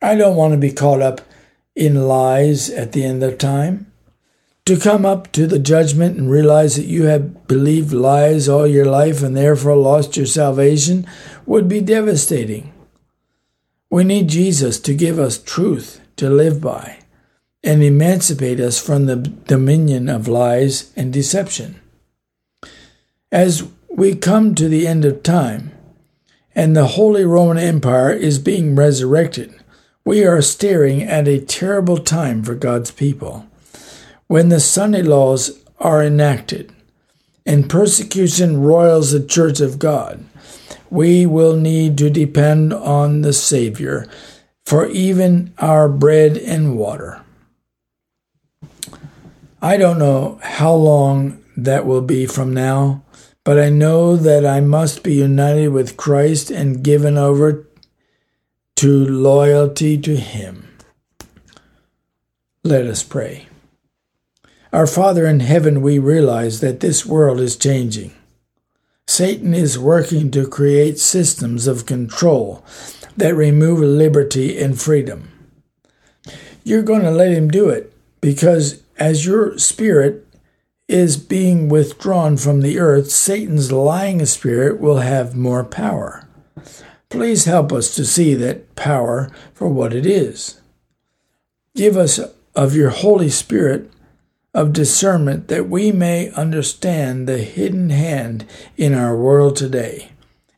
I 0.02 0.14
don't 0.14 0.36
want 0.36 0.54
to 0.54 0.58
be 0.58 0.72
caught 0.72 1.02
up 1.02 1.22
in 1.80 2.08
lies 2.08 2.70
at 2.70 2.92
the 2.92 3.06
end 3.06 3.24
of 3.24 3.38
time. 3.38 3.90
To 4.66 4.78
come 4.78 5.06
up 5.06 5.32
to 5.32 5.48
the 5.48 5.58
judgment 5.58 6.18
and 6.18 6.30
realize 6.30 6.76
that 6.76 6.86
you 6.86 7.06
have 7.06 7.48
believed 7.48 7.94
lies 7.94 8.50
all 8.50 8.68
your 8.68 8.86
life 8.86 9.24
and 9.24 9.36
therefore 9.36 9.78
lost 9.78 10.18
your 10.18 10.26
salvation 10.26 11.08
would 11.46 11.68
be 11.68 11.82
devastating. 11.82 12.72
We 13.90 14.04
need 14.04 14.28
Jesus 14.28 14.80
to 14.82 14.94
give 14.94 15.18
us 15.18 15.42
truth 15.42 16.02
to 16.18 16.30
live 16.30 16.62
by 16.62 17.00
and 17.64 17.82
emancipate 17.82 18.60
us 18.60 18.80
from 18.80 19.06
the 19.06 19.16
dominion 19.16 20.10
of 20.10 20.28
lies 20.28 20.92
and 20.96 21.12
deception. 21.12 21.80
As 23.32 23.64
we 23.90 24.16
come 24.16 24.54
to 24.56 24.68
the 24.68 24.86
end 24.86 25.06
of 25.06 25.24
time 25.24 25.72
and 26.54 26.76
the 26.76 26.88
Holy 26.88 27.26
Roman 27.26 27.58
Empire 27.58 28.12
is 28.12 28.38
being 28.38 28.76
resurrected, 28.76 29.56
we 30.10 30.26
are 30.26 30.42
staring 30.42 31.04
at 31.04 31.28
a 31.28 31.40
terrible 31.40 32.00
time 32.00 32.42
for 32.42 32.56
God's 32.56 32.90
people. 32.90 33.46
When 34.26 34.50
the 34.50 34.60
Sunday 34.60 35.04
laws 35.04 35.64
are 35.80 36.04
enacted 36.04 36.74
and 37.46 37.70
persecution 37.70 38.60
roils 38.60 39.12
the 39.12 39.24
church 39.24 39.60
of 39.60 39.78
God, 39.78 40.26
we 40.90 41.28
will 41.28 41.56
need 41.56 41.96
to 42.00 42.10
depend 42.10 42.74
on 42.74 43.22
the 43.22 43.34
Savior 43.34 44.10
for 44.66 44.88
even 44.88 45.54
our 45.60 45.88
bread 45.88 46.38
and 46.38 46.76
water. 46.76 47.22
I 49.62 49.78
don't 49.78 50.00
know 50.00 50.40
how 50.42 50.74
long 50.74 51.40
that 51.56 51.86
will 51.86 52.02
be 52.02 52.26
from 52.26 52.52
now, 52.52 53.04
but 53.46 53.60
I 53.60 53.70
know 53.70 54.16
that 54.16 54.44
I 54.44 54.60
must 54.60 55.04
be 55.04 55.14
united 55.14 55.68
with 55.68 55.98
Christ 55.98 56.50
and 56.50 56.84
given 56.84 57.16
over 57.16 57.69
to 58.80 59.06
loyalty 59.06 59.98
to 59.98 60.16
Him. 60.16 60.66
Let 62.64 62.86
us 62.86 63.04
pray. 63.04 63.50
Our 64.72 64.88
Father 64.88 65.28
in 65.28 65.42
heaven, 65.42 65.82
we 65.82 66.00
realize 66.00 66.62
that 66.62 66.80
this 66.80 67.06
world 67.06 67.42
is 67.42 67.58
changing. 67.58 68.14
Satan 69.06 69.54
is 69.54 69.78
working 69.78 70.32
to 70.32 70.48
create 70.48 70.98
systems 70.98 71.68
of 71.68 71.86
control 71.86 72.64
that 73.18 73.36
remove 73.36 73.80
liberty 73.80 74.58
and 74.58 74.80
freedom. 74.80 75.30
You're 76.64 76.82
going 76.82 77.02
to 77.02 77.12
let 77.12 77.34
him 77.34 77.52
do 77.52 77.68
it 77.68 77.94
because 78.22 78.82
as 78.98 79.26
your 79.26 79.58
spirit 79.58 80.26
is 80.88 81.18
being 81.18 81.68
withdrawn 81.68 82.38
from 82.38 82.62
the 82.62 82.80
earth, 82.80 83.12
Satan's 83.12 83.74
lying 83.74 84.26
spirit 84.26 84.80
will 84.80 85.00
have 85.00 85.36
more 85.36 85.66
power. 85.66 86.29
Please 87.10 87.46
help 87.46 87.72
us 87.72 87.96
to 87.96 88.06
see 88.06 88.36
that 88.36 88.76
power 88.76 89.32
for 89.54 89.68
what 89.68 89.94
it 89.94 90.06
is. 90.06 90.60
Give 91.76 91.98
us 91.98 92.20
of 92.56 92.76
your 92.76 92.90
Holy 92.90 93.30
Spirit 93.30 93.92
of 94.54 94.74
discernment 94.74 95.48
that 95.48 95.70
we 95.70 95.92
may 95.92 96.32
understand 96.32 97.28
the 97.28 97.40
hidden 97.40 97.90
hand 97.90 98.46
in 98.78 98.94
our 98.94 99.16
world 99.16 99.56
today. 99.56 100.10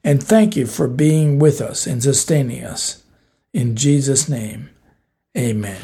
And 0.04 0.24
thank 0.24 0.56
you 0.56 0.66
for 0.66 0.88
being 0.88 1.40
with 1.40 1.62
us 1.62 1.86
and 1.86 2.02
sustaining 2.02 2.64
us. 2.64 3.04
In 3.54 3.76
Jesus' 3.76 4.28
name, 4.28 4.70
amen. 5.38 5.82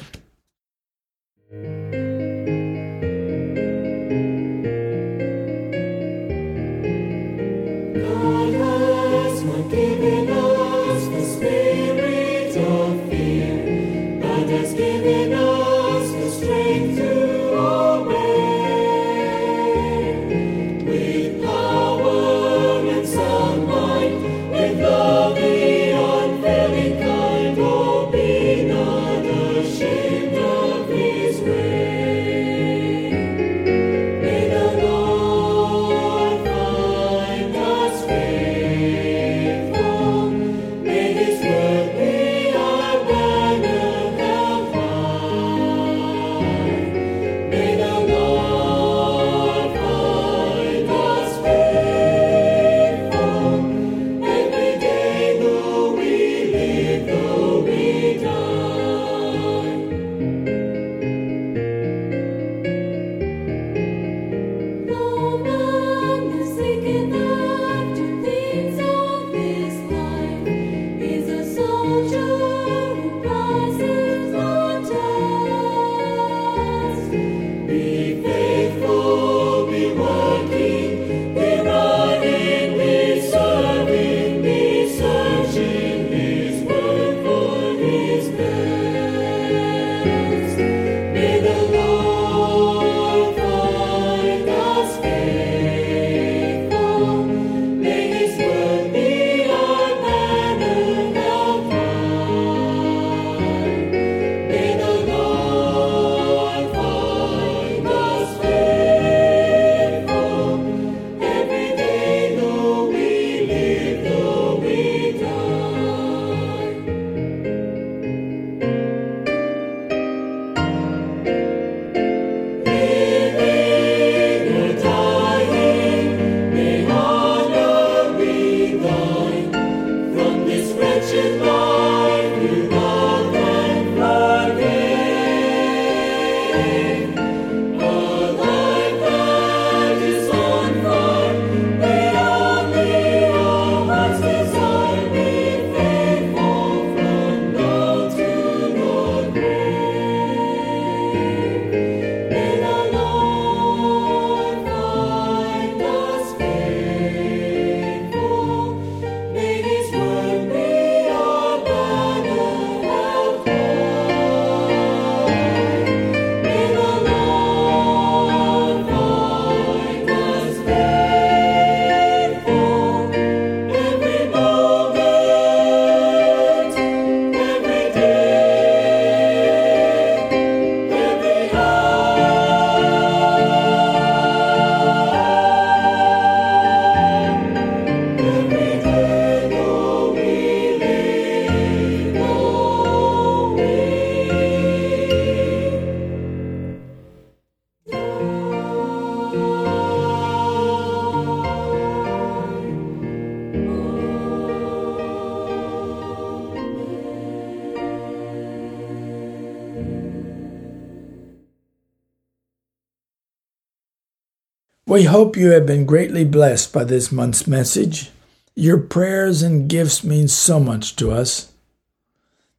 We 214.98 215.04
hope 215.04 215.38
you 215.38 215.52
have 215.52 215.68
been 215.68 215.86
greatly 215.86 216.26
blessed 216.26 216.74
by 216.74 216.84
this 216.84 217.12
month's 217.12 217.45
message. 217.45 218.10
Your 218.56 218.80
prayers 218.80 219.43
and 219.43 219.70
gifts 219.70 220.04
mean 220.04 220.28
so 220.28 220.60
much 220.60 220.95
to 220.95 221.12
us. 221.12 221.52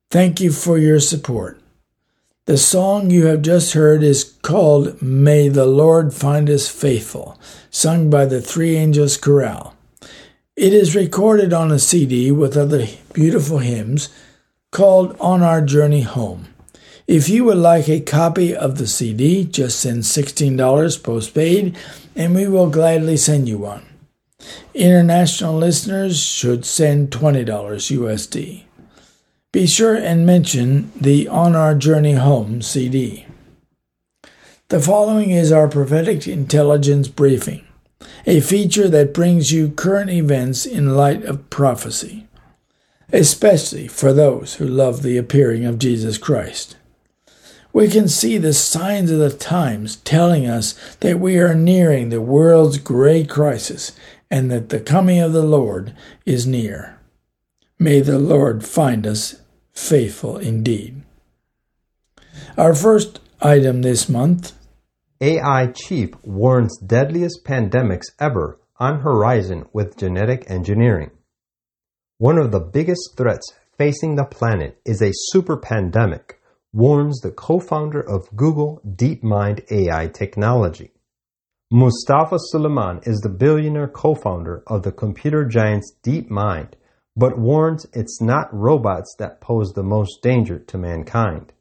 Thank 0.09 0.41
you 0.41 0.53
for 0.53 0.78
your 0.78 1.01
support. 1.01 1.61
The 2.45 2.57
song 2.57 3.11
you 3.11 3.26
have 3.26 3.43
just 3.43 3.72
heard 3.72 4.05
is 4.05 4.36
called 4.43 5.03
May 5.03 5.49
the 5.49 5.66
Lord 5.66 6.14
Find 6.14 6.49
Us 6.49 6.68
Faithful, 6.68 7.41
sung 7.70 8.09
by 8.09 8.24
the 8.24 8.41
Three 8.41 8.76
Angels 8.76 9.16
Chorale. 9.16 9.74
It 10.55 10.72
is 10.72 10.95
recorded 10.95 11.53
on 11.53 11.72
a 11.72 11.80
CD 11.80 12.30
with 12.30 12.57
other 12.57 12.86
beautiful 13.12 13.59
hymns 13.59 14.11
called 14.70 15.16
On 15.18 15.43
Our 15.43 15.61
Journey 15.61 16.03
Home. 16.03 16.47
If 17.09 17.30
you 17.30 17.44
would 17.44 17.56
like 17.56 17.88
a 17.88 18.00
copy 18.00 18.54
of 18.54 18.76
the 18.76 18.86
CD, 18.86 19.42
just 19.42 19.80
send 19.80 20.02
$16 20.02 21.02
postpaid 21.02 21.74
and 22.14 22.34
we 22.34 22.46
will 22.46 22.68
gladly 22.68 23.16
send 23.16 23.48
you 23.48 23.56
one. 23.56 23.86
International 24.74 25.56
listeners 25.56 26.22
should 26.22 26.66
send 26.66 27.11
$20 27.11 27.46
USD. 27.46 28.64
Be 29.52 29.66
sure 29.66 29.94
and 29.94 30.26
mention 30.26 30.92
the 30.94 31.26
On 31.28 31.56
Our 31.56 31.74
Journey 31.74 32.12
Home 32.12 32.61
CD. 32.61 33.24
The 34.68 34.78
following 34.78 35.30
is 35.30 35.50
our 35.50 35.66
prophetic 35.66 36.28
intelligence 36.28 37.09
briefing, 37.09 37.66
a 38.26 38.40
feature 38.40 38.88
that 38.90 39.14
brings 39.14 39.50
you 39.50 39.70
current 39.70 40.11
events 40.11 40.66
in 40.66 40.94
light 40.94 41.24
of 41.24 41.48
prophecy, 41.48 42.28
especially 43.14 43.88
for 43.88 44.12
those 44.12 44.56
who 44.56 44.68
love 44.68 45.02
the 45.02 45.16
appearing 45.16 45.64
of 45.64 45.78
Jesus 45.78 46.18
Christ. 46.18 46.76
We 47.78 47.86
can 47.86 48.08
see 48.08 48.38
the 48.38 48.54
signs 48.54 49.08
of 49.12 49.20
the 49.20 49.30
times 49.30 49.98
telling 49.98 50.48
us 50.48 50.74
that 50.98 51.20
we 51.20 51.38
are 51.38 51.54
nearing 51.54 52.08
the 52.08 52.20
world's 52.20 52.78
great 52.78 53.30
crisis 53.30 53.92
and 54.28 54.50
that 54.50 54.70
the 54.70 54.80
coming 54.80 55.20
of 55.20 55.32
the 55.32 55.44
Lord 55.44 55.94
is 56.26 56.44
near. 56.44 56.98
May 57.78 58.00
the 58.00 58.18
Lord 58.18 58.66
find 58.66 59.06
us 59.06 59.36
faithful 59.72 60.38
indeed. 60.38 61.02
Our 62.56 62.74
first 62.74 63.20
item 63.40 63.82
this 63.82 64.08
month 64.08 64.54
AI 65.20 65.68
chief 65.68 66.10
warns 66.24 66.76
deadliest 66.78 67.44
pandemics 67.44 68.06
ever 68.18 68.58
on 68.80 69.02
horizon 69.02 69.66
with 69.72 69.96
genetic 69.96 70.50
engineering. 70.50 71.12
One 72.16 72.38
of 72.38 72.50
the 72.50 72.58
biggest 72.58 73.16
threats 73.16 73.52
facing 73.76 74.16
the 74.16 74.24
planet 74.24 74.80
is 74.84 75.00
a 75.00 75.12
super 75.14 75.56
pandemic 75.56 76.38
warns 76.78 77.18
the 77.22 77.32
co-founder 77.32 78.00
of 78.00 78.30
Google 78.36 78.80
DeepMind 78.86 79.68
AI 79.72 80.06
technology. 80.06 80.92
Mustafa 81.72 82.38
Suleyman 82.52 83.04
is 83.04 83.18
the 83.18 83.28
billionaire 83.28 83.88
co-founder 83.88 84.62
of 84.68 84.84
the 84.84 84.92
computer 84.92 85.44
giant's 85.44 85.92
DeepMind, 86.04 86.74
but 87.16 87.36
warns 87.36 87.84
it's 87.92 88.22
not 88.22 88.46
robots 88.54 89.16
that 89.18 89.40
pose 89.40 89.72
the 89.72 89.82
most 89.82 90.22
danger 90.22 90.60
to 90.60 90.78
mankind. 90.78 91.52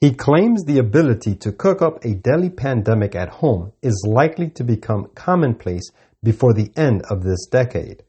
He 0.00 0.14
claims 0.14 0.64
the 0.64 0.78
ability 0.78 1.34
to 1.36 1.52
cook 1.52 1.82
up 1.82 2.02
a 2.02 2.14
deadly 2.14 2.48
pandemic 2.48 3.14
at 3.14 3.28
home 3.28 3.72
is 3.82 4.08
likely 4.08 4.48
to 4.48 4.64
become 4.64 5.10
commonplace 5.14 5.90
before 6.22 6.54
the 6.54 6.72
end 6.74 7.02
of 7.10 7.22
this 7.22 7.44
decade. 7.50 8.02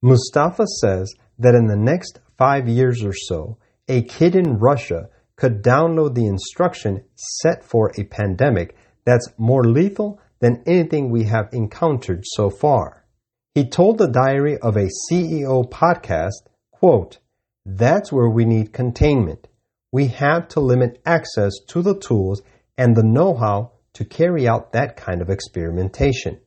Mustafa 0.00 0.64
says 0.80 1.12
that 1.38 1.54
in 1.54 1.66
the 1.66 1.76
next 1.76 2.20
five 2.38 2.70
years 2.70 3.04
or 3.04 3.12
so, 3.12 3.58
a 3.86 4.00
kid 4.00 4.34
in 4.34 4.56
Russia 4.56 5.10
could 5.40 5.62
download 5.62 6.14
the 6.14 6.26
instruction 6.26 7.02
set 7.14 7.64
for 7.64 7.90
a 7.96 8.04
pandemic 8.04 8.76
that's 9.06 9.32
more 9.38 9.64
lethal 9.64 10.20
than 10.40 10.62
anything 10.66 11.10
we 11.10 11.24
have 11.24 11.48
encountered 11.52 12.22
so 12.26 12.50
far. 12.50 13.06
He 13.54 13.66
told 13.66 13.96
the 13.96 14.06
diary 14.06 14.58
of 14.58 14.76
a 14.76 14.90
CEO 15.10 15.68
podcast, 15.70 16.46
quote, 16.70 17.18
that's 17.64 18.12
where 18.12 18.28
we 18.28 18.44
need 18.44 18.74
containment. 18.74 19.48
We 19.90 20.08
have 20.08 20.46
to 20.48 20.60
limit 20.60 21.00
access 21.06 21.52
to 21.68 21.80
the 21.80 21.98
tools 21.98 22.42
and 22.76 22.94
the 22.94 23.02
know-how 23.02 23.72
to 23.94 24.04
carry 24.04 24.46
out 24.46 24.72
that 24.72 24.96
kind 24.96 25.22
of 25.22 25.30
experimentation. 25.30 26.38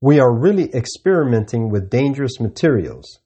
We 0.00 0.20
are 0.20 0.32
really 0.32 0.72
experimenting 0.72 1.70
with 1.70 1.90
dangerous 1.90 2.38
materials. 2.38 3.18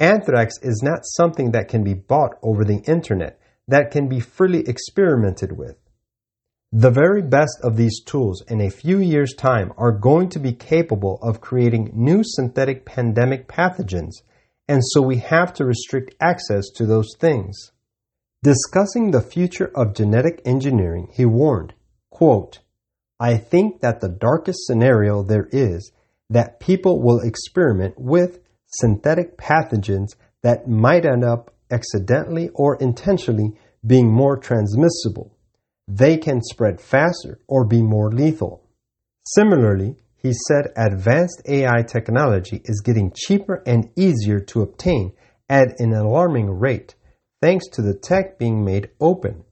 Anthrax 0.00 0.54
is 0.60 0.82
not 0.82 1.00
something 1.04 1.52
that 1.52 1.68
can 1.68 1.84
be 1.84 1.94
bought 1.94 2.32
over 2.42 2.64
the 2.64 2.82
internet 2.88 3.38
that 3.68 3.90
can 3.90 4.08
be 4.08 4.20
freely 4.20 4.60
experimented 4.66 5.52
with. 5.52 5.76
The 6.72 6.90
very 6.90 7.22
best 7.22 7.58
of 7.62 7.76
these 7.76 8.02
tools 8.02 8.42
in 8.48 8.60
a 8.60 8.70
few 8.70 8.98
years' 8.98 9.34
time 9.34 9.72
are 9.76 9.92
going 9.92 10.28
to 10.30 10.38
be 10.38 10.52
capable 10.52 11.18
of 11.22 11.40
creating 11.40 11.92
new 11.94 12.22
synthetic 12.24 12.84
pandemic 12.84 13.48
pathogens, 13.48 14.22
and 14.68 14.82
so 14.84 15.00
we 15.00 15.18
have 15.18 15.54
to 15.54 15.64
restrict 15.64 16.14
access 16.20 16.68
to 16.74 16.86
those 16.86 17.14
things. 17.18 17.72
Discussing 18.42 19.10
the 19.10 19.22
future 19.22 19.70
of 19.74 19.94
genetic 19.94 20.42
engineering, 20.44 21.08
he 21.12 21.24
warned, 21.24 21.74
quote, 22.10 22.60
I 23.18 23.38
think 23.38 23.80
that 23.80 24.00
the 24.00 24.08
darkest 24.08 24.66
scenario 24.66 25.22
there 25.22 25.48
is 25.50 25.92
that 26.28 26.60
people 26.60 27.02
will 27.02 27.20
experiment 27.20 27.94
with 27.96 28.40
synthetic 28.66 29.38
pathogens 29.38 30.16
that 30.42 30.68
might 30.68 31.06
end 31.06 31.24
up 31.24 31.54
accidentally 31.70 32.50
or 32.54 32.76
intentionally 32.76 33.52
being 33.86 34.10
more 34.10 34.36
transmissible. 34.36 35.36
They 35.88 36.16
can 36.16 36.40
spread 36.42 36.80
faster 36.80 37.38
or 37.46 37.64
be 37.64 37.82
more 37.82 38.10
lethal. 38.10 38.62
Similarly, 39.26 39.96
he 40.16 40.32
said 40.48 40.72
advanced 40.76 41.42
AI 41.46 41.82
technology 41.82 42.60
is 42.64 42.82
getting 42.84 43.12
cheaper 43.14 43.62
and 43.66 43.90
easier 43.96 44.40
to 44.40 44.62
obtain 44.62 45.12
at 45.48 45.78
an 45.78 45.92
alarming 45.92 46.50
rate 46.50 46.94
thanks 47.40 47.68
to 47.68 47.82
the 47.82 47.94
tech 47.94 48.38
being 48.38 48.64
made 48.64 48.90
open. 49.00 49.44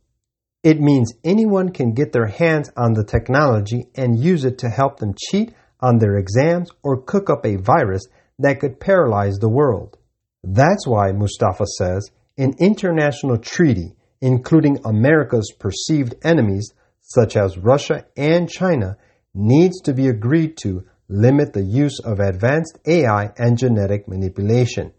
It 0.65 0.81
means 0.81 1.13
anyone 1.23 1.71
can 1.71 1.93
get 1.93 2.13
their 2.13 2.27
hands 2.27 2.71
on 2.77 2.95
the 2.95 3.05
technology 3.05 3.87
and 3.95 4.19
use 4.19 4.45
it 4.45 4.59
to 4.59 4.71
help 4.71 4.99
them 4.99 5.15
cheat 5.17 5.55
on 5.81 5.99
their 5.99 6.17
exams 6.17 6.71
or 6.83 7.03
cook 7.03 7.29
up 7.29 7.45
a 7.45 7.57
virus 7.57 8.07
that 8.39 8.59
could 8.61 8.81
paralyze 8.81 9.37
the 9.37 9.49
world. 9.49 9.99
That's 10.47 10.87
why, 10.87 11.13
Mustafa 11.13 11.65
says, 11.79 12.11
an 12.37 12.55
international 12.59 13.39
treaty, 13.39 13.95
including 14.21 14.79
America's 14.85 15.51
perceived 15.59 16.17
enemies, 16.23 16.73
such 17.01 17.37
as 17.37 17.57
Russia 17.57 18.05
and 18.17 18.49
China, 18.49 18.99
needs 19.33 19.81
to 19.83 19.95
be 19.95 20.09
agreed 20.09 20.59
to 20.59 20.85
limit 21.09 21.55
the 21.55 21.63
use 21.63 21.99
of 21.99 22.21
advanced 22.21 22.79
AI 22.87 23.33
and 23.39 23.57
genetic 23.57 24.07
manipulation. 24.07 24.93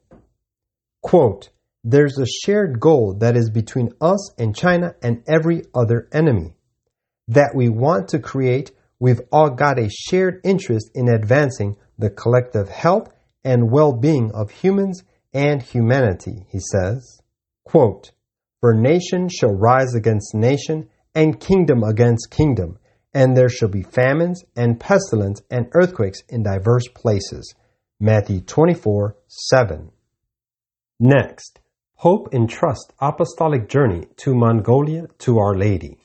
Quote, 1.02 1.50
there's 1.84 2.18
a 2.18 2.26
shared 2.26 2.80
goal 2.80 3.16
that 3.20 3.38
is 3.38 3.52
between 3.52 3.92
us 4.02 4.34
and 4.40 4.56
China 4.56 4.96
and 5.04 5.24
every 5.28 5.64
other 5.76 6.08
enemy. 6.12 6.56
That 7.28 7.54
we 7.56 7.70
want 7.70 8.08
to 8.10 8.20
create, 8.20 8.72
we've 9.00 9.22
all 9.32 9.52
got 9.52 9.78
a 9.78 9.90
shared 9.90 10.42
interest 10.44 10.90
in 10.96 11.08
advancing 11.08 11.78
the 12.00 12.10
collective 12.10 12.70
health 12.70 13.10
and 13.44 13.72
well-being 13.72 14.32
of 14.34 14.50
humans 14.50 15.04
and 15.36 15.62
humanity, 15.62 16.46
he 16.50 16.60
says. 16.60 17.22
Quote, 17.66 18.12
For 18.62 18.74
nation 18.74 19.28
shall 19.28 19.54
rise 19.54 19.94
against 19.94 20.34
nation, 20.34 20.90
and 21.14 21.40
kingdom 21.40 21.84
against 21.84 22.32
kingdom, 22.32 22.80
and 23.14 23.36
there 23.36 23.50
shall 23.50 23.70
be 23.70 23.84
famines 23.84 24.44
and 24.56 24.80
pestilence 24.80 25.42
and 25.52 25.68
earthquakes 25.74 26.20
in 26.30 26.44
diverse 26.44 26.88
places. 26.88 27.54
Matthew 28.00 28.42
24, 28.42 29.16
7. 29.28 29.92
Next, 31.00 31.60
Pope 31.98 32.30
entrusts 32.34 32.92
apostolic 33.00 33.68
journey 33.68 34.08
to 34.18 34.36
Mongolia 34.36 35.08
to 35.20 35.38
Our 35.38 35.56
Lady. 35.56 35.98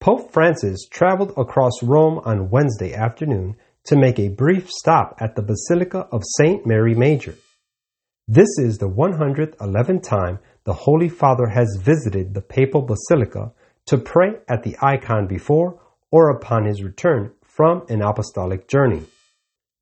Pope 0.00 0.32
Francis 0.32 0.86
traveled 0.90 1.32
across 1.36 1.82
Rome 1.82 2.20
on 2.24 2.50
Wednesday 2.50 2.94
afternoon 2.94 3.56
to 3.84 3.96
make 3.96 4.18
a 4.18 4.28
brief 4.28 4.70
stop 4.70 5.16
at 5.20 5.34
the 5.34 5.42
Basilica 5.42 6.06
of 6.12 6.22
St. 6.38 6.66
Mary 6.66 6.94
Major. 6.94 7.34
This 8.30 8.58
is 8.58 8.76
the 8.76 8.90
111th 8.90 10.02
time 10.02 10.38
the 10.64 10.74
Holy 10.74 11.08
Father 11.08 11.46
has 11.46 11.78
visited 11.80 12.34
the 12.34 12.42
Papal 12.42 12.82
Basilica 12.82 13.52
to 13.86 13.96
pray 13.96 14.32
at 14.46 14.62
the 14.62 14.76
icon 14.82 15.26
before 15.26 15.80
or 16.10 16.28
upon 16.28 16.66
his 16.66 16.82
return 16.82 17.32
from 17.42 17.86
an 17.88 18.02
apostolic 18.02 18.68
journey. 18.68 19.04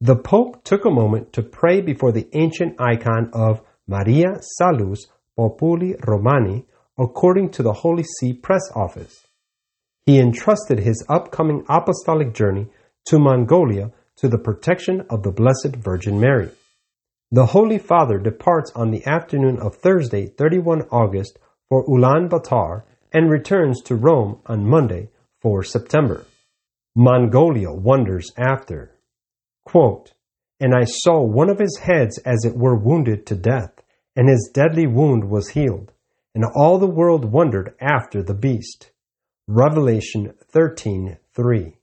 The 0.00 0.14
Pope 0.14 0.62
took 0.62 0.84
a 0.84 0.90
moment 0.90 1.32
to 1.32 1.42
pray 1.42 1.80
before 1.80 2.12
the 2.12 2.28
ancient 2.34 2.80
icon 2.80 3.30
of 3.32 3.62
Maria 3.88 4.38
Salus 4.40 5.08
Populi 5.34 5.94
Romani 6.06 6.66
according 6.96 7.50
to 7.50 7.64
the 7.64 7.72
Holy 7.72 8.04
See 8.20 8.32
press 8.32 8.70
office. 8.76 9.26
He 10.04 10.20
entrusted 10.20 10.78
his 10.78 11.04
upcoming 11.08 11.64
apostolic 11.68 12.32
journey 12.32 12.68
to 13.06 13.18
Mongolia 13.18 13.90
to 14.18 14.28
the 14.28 14.38
protection 14.38 15.04
of 15.10 15.24
the 15.24 15.32
Blessed 15.32 15.74
Virgin 15.74 16.20
Mary. 16.20 16.50
The 17.32 17.46
Holy 17.46 17.78
Father 17.78 18.18
departs 18.18 18.70
on 18.76 18.92
the 18.92 19.04
afternoon 19.04 19.58
of 19.58 19.74
Thursday, 19.74 20.26
31 20.26 20.82
August, 20.92 21.40
for 21.68 21.84
Ulaanbaatar 21.84 22.84
and 23.12 23.28
returns 23.28 23.82
to 23.82 23.96
Rome 23.96 24.40
on 24.46 24.64
Monday, 24.64 25.08
4 25.40 25.64
September. 25.64 26.24
Mongolia 26.94 27.72
wonders 27.72 28.30
after. 28.36 28.96
Quote, 29.64 30.12
And 30.60 30.72
I 30.72 30.84
saw 30.84 31.20
one 31.20 31.50
of 31.50 31.58
his 31.58 31.78
heads 31.78 32.16
as 32.18 32.44
it 32.44 32.56
were 32.56 32.78
wounded 32.78 33.26
to 33.26 33.34
death, 33.34 33.82
and 34.14 34.28
his 34.28 34.48
deadly 34.54 34.86
wound 34.86 35.28
was 35.28 35.48
healed, 35.48 35.92
and 36.32 36.44
all 36.54 36.78
the 36.78 36.86
world 36.86 37.24
wondered 37.24 37.74
after 37.80 38.22
the 38.22 38.34
beast. 38.34 38.92
Revelation 39.48 40.32
13:3. 40.52 41.74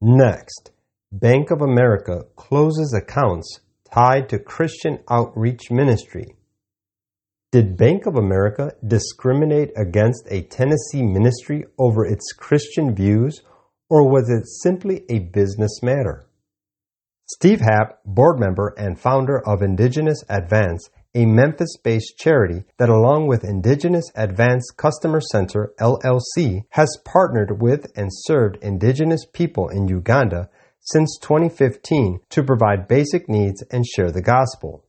Next, 0.00 0.70
Bank 1.12 1.50
of 1.50 1.60
America 1.60 2.24
closes 2.34 2.94
accounts 2.94 3.60
tied 3.94 4.28
to 4.28 4.38
Christian 4.40 4.98
outreach 5.08 5.70
ministry. 5.70 6.34
Did 7.52 7.76
Bank 7.76 8.06
of 8.06 8.16
America 8.16 8.72
discriminate 8.84 9.70
against 9.76 10.26
a 10.30 10.42
Tennessee 10.42 11.02
ministry 11.02 11.64
over 11.78 12.04
its 12.04 12.32
Christian 12.32 12.92
views, 12.92 13.42
or 13.88 14.10
was 14.10 14.28
it 14.28 14.48
simply 14.62 15.04
a 15.08 15.20
business 15.20 15.80
matter? 15.80 16.26
Steve 17.28 17.60
Happ, 17.60 18.00
board 18.04 18.40
member 18.40 18.74
and 18.76 18.98
founder 18.98 19.38
of 19.48 19.62
Indigenous 19.62 20.24
Advance, 20.28 20.90
a 21.14 21.24
Memphis 21.24 21.76
based 21.84 22.18
charity 22.18 22.64
that, 22.78 22.88
along 22.88 23.28
with 23.28 23.44
Indigenous 23.44 24.10
Advance 24.16 24.68
Customer 24.76 25.20
Center 25.20 25.72
LLC, 25.78 26.64
has 26.70 26.98
partnered 27.04 27.62
with 27.62 27.86
and 27.94 28.08
served 28.10 28.58
Indigenous 28.60 29.24
people 29.32 29.68
in 29.68 29.86
Uganda 29.86 30.50
since 30.84 31.18
2015 31.20 32.20
to 32.30 32.42
provide 32.42 32.88
basic 32.88 33.28
needs 33.28 33.62
and 33.70 33.84
share 33.86 34.10
the 34.10 34.22
gospel. 34.22 34.84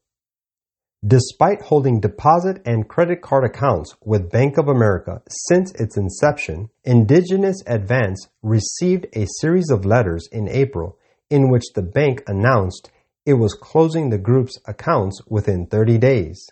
Despite 1.05 1.61
holding 1.61 1.99
deposit 1.99 2.61
and 2.65 2.87
credit 2.87 3.21
card 3.21 3.43
accounts 3.43 3.95
with 4.03 4.31
Bank 4.31 4.57
of 4.57 4.67
America 4.67 5.21
since 5.29 5.71
its 5.73 5.97
inception, 5.97 6.69
Indigenous 6.83 7.61
Advance 7.67 8.27
received 8.41 9.05
a 9.13 9.27
series 9.39 9.69
of 9.69 9.85
letters 9.85 10.27
in 10.31 10.49
April 10.49 10.97
in 11.29 11.51
which 11.51 11.73
the 11.75 11.83
bank 11.83 12.23
announced 12.27 12.91
it 13.25 13.33
was 13.35 13.53
closing 13.53 14.09
the 14.09 14.17
group's 14.17 14.57
accounts 14.67 15.21
within 15.27 15.65
30 15.67 15.97
days. 15.97 16.47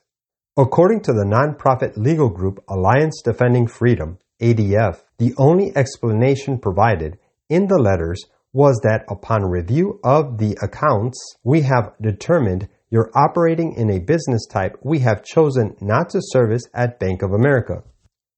According 0.56 1.02
to 1.02 1.14
the 1.14 1.26
nonprofit 1.26 1.98
legal 1.98 2.30
group 2.30 2.64
Alliance 2.68 3.22
Defending 3.24 3.66
Freedom, 3.66 4.20
ADF, 4.40 5.02
the 5.18 5.34
only 5.38 5.76
explanation 5.76 6.60
provided 6.60 7.18
in 7.50 7.68
the 7.68 7.80
letters 7.80 8.24
was 8.54 8.80
that 8.84 9.04
upon 9.10 9.44
review 9.44 10.00
of 10.04 10.38
the 10.38 10.56
accounts, 10.62 11.20
we 11.44 11.62
have 11.62 11.94
determined 12.00 12.70
you're 12.92 13.12
operating 13.16 13.74
in 13.74 13.90
a 13.90 14.00
business 14.00 14.46
type 14.46 14.78
we 14.84 15.00
have 15.00 15.24
chosen 15.24 15.76
not 15.82 16.12
to 16.12 16.20
service 16.22 16.62
at 16.76 17.00
Bank 17.00 17.24
of 17.24 17.32
America. 17.32 17.84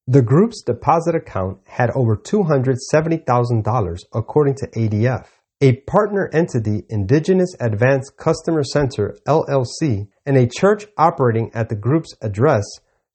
The 0.07 0.21
group's 0.21 0.63
deposit 0.63 1.15
account 1.15 1.59
had 1.65 1.91
over 1.91 2.15
$270,000 2.15 3.99
according 4.13 4.55
to 4.55 4.67
ADF. 4.67 5.27
A 5.61 5.77
partner 5.81 6.29
entity, 6.31 6.83
Indigenous 6.89 7.53
Advanced 7.59 8.15
Customer 8.17 8.63
Center 8.63 9.17
LLC, 9.27 10.07
and 10.25 10.37
a 10.37 10.47
church 10.47 10.85
operating 10.97 11.51
at 11.53 11.67
the 11.67 11.75
group's 11.75 12.13
address, 12.21 12.63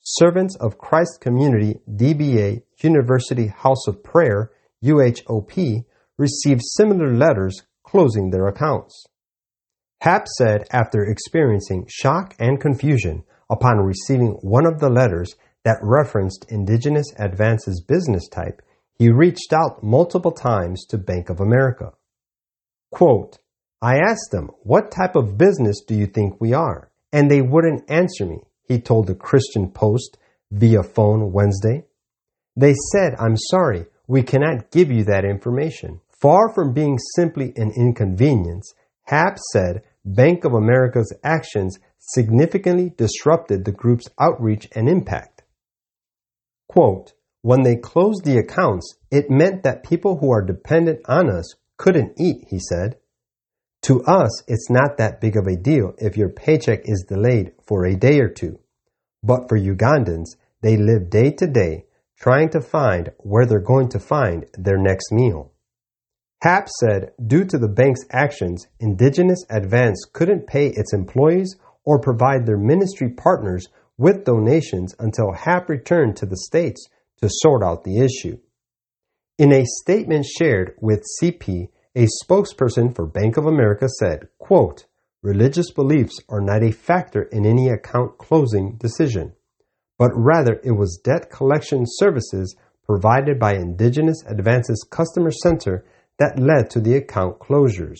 Servants 0.00 0.56
of 0.56 0.76
Christ 0.78 1.20
Community 1.20 1.76
DBA 1.88 2.62
University 2.82 3.46
House 3.46 3.86
of 3.86 4.02
Prayer 4.02 4.50
UHOP, 4.84 5.84
received 6.20 6.60
similar 6.62 7.14
letters 7.14 7.62
closing 7.82 8.28
their 8.28 8.46
accounts. 8.46 9.06
Happ 10.02 10.28
said 10.28 10.66
after 10.70 11.02
experiencing 11.02 11.86
shock 11.88 12.34
and 12.38 12.60
confusion 12.60 13.24
upon 13.48 13.78
receiving 13.78 14.32
one 14.42 14.66
of 14.66 14.80
the 14.80 14.90
letters 14.90 15.34
that 15.64 15.78
referenced 15.82 16.44
Indigenous 16.50 17.06
Advance's 17.18 17.82
business 17.82 18.28
type, 18.28 18.60
he 18.98 19.10
reached 19.10 19.52
out 19.54 19.82
multiple 19.82 20.30
times 20.30 20.84
to 20.90 20.98
Bank 20.98 21.30
of 21.30 21.40
America. 21.40 21.92
Quote, 22.92 23.38
I 23.80 23.96
asked 23.96 24.30
them, 24.30 24.50
what 24.62 24.90
type 24.90 25.16
of 25.16 25.38
business 25.38 25.80
do 25.86 25.94
you 25.94 26.06
think 26.06 26.38
we 26.38 26.52
are? 26.52 26.90
And 27.12 27.30
they 27.30 27.40
wouldn't 27.40 27.90
answer 27.90 28.26
me, 28.26 28.40
he 28.68 28.78
told 28.78 29.06
the 29.06 29.14
Christian 29.14 29.70
Post 29.70 30.18
via 30.50 30.82
phone 30.82 31.32
Wednesday. 31.32 31.84
They 32.56 32.74
said, 32.92 33.14
I'm 33.18 33.38
sorry, 33.38 33.86
we 34.06 34.22
cannot 34.22 34.70
give 34.70 34.90
you 34.90 35.04
that 35.04 35.24
information. 35.24 36.00
Far 36.20 36.52
from 36.52 36.74
being 36.74 36.98
simply 37.16 37.52
an 37.56 37.72
inconvenience, 37.74 38.74
Happ 39.04 39.38
said 39.52 39.82
Bank 40.04 40.44
of 40.44 40.52
America's 40.52 41.12
actions 41.24 41.78
significantly 41.98 42.92
disrupted 42.96 43.64
the 43.64 43.72
group's 43.72 44.08
outreach 44.20 44.68
and 44.74 44.88
impact. 44.88 45.42
Quote, 46.68 47.14
when 47.42 47.62
they 47.62 47.76
closed 47.76 48.24
the 48.24 48.36
accounts, 48.36 48.96
it 49.10 49.30
meant 49.30 49.62
that 49.62 49.82
people 49.82 50.18
who 50.18 50.30
are 50.30 50.42
dependent 50.44 51.00
on 51.06 51.30
us 51.30 51.54
couldn't 51.78 52.20
eat, 52.20 52.44
he 52.48 52.58
said. 52.58 52.98
To 53.82 54.02
us, 54.04 54.42
it's 54.46 54.68
not 54.68 54.98
that 54.98 55.22
big 55.22 55.36
of 55.38 55.46
a 55.46 55.56
deal 55.56 55.94
if 55.96 56.18
your 56.18 56.28
paycheck 56.28 56.82
is 56.84 57.06
delayed 57.08 57.52
for 57.66 57.86
a 57.86 57.96
day 57.96 58.20
or 58.20 58.28
two. 58.28 58.58
But 59.22 59.48
for 59.48 59.58
Ugandans, 59.58 60.36
they 60.60 60.76
live 60.76 61.08
day 61.08 61.30
to 61.30 61.46
day 61.46 61.86
trying 62.18 62.50
to 62.50 62.60
find 62.60 63.10
where 63.18 63.46
they're 63.46 63.58
going 63.58 63.88
to 63.88 63.98
find 63.98 64.44
their 64.58 64.76
next 64.76 65.10
meal. 65.10 65.52
Happ 66.42 66.68
said 66.80 67.12
due 67.26 67.44
to 67.44 67.58
the 67.58 67.68
bank's 67.68 68.00
actions, 68.10 68.66
Indigenous 68.78 69.44
Advance 69.50 70.06
couldn't 70.10 70.46
pay 70.46 70.68
its 70.68 70.94
employees 70.94 71.56
or 71.84 72.00
provide 72.00 72.46
their 72.46 72.56
ministry 72.56 73.10
partners 73.10 73.68
with 73.98 74.24
donations 74.24 74.94
until 74.98 75.32
Happ 75.32 75.68
returned 75.68 76.16
to 76.16 76.26
the 76.26 76.38
States 76.38 76.88
to 77.20 77.28
sort 77.30 77.62
out 77.62 77.84
the 77.84 77.98
issue. 78.00 78.38
In 79.36 79.52
a 79.52 79.66
statement 79.82 80.24
shared 80.24 80.74
with 80.80 81.04
CP, 81.22 81.68
a 81.94 82.06
spokesperson 82.24 82.94
for 82.94 83.06
Bank 83.06 83.36
of 83.36 83.44
America 83.44 83.88
said, 83.98 84.28
quote, 84.38 84.86
religious 85.22 85.70
beliefs 85.70 86.18
are 86.30 86.40
not 86.40 86.62
a 86.62 86.72
factor 86.72 87.24
in 87.24 87.44
any 87.44 87.68
account 87.68 88.16
closing 88.16 88.76
decision, 88.76 89.34
but 89.98 90.10
rather 90.14 90.58
it 90.64 90.72
was 90.72 91.00
debt 91.04 91.30
collection 91.30 91.84
services 91.84 92.56
provided 92.86 93.38
by 93.38 93.54
Indigenous 93.54 94.24
Advances 94.26 94.86
Customer 94.90 95.30
Center 95.30 95.84
that 96.20 96.38
led 96.38 96.70
to 96.70 96.80
the 96.80 96.94
account 96.94 97.40
closures. 97.40 97.98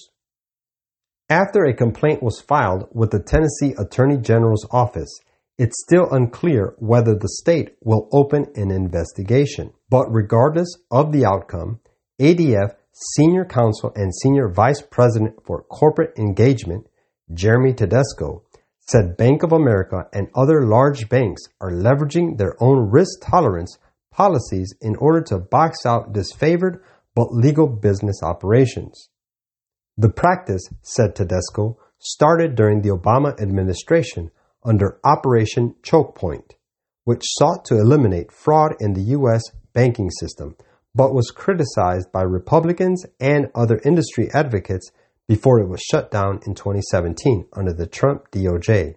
After 1.29 1.65
a 1.65 1.75
complaint 1.75 2.23
was 2.23 2.41
filed 2.41 2.87
with 2.93 3.11
the 3.11 3.23
Tennessee 3.23 3.75
Attorney 3.79 4.19
General's 4.19 4.67
office, 4.71 5.11
it's 5.59 5.83
still 5.83 6.09
unclear 6.11 6.75
whether 6.79 7.15
the 7.15 7.29
state 7.41 7.77
will 7.83 8.09
open 8.13 8.47
an 8.55 8.71
investigation. 8.71 9.73
But 9.89 10.13
regardless 10.13 10.69
of 10.91 11.13
the 11.13 11.25
outcome, 11.25 11.81
ADF 12.21 12.75
Senior 13.17 13.45
Counsel 13.45 13.93
and 13.95 14.15
Senior 14.15 14.49
Vice 14.49 14.83
President 14.83 15.37
for 15.47 15.63
Corporate 15.63 16.19
Engagement, 16.19 16.87
Jeremy 17.33 17.73
Tedesco, 17.73 18.43
said 18.81 19.17
Bank 19.17 19.43
of 19.43 19.53
America 19.53 20.09
and 20.13 20.29
other 20.35 20.67
large 20.67 21.09
banks 21.09 21.43
are 21.61 21.71
leveraging 21.71 22.37
their 22.37 22.57
own 22.61 22.91
risk 22.91 23.21
tolerance 23.23 23.79
policies 24.13 24.75
in 24.81 24.97
order 24.97 25.23
to 25.23 25.39
box 25.39 25.87
out 25.87 26.13
disfavored 26.13 26.81
but 27.21 27.35
legal 27.35 27.67
business 27.67 28.23
operations. 28.23 29.11
The 29.99 30.09
practice, 30.09 30.63
said 30.81 31.15
Tedesco, 31.15 31.77
started 31.99 32.55
during 32.55 32.81
the 32.81 32.89
Obama 32.89 33.39
administration 33.39 34.31
under 34.65 34.99
Operation 35.05 35.75
Choke 35.83 36.15
Point, 36.15 36.55
which 37.05 37.21
sought 37.27 37.67
to 37.67 37.75
eliminate 37.75 38.33
fraud 38.33 38.73
in 38.81 38.95
the 38.95 39.03
U.S. 39.19 39.43
banking 39.75 40.09
system, 40.19 40.57
but 40.95 41.13
was 41.13 41.31
criticized 41.31 42.11
by 42.11 42.23
Republicans 42.23 43.05
and 43.21 43.51
other 43.55 43.83
industry 43.85 44.31
advocates 44.33 44.91
before 45.29 45.61
it 45.61 45.69
was 45.69 45.83
shut 45.83 46.11
down 46.11 46.41
in 46.47 46.55
2017 46.55 47.49
under 47.53 47.75
the 47.75 47.87
Trump 47.87 48.31
DOJ. 48.31 48.95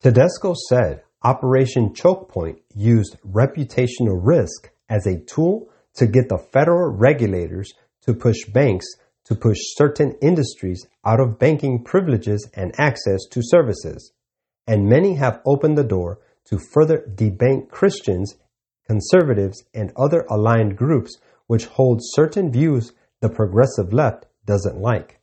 Tedesco 0.00 0.54
said 0.68 1.02
Operation 1.24 1.92
Choke 1.92 2.30
Point 2.30 2.60
used 2.72 3.16
reputational 3.28 4.20
risk 4.22 4.70
as 4.88 5.08
a 5.08 5.18
tool 5.18 5.68
to 5.98 6.06
get 6.06 6.28
the 6.28 6.38
federal 6.38 6.90
regulators 6.90 7.72
to 8.02 8.14
push 8.14 8.44
banks 8.46 8.86
to 9.28 9.34
push 9.34 9.58
certain 9.76 10.16
industries 10.22 10.86
out 11.04 11.20
of 11.20 11.38
banking 11.38 11.84
privileges 11.84 12.48
and 12.54 12.74
access 12.80 13.26
to 13.30 13.42
services. 13.42 14.12
And 14.66 14.88
many 14.88 15.16
have 15.16 15.42
opened 15.44 15.76
the 15.76 15.84
door 15.84 16.20
to 16.46 16.58
further 16.58 17.04
debank 17.14 17.68
Christians, 17.68 18.36
conservatives, 18.86 19.64
and 19.74 19.92
other 19.98 20.24
aligned 20.30 20.78
groups 20.78 21.18
which 21.46 21.66
hold 21.66 22.00
certain 22.02 22.50
views 22.50 22.92
the 23.20 23.28
progressive 23.28 23.92
left 23.92 24.24
doesn't 24.46 24.78
like. 24.78 25.20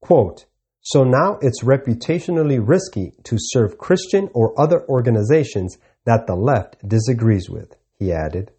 Quote, 0.00 0.46
so 0.80 1.02
now 1.02 1.38
it's 1.42 1.64
reputationally 1.64 2.60
risky 2.64 3.14
to 3.24 3.36
serve 3.38 3.78
Christian 3.78 4.28
or 4.32 4.58
other 4.60 4.86
organizations 4.88 5.76
that 6.04 6.28
the 6.28 6.36
left 6.36 6.86
disagrees 6.86 7.50
with, 7.50 7.74
he 7.98 8.12
added. 8.12 8.52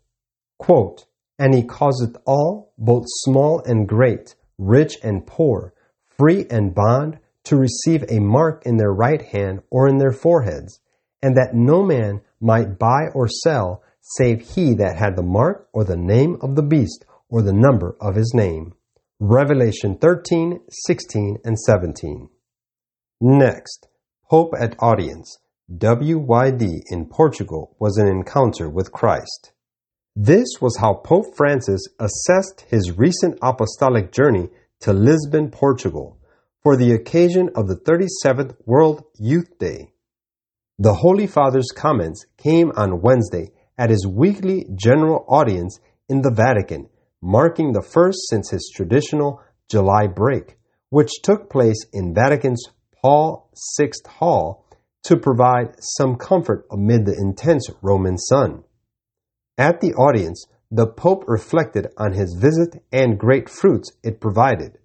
Quote, 0.59 1.05
and 1.38 1.53
he 1.53 1.63
causeth 1.63 2.15
all, 2.25 2.73
both 2.77 3.03
small 3.07 3.61
and 3.65 3.88
great, 3.88 4.36
rich 4.57 4.97
and 5.03 5.25
poor, 5.25 5.73
free 6.17 6.45
and 6.49 6.73
bond, 6.73 7.19
to 7.43 7.55
receive 7.55 8.03
a 8.09 8.19
mark 8.19 8.63
in 8.65 8.77
their 8.77 8.93
right 8.93 9.21
hand 9.21 9.61
or 9.69 9.88
in 9.88 9.97
their 9.97 10.11
foreheads, 10.11 10.79
and 11.21 11.36
that 11.36 11.53
no 11.53 11.83
man 11.83 12.21
might 12.39 12.79
buy 12.79 13.07
or 13.13 13.27
sell 13.27 13.83
save 14.01 14.41
he 14.53 14.73
that 14.75 14.97
had 14.97 15.15
the 15.15 15.23
mark 15.23 15.67
or 15.73 15.83
the 15.83 15.97
name 15.97 16.38
of 16.41 16.55
the 16.55 16.63
beast 16.63 17.05
or 17.29 17.41
the 17.41 17.53
number 17.53 17.95
of 17.99 18.15
his 18.15 18.33
name. 18.36 18.73
Revelation 19.19 19.97
13, 19.97 20.59
16, 20.69 21.38
and 21.43 21.57
17. 21.57 22.29
Next, 23.21 23.88
Pope 24.29 24.53
at 24.59 24.75
Audience, 24.79 25.39
WYD 25.73 26.81
in 26.91 27.05
Portugal 27.05 27.75
was 27.79 27.97
an 27.97 28.07
encounter 28.07 28.69
with 28.69 28.91
Christ. 28.91 29.53
This 30.18 30.47
was 30.61 30.78
how 30.78 30.93
Pope 30.93 31.36
Francis 31.36 31.82
assessed 31.99 32.66
his 32.70 32.97
recent 32.97 33.38
apostolic 33.41 34.13
journey 34.13 34.47
to 34.80 34.93
Lisbon, 34.93 35.51
Portugal, 35.51 36.18
for 36.63 36.78
the 36.78 36.93
occasion 36.93 37.49
of 37.53 37.68
the 37.68 37.76
37th 37.76 38.55
World 38.66 39.03
Youth 39.20 39.59
Day. 39.59 39.91
The 40.80 40.93
Holy 40.93 41.28
Father's 41.28 41.70
comments 41.76 42.26
came 42.38 42.72
on 42.78 43.01
Wednesday 43.01 43.51
at 43.78 43.89
his 43.89 44.07
weekly 44.07 44.66
general 44.74 45.26
audience 45.28 45.80
in 46.07 46.22
the 46.22 46.32
Vatican, 46.32 46.88
marking 47.22 47.74
the 47.74 47.82
first 47.82 48.20
since 48.30 48.51
his 48.51 48.72
traditional 48.74 49.41
July 49.70 50.07
break, 50.07 50.57
which 50.91 51.11
took 51.24 51.49
place 51.49 51.86
in 51.91 52.13
Vatican's 52.13 52.63
Paul 53.01 53.51
VI 53.78 53.91
Hall 54.07 54.66
to 55.03 55.18
provide 55.18 55.76
some 55.80 56.16
comfort 56.16 56.66
amid 56.72 57.05
the 57.05 57.18
intense 57.20 57.70
Roman 57.82 58.18
sun. 58.18 58.63
At 59.57 59.81
the 59.81 59.93
audience, 59.93 60.45
the 60.69 60.87
Pope 60.87 61.23
reflected 61.27 61.87
on 61.97 62.13
his 62.13 62.35
visit 62.39 62.83
and 62.91 63.19
great 63.19 63.49
fruits 63.49 63.91
it 64.03 64.19
provided. 64.19 64.77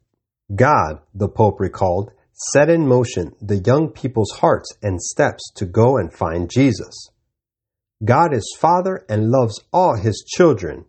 God, 0.55 1.01
the 1.15 1.29
Pope 1.29 1.61
recalled, 1.61 2.11
set 2.33 2.71
in 2.71 2.87
motion 2.87 3.35
the 3.41 3.59
young 3.59 3.89
people's 3.89 4.33
hearts 4.33 4.73
and 4.83 5.01
steps 5.01 5.51
to 5.57 5.67
go 5.67 5.97
and 5.97 6.13
find 6.13 6.51
Jesus. 6.51 7.11
God 8.03 8.33
is 8.33 8.57
Father 8.59 9.05
and 9.09 9.31
loves 9.31 9.61
all 9.73 9.95
His 9.97 10.25
children. 10.27 10.87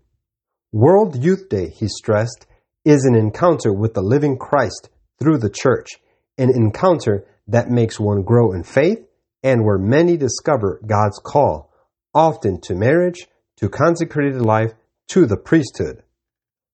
World 0.71 1.21
Youth 1.21 1.49
Day, 1.49 1.69
he 1.69 1.87
stressed, 1.89 2.45
is 2.85 3.03
an 3.03 3.15
encounter 3.15 3.73
with 3.73 3.93
the 3.93 4.01
living 4.01 4.37
Christ 4.37 4.89
through 5.19 5.39
the 5.39 5.49
church, 5.49 5.89
an 6.37 6.49
encounter 6.49 7.25
that 7.47 7.69
makes 7.69 7.99
one 7.99 8.23
grow 8.23 8.53
in 8.53 8.63
faith 8.63 8.99
and 9.43 9.65
where 9.65 9.77
many 9.77 10.15
discover 10.15 10.79
God's 10.85 11.19
call, 11.19 11.73
often 12.13 12.61
to 12.61 12.75
marriage, 12.75 13.27
to 13.61 13.69
consecrated 13.69 14.41
life, 14.41 14.73
to 15.07 15.25
the 15.25 15.37
priesthood. 15.37 16.03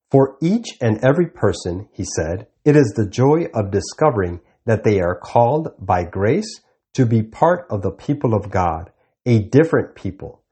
For 0.09 0.38
each 0.41 0.77
and 0.81 1.03
every 1.03 1.27
person, 1.27 1.89
he 1.91 2.05
said, 2.15 2.47
it 2.63 2.75
is 2.75 2.93
the 2.95 3.09
joy 3.09 3.47
of 3.53 3.71
discovering 3.71 4.39
that 4.65 4.83
they 4.83 4.99
are 5.01 5.19
called 5.19 5.69
by 5.79 6.03
grace 6.05 6.61
to 6.93 7.05
be 7.05 7.21
part 7.23 7.67
of 7.69 7.81
the 7.81 7.91
people 7.91 8.33
of 8.33 8.49
God, 8.49 8.91
a 9.25 9.39
different 9.39 9.95
people, 9.95 10.43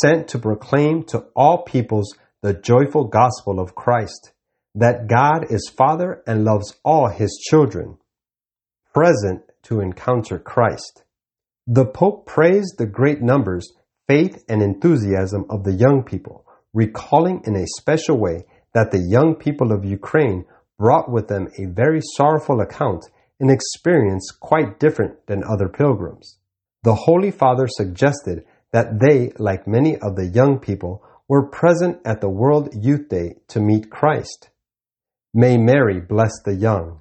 sent 0.00 0.28
to 0.28 0.38
proclaim 0.38 1.02
to 1.04 1.26
all 1.34 1.64
peoples 1.64 2.14
the 2.42 2.54
joyful 2.54 3.04
gospel 3.04 3.58
of 3.58 3.74
Christ, 3.74 4.32
that 4.74 5.08
God 5.08 5.46
is 5.50 5.72
Father 5.76 6.22
and 6.26 6.44
loves 6.44 6.76
all 6.84 7.08
his 7.08 7.36
children, 7.50 7.98
present 8.94 9.42
to 9.64 9.80
encounter 9.80 10.38
Christ. 10.38 11.04
The 11.66 11.84
Pope 11.84 12.26
praised 12.26 12.78
the 12.78 12.86
great 12.86 13.20
numbers, 13.20 13.72
faith, 14.10 14.44
and 14.48 14.60
enthusiasm 14.60 15.44
of 15.50 15.62
the 15.62 15.72
young 15.72 16.02
people, 16.02 16.44
recalling 16.74 17.40
in 17.46 17.54
a 17.54 17.66
special 17.78 18.18
way 18.18 18.44
that 18.74 18.90
the 18.90 19.06
young 19.08 19.36
people 19.36 19.70
of 19.70 19.84
Ukraine 19.84 20.44
brought 20.80 21.08
with 21.08 21.28
them 21.28 21.46
a 21.58 21.66
very 21.66 22.00
sorrowful 22.16 22.60
account 22.60 23.04
an 23.38 23.48
experience 23.50 24.32
quite 24.32 24.80
different 24.80 25.14
than 25.26 25.44
other 25.44 25.68
pilgrims. 25.68 26.38
The 26.82 26.94
Holy 26.94 27.30
Father 27.30 27.66
suggested 27.68 28.44
that 28.72 28.98
they, 29.00 29.32
like 29.38 29.66
many 29.66 29.96
of 29.96 30.16
the 30.16 30.26
young 30.26 30.58
people, 30.58 31.04
were 31.28 31.46
present 31.46 31.98
at 32.04 32.20
the 32.20 32.28
World 32.28 32.68
Youth 32.74 33.08
Day 33.08 33.36
to 33.48 33.60
meet 33.60 33.90
Christ. 33.90 34.50
May 35.32 35.56
Mary 35.56 36.00
bless 36.00 36.32
the 36.44 36.56
young. 36.56 37.00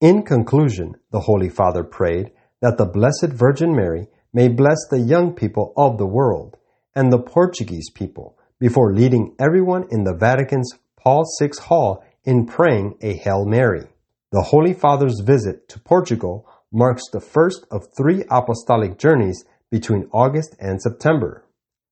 In 0.00 0.22
conclusion, 0.22 0.94
the 1.10 1.20
Holy 1.20 1.48
Father 1.48 1.82
prayed 1.82 2.30
that 2.62 2.78
the 2.78 2.86
Blessed 2.86 3.32
Virgin 3.32 3.74
Mary 3.74 4.06
may 4.32 4.48
bless 4.48 4.86
the 4.90 5.00
young 5.00 5.34
people 5.34 5.72
of 5.76 5.98
the 5.98 6.06
world 6.06 6.56
and 6.94 7.12
the 7.12 7.18
Portuguese 7.18 7.90
people 7.90 8.36
before 8.58 8.92
leading 8.94 9.34
everyone 9.38 9.86
in 9.90 10.04
the 10.04 10.14
Vatican's 10.14 10.72
Paul 10.96 11.24
VI 11.40 11.50
Hall 11.60 12.04
in 12.24 12.46
praying 12.46 12.96
a 13.00 13.14
Hail 13.14 13.44
Mary. 13.44 13.86
The 14.32 14.42
Holy 14.42 14.74
Father's 14.74 15.20
visit 15.20 15.68
to 15.70 15.80
Portugal 15.80 16.46
marks 16.72 17.08
the 17.10 17.20
first 17.20 17.66
of 17.70 17.88
three 17.96 18.22
apostolic 18.30 18.98
journeys 18.98 19.44
between 19.70 20.08
August 20.12 20.54
and 20.60 20.80
September. 20.80 21.44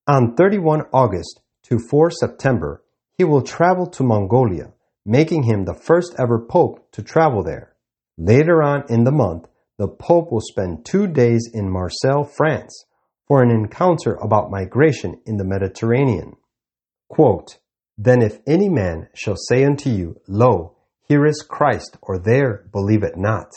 On 0.06 0.34
31 0.34 0.82
August 0.92 1.40
to 1.64 1.78
4 1.78 2.10
September, 2.10 2.82
he 3.16 3.24
will 3.24 3.42
travel 3.42 3.86
to 3.86 4.04
Mongolia, 4.04 4.72
making 5.04 5.42
him 5.44 5.64
the 5.64 5.74
first 5.74 6.14
ever 6.18 6.38
pope 6.38 6.90
to 6.92 7.02
travel 7.02 7.42
there. 7.42 7.74
Later 8.16 8.62
on 8.62 8.84
in 8.88 9.04
the 9.04 9.12
month, 9.12 9.48
the 9.78 9.88
pope 9.88 10.32
will 10.32 10.40
spend 10.40 10.84
two 10.84 11.06
days 11.06 11.48
in 11.54 11.70
Marseille, 11.70 12.24
France, 12.24 12.84
for 13.26 13.42
an 13.42 13.50
encounter 13.50 14.14
about 14.14 14.50
migration 14.50 15.20
in 15.24 15.36
the 15.36 15.44
Mediterranean. 15.44 16.36
Quote, 17.08 17.58
Then 17.96 18.20
if 18.20 18.40
any 18.46 18.68
man 18.68 19.08
shall 19.14 19.36
say 19.36 19.64
unto 19.64 19.88
you, 19.88 20.20
Lo, 20.26 20.76
here 21.08 21.24
is 21.24 21.46
Christ, 21.48 21.96
or 22.02 22.18
there 22.18 22.68
believe 22.72 23.02
it 23.02 23.16
not. 23.16 23.52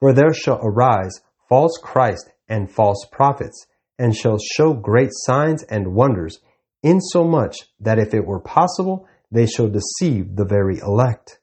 For 0.00 0.12
there 0.12 0.34
shall 0.34 0.60
arise 0.62 1.20
false 1.48 1.78
Christ 1.82 2.30
and 2.48 2.70
false 2.70 3.06
prophets, 3.12 3.66
and 3.98 4.14
shall 4.14 4.38
show 4.38 4.74
great 4.74 5.10
signs 5.12 5.62
and 5.62 5.94
wonders, 5.94 6.40
insomuch 6.82 7.56
that 7.80 7.98
if 7.98 8.12
it 8.12 8.26
were 8.26 8.40
possible, 8.40 9.06
they 9.30 9.46
shall 9.46 9.68
deceive 9.68 10.36
the 10.36 10.44
very 10.44 10.78
elect. 10.78 11.38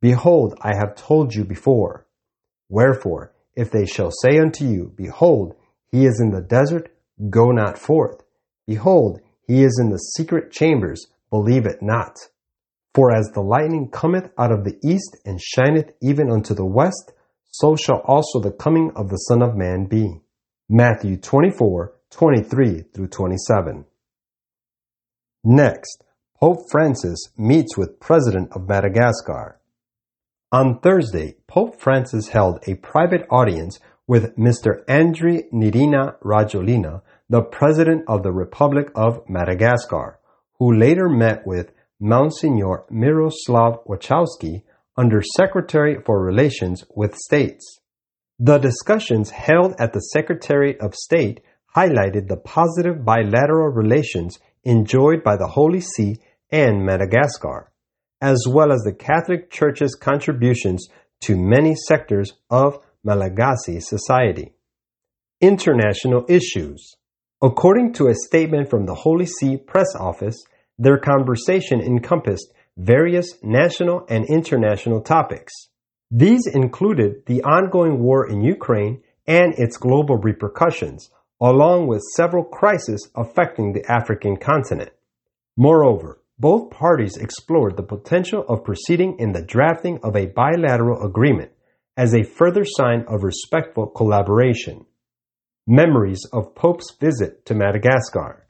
Behold, 0.00 0.54
I 0.60 0.74
have 0.74 0.94
told 0.94 1.34
you 1.34 1.44
before. 1.44 2.06
Wherefore, 2.70 3.34
if 3.54 3.70
they 3.70 3.84
shall 3.84 4.10
say 4.10 4.38
unto 4.38 4.64
you, 4.64 4.92
Behold, 4.96 5.54
he 5.92 6.06
is 6.06 6.20
in 6.20 6.30
the 6.30 6.40
desert, 6.40 6.90
go 7.28 7.50
not 7.50 7.76
forth. 7.76 8.22
Behold, 8.66 9.20
he 9.46 9.62
is 9.64 9.78
in 9.82 9.90
the 9.90 9.98
secret 9.98 10.52
chambers, 10.52 11.08
believe 11.28 11.66
it 11.66 11.82
not. 11.82 12.16
For 12.94 13.12
as 13.12 13.30
the 13.34 13.42
lightning 13.42 13.90
cometh 13.90 14.30
out 14.38 14.52
of 14.52 14.64
the 14.64 14.78
east 14.84 15.16
and 15.24 15.40
shineth 15.40 15.92
even 16.00 16.30
unto 16.30 16.54
the 16.54 16.64
west, 16.64 17.12
so 17.48 17.76
shall 17.76 18.00
also 18.04 18.40
the 18.40 18.52
coming 18.52 18.92
of 18.94 19.10
the 19.10 19.16
Son 19.16 19.42
of 19.42 19.56
Man 19.56 19.86
be. 19.86 20.20
Matthew 20.68 21.16
24, 21.16 21.92
23 22.10 22.82
through 22.94 23.08
27. 23.08 23.84
Next, 25.42 26.04
Pope 26.40 26.70
Francis 26.70 27.18
meets 27.36 27.76
with 27.76 28.00
President 28.00 28.50
of 28.52 28.68
Madagascar. 28.68 29.59
On 30.52 30.80
Thursday, 30.80 31.36
Pope 31.46 31.80
Francis 31.80 32.30
held 32.30 32.58
a 32.66 32.74
private 32.74 33.24
audience 33.30 33.78
with 34.08 34.36
Mr. 34.36 34.82
Andry 34.88 35.44
Nirina 35.52 36.16
Rajoelina, 36.24 37.02
the 37.28 37.42
President 37.42 38.02
of 38.08 38.24
the 38.24 38.32
Republic 38.32 38.90
of 38.96 39.22
Madagascar, 39.28 40.18
who 40.58 40.74
later 40.74 41.08
met 41.08 41.46
with 41.46 41.70
Monsignor 42.00 42.84
Miroslav 42.90 43.84
Wachowski 43.86 44.64
under 44.96 45.22
Secretary 45.36 45.98
for 46.04 46.20
Relations 46.20 46.84
with 46.96 47.14
States. 47.14 47.78
The 48.40 48.58
discussions 48.58 49.30
held 49.30 49.74
at 49.78 49.92
the 49.92 50.00
Secretariat 50.00 50.80
of 50.80 50.96
State 50.96 51.42
highlighted 51.76 52.26
the 52.26 52.38
positive 52.38 53.04
bilateral 53.04 53.68
relations 53.68 54.40
enjoyed 54.64 55.22
by 55.22 55.36
the 55.36 55.46
Holy 55.46 55.80
See 55.80 56.16
and 56.50 56.84
Madagascar, 56.84 57.70
as 58.20 58.46
well 58.48 58.72
as 58.72 58.82
the 58.82 58.92
Catholic 58.92 59.50
Church's 59.50 59.94
contributions 59.94 60.88
to 61.22 61.36
many 61.36 61.74
sectors 61.74 62.32
of 62.50 62.78
Malagasy 63.04 63.80
society. 63.80 64.52
International 65.40 66.24
issues. 66.28 66.96
According 67.42 67.94
to 67.94 68.08
a 68.08 68.14
statement 68.14 68.68
from 68.68 68.84
the 68.84 68.94
Holy 68.94 69.26
See 69.26 69.56
Press 69.56 69.94
Office, 69.98 70.36
their 70.78 70.98
conversation 70.98 71.80
encompassed 71.80 72.52
various 72.76 73.34
national 73.42 74.06
and 74.08 74.26
international 74.28 75.00
topics. 75.00 75.52
These 76.10 76.46
included 76.46 77.26
the 77.26 77.42
ongoing 77.42 78.00
war 78.00 78.28
in 78.28 78.42
Ukraine 78.42 79.02
and 79.26 79.54
its 79.56 79.76
global 79.76 80.16
repercussions, 80.16 81.10
along 81.40 81.86
with 81.86 82.02
several 82.16 82.44
crises 82.44 83.08
affecting 83.14 83.72
the 83.72 83.90
African 83.90 84.36
continent. 84.36 84.90
Moreover, 85.56 86.20
both 86.40 86.70
parties 86.70 87.18
explored 87.18 87.76
the 87.76 87.82
potential 87.82 88.46
of 88.48 88.64
proceeding 88.64 89.14
in 89.18 89.32
the 89.32 89.42
drafting 89.42 90.00
of 90.02 90.16
a 90.16 90.24
bilateral 90.24 91.04
agreement 91.06 91.52
as 91.98 92.14
a 92.14 92.22
further 92.22 92.64
sign 92.64 93.04
of 93.08 93.22
respectful 93.22 93.86
collaboration. 93.86 94.86
Memories 95.66 96.22
of 96.32 96.54
Pope's 96.54 96.96
visit 96.98 97.44
to 97.44 97.54
Madagascar. 97.54 98.48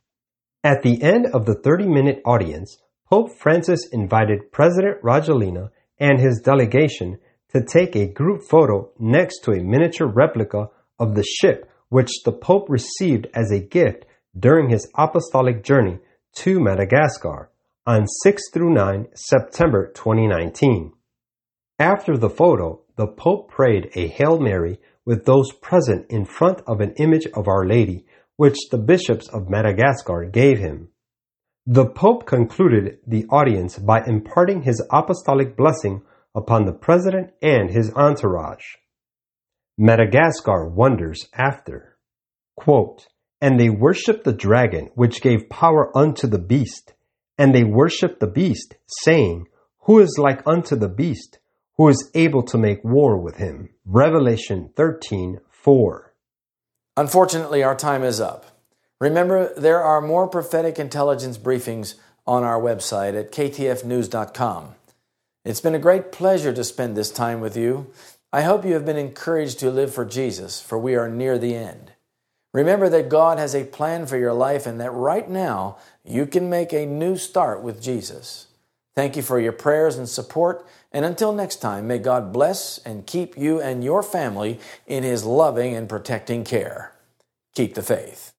At 0.62 0.83
the 0.83 1.03
end 1.03 1.27
of 1.35 1.47
the 1.47 1.57
30 1.57 1.89
minute 1.89 2.23
audience, 2.25 2.79
Pope 3.09 3.37
Francis 3.37 3.89
invited 3.91 4.53
President 4.53 5.03
Rajoelina 5.03 5.71
and 5.99 6.21
his 6.21 6.41
delegation 6.45 7.19
to 7.49 7.65
take 7.65 7.97
a 7.97 8.07
group 8.07 8.43
photo 8.49 8.93
next 9.01 9.41
to 9.41 9.51
a 9.51 9.65
miniature 9.65 10.07
replica 10.07 10.71
of 11.01 11.17
the 11.17 11.25
ship 11.25 11.69
which 11.89 12.23
the 12.25 12.33
Pope 12.33 12.71
received 12.71 13.27
as 13.35 13.51
a 13.51 13.59
gift 13.59 14.05
during 14.39 14.71
his 14.71 14.89
apostolic 14.97 15.65
journey 15.65 15.99
to 16.37 16.61
Madagascar 16.61 17.50
on 17.86 18.07
6 18.07 18.43
through 18.52 18.74
9 18.74 19.09
September 19.15 19.90
2019. 19.94 20.93
After 21.78 22.19
the 22.19 22.28
photo, 22.28 22.82
the 22.97 23.07
Pope 23.07 23.51
prayed 23.51 23.90
a 23.94 24.07
Hail 24.07 24.39
Mary 24.39 24.78
with 25.07 25.24
those 25.24 25.51
present 25.62 26.07
in 26.11 26.27
front 26.27 26.61
of 26.66 26.81
an 26.81 26.93
image 26.98 27.27
of 27.35 27.48
Our 27.48 27.66
Lady, 27.66 28.05
which 28.36 28.69
the 28.70 28.78
bishops 28.78 29.28
of 29.28 29.48
Madagascar 29.48 30.27
gave 30.27 30.59
him. 30.59 30.89
The 31.66 31.86
Pope 31.86 32.27
concluded 32.27 32.98
the 33.07 33.24
audience 33.31 33.78
by 33.78 34.05
imparting 34.05 34.62
his 34.62 34.86
apostolic 34.93 35.57
blessing 35.57 36.02
upon 36.35 36.66
the 36.66 36.73
president 36.73 37.31
and 37.40 37.70
his 37.70 37.93
entourage. 37.94 38.65
Madagascar 39.78 40.69
wonders 40.69 41.28
after. 41.32 41.97
Quote, 42.57 43.07
and 43.40 43.59
they 43.59 43.70
worshipped 43.70 44.24
the 44.24 44.35
dragon, 44.35 44.90
which 44.94 45.23
gave 45.23 45.48
power 45.48 45.97
unto 45.97 46.27
the 46.27 46.39
beast. 46.39 46.93
And 47.41 47.55
they 47.55 47.65
worshipped 47.65 48.21
the 48.21 48.27
beast, 48.27 48.75
saying, 49.03 49.47
Who 49.85 49.99
is 49.99 50.19
like 50.19 50.47
unto 50.47 50.77
the 50.77 50.91
beast? 50.91 51.39
Who 51.79 51.89
is 51.89 52.11
able 52.15 52.43
to 52.43 52.59
make 52.59 52.85
war 52.85 53.17
with 53.17 53.37
him? 53.37 53.71
Revelation 53.87 54.69
13 54.77 55.41
4. 55.49 56.15
Unfortunately, 56.99 57.62
our 57.62 57.75
time 57.75 58.05
is 58.05 58.21
up. 58.21 58.61
Remember, 59.01 59.55
there 59.59 59.83
are 59.83 60.03
more 60.03 60.29
prophetic 60.29 60.79
intelligence 60.79 61.39
briefings 61.39 61.95
on 62.27 62.45
our 62.45 62.61
website 62.61 63.19
at 63.19 63.33
ktfnews.com. 63.33 64.75
It's 65.43 65.62
been 65.62 65.75
a 65.75 65.79
great 65.79 66.12
pleasure 66.12 66.53
to 66.53 66.62
spend 66.62 66.95
this 66.95 67.11
time 67.11 67.41
with 67.41 67.57
you. 67.57 67.91
I 68.35 68.43
hope 68.43 68.67
you 68.67 68.75
have 68.75 68.85
been 68.85 68.99
encouraged 68.99 69.61
to 69.61 69.71
live 69.71 69.95
for 69.95 70.05
Jesus, 70.05 70.61
for 70.61 70.79
we 70.79 70.95
are 70.95 71.09
near 71.09 71.39
the 71.39 71.55
end. 71.55 71.93
Remember 72.53 72.89
that 72.89 73.09
God 73.09 73.39
has 73.39 73.55
a 73.55 73.65
plan 73.65 74.07
for 74.07 74.19
your 74.19 74.35
life 74.35 74.67
and 74.67 74.81
that 74.81 74.91
right 74.91 75.29
now 75.29 75.79
you 76.05 76.27
can 76.27 76.51
make 76.51 76.73
a 76.73 76.87
new 76.87 77.17
start 77.17 77.63
with 77.63 77.83
Jesus. 77.83 78.47
Thank 78.95 79.17
you 79.17 79.23
for 79.23 79.41
your 79.41 79.53
prayers 79.53 79.97
and 79.97 80.09
support. 80.09 80.67
And 80.93 81.05
until 81.05 81.33
next 81.33 81.57
time, 81.57 81.87
may 81.87 81.99
God 81.99 82.33
bless 82.33 82.79
and 82.79 83.07
keep 83.07 83.39
you 83.39 83.61
and 83.61 83.85
your 83.85 84.03
family 84.03 84.59
in 84.87 85.05
His 85.05 85.25
loving 85.25 85.75
and 85.75 85.89
protecting 85.89 86.45
care. 86.45 86.93
Keep 87.55 87.75
the 87.75 87.83
faith. 87.83 88.30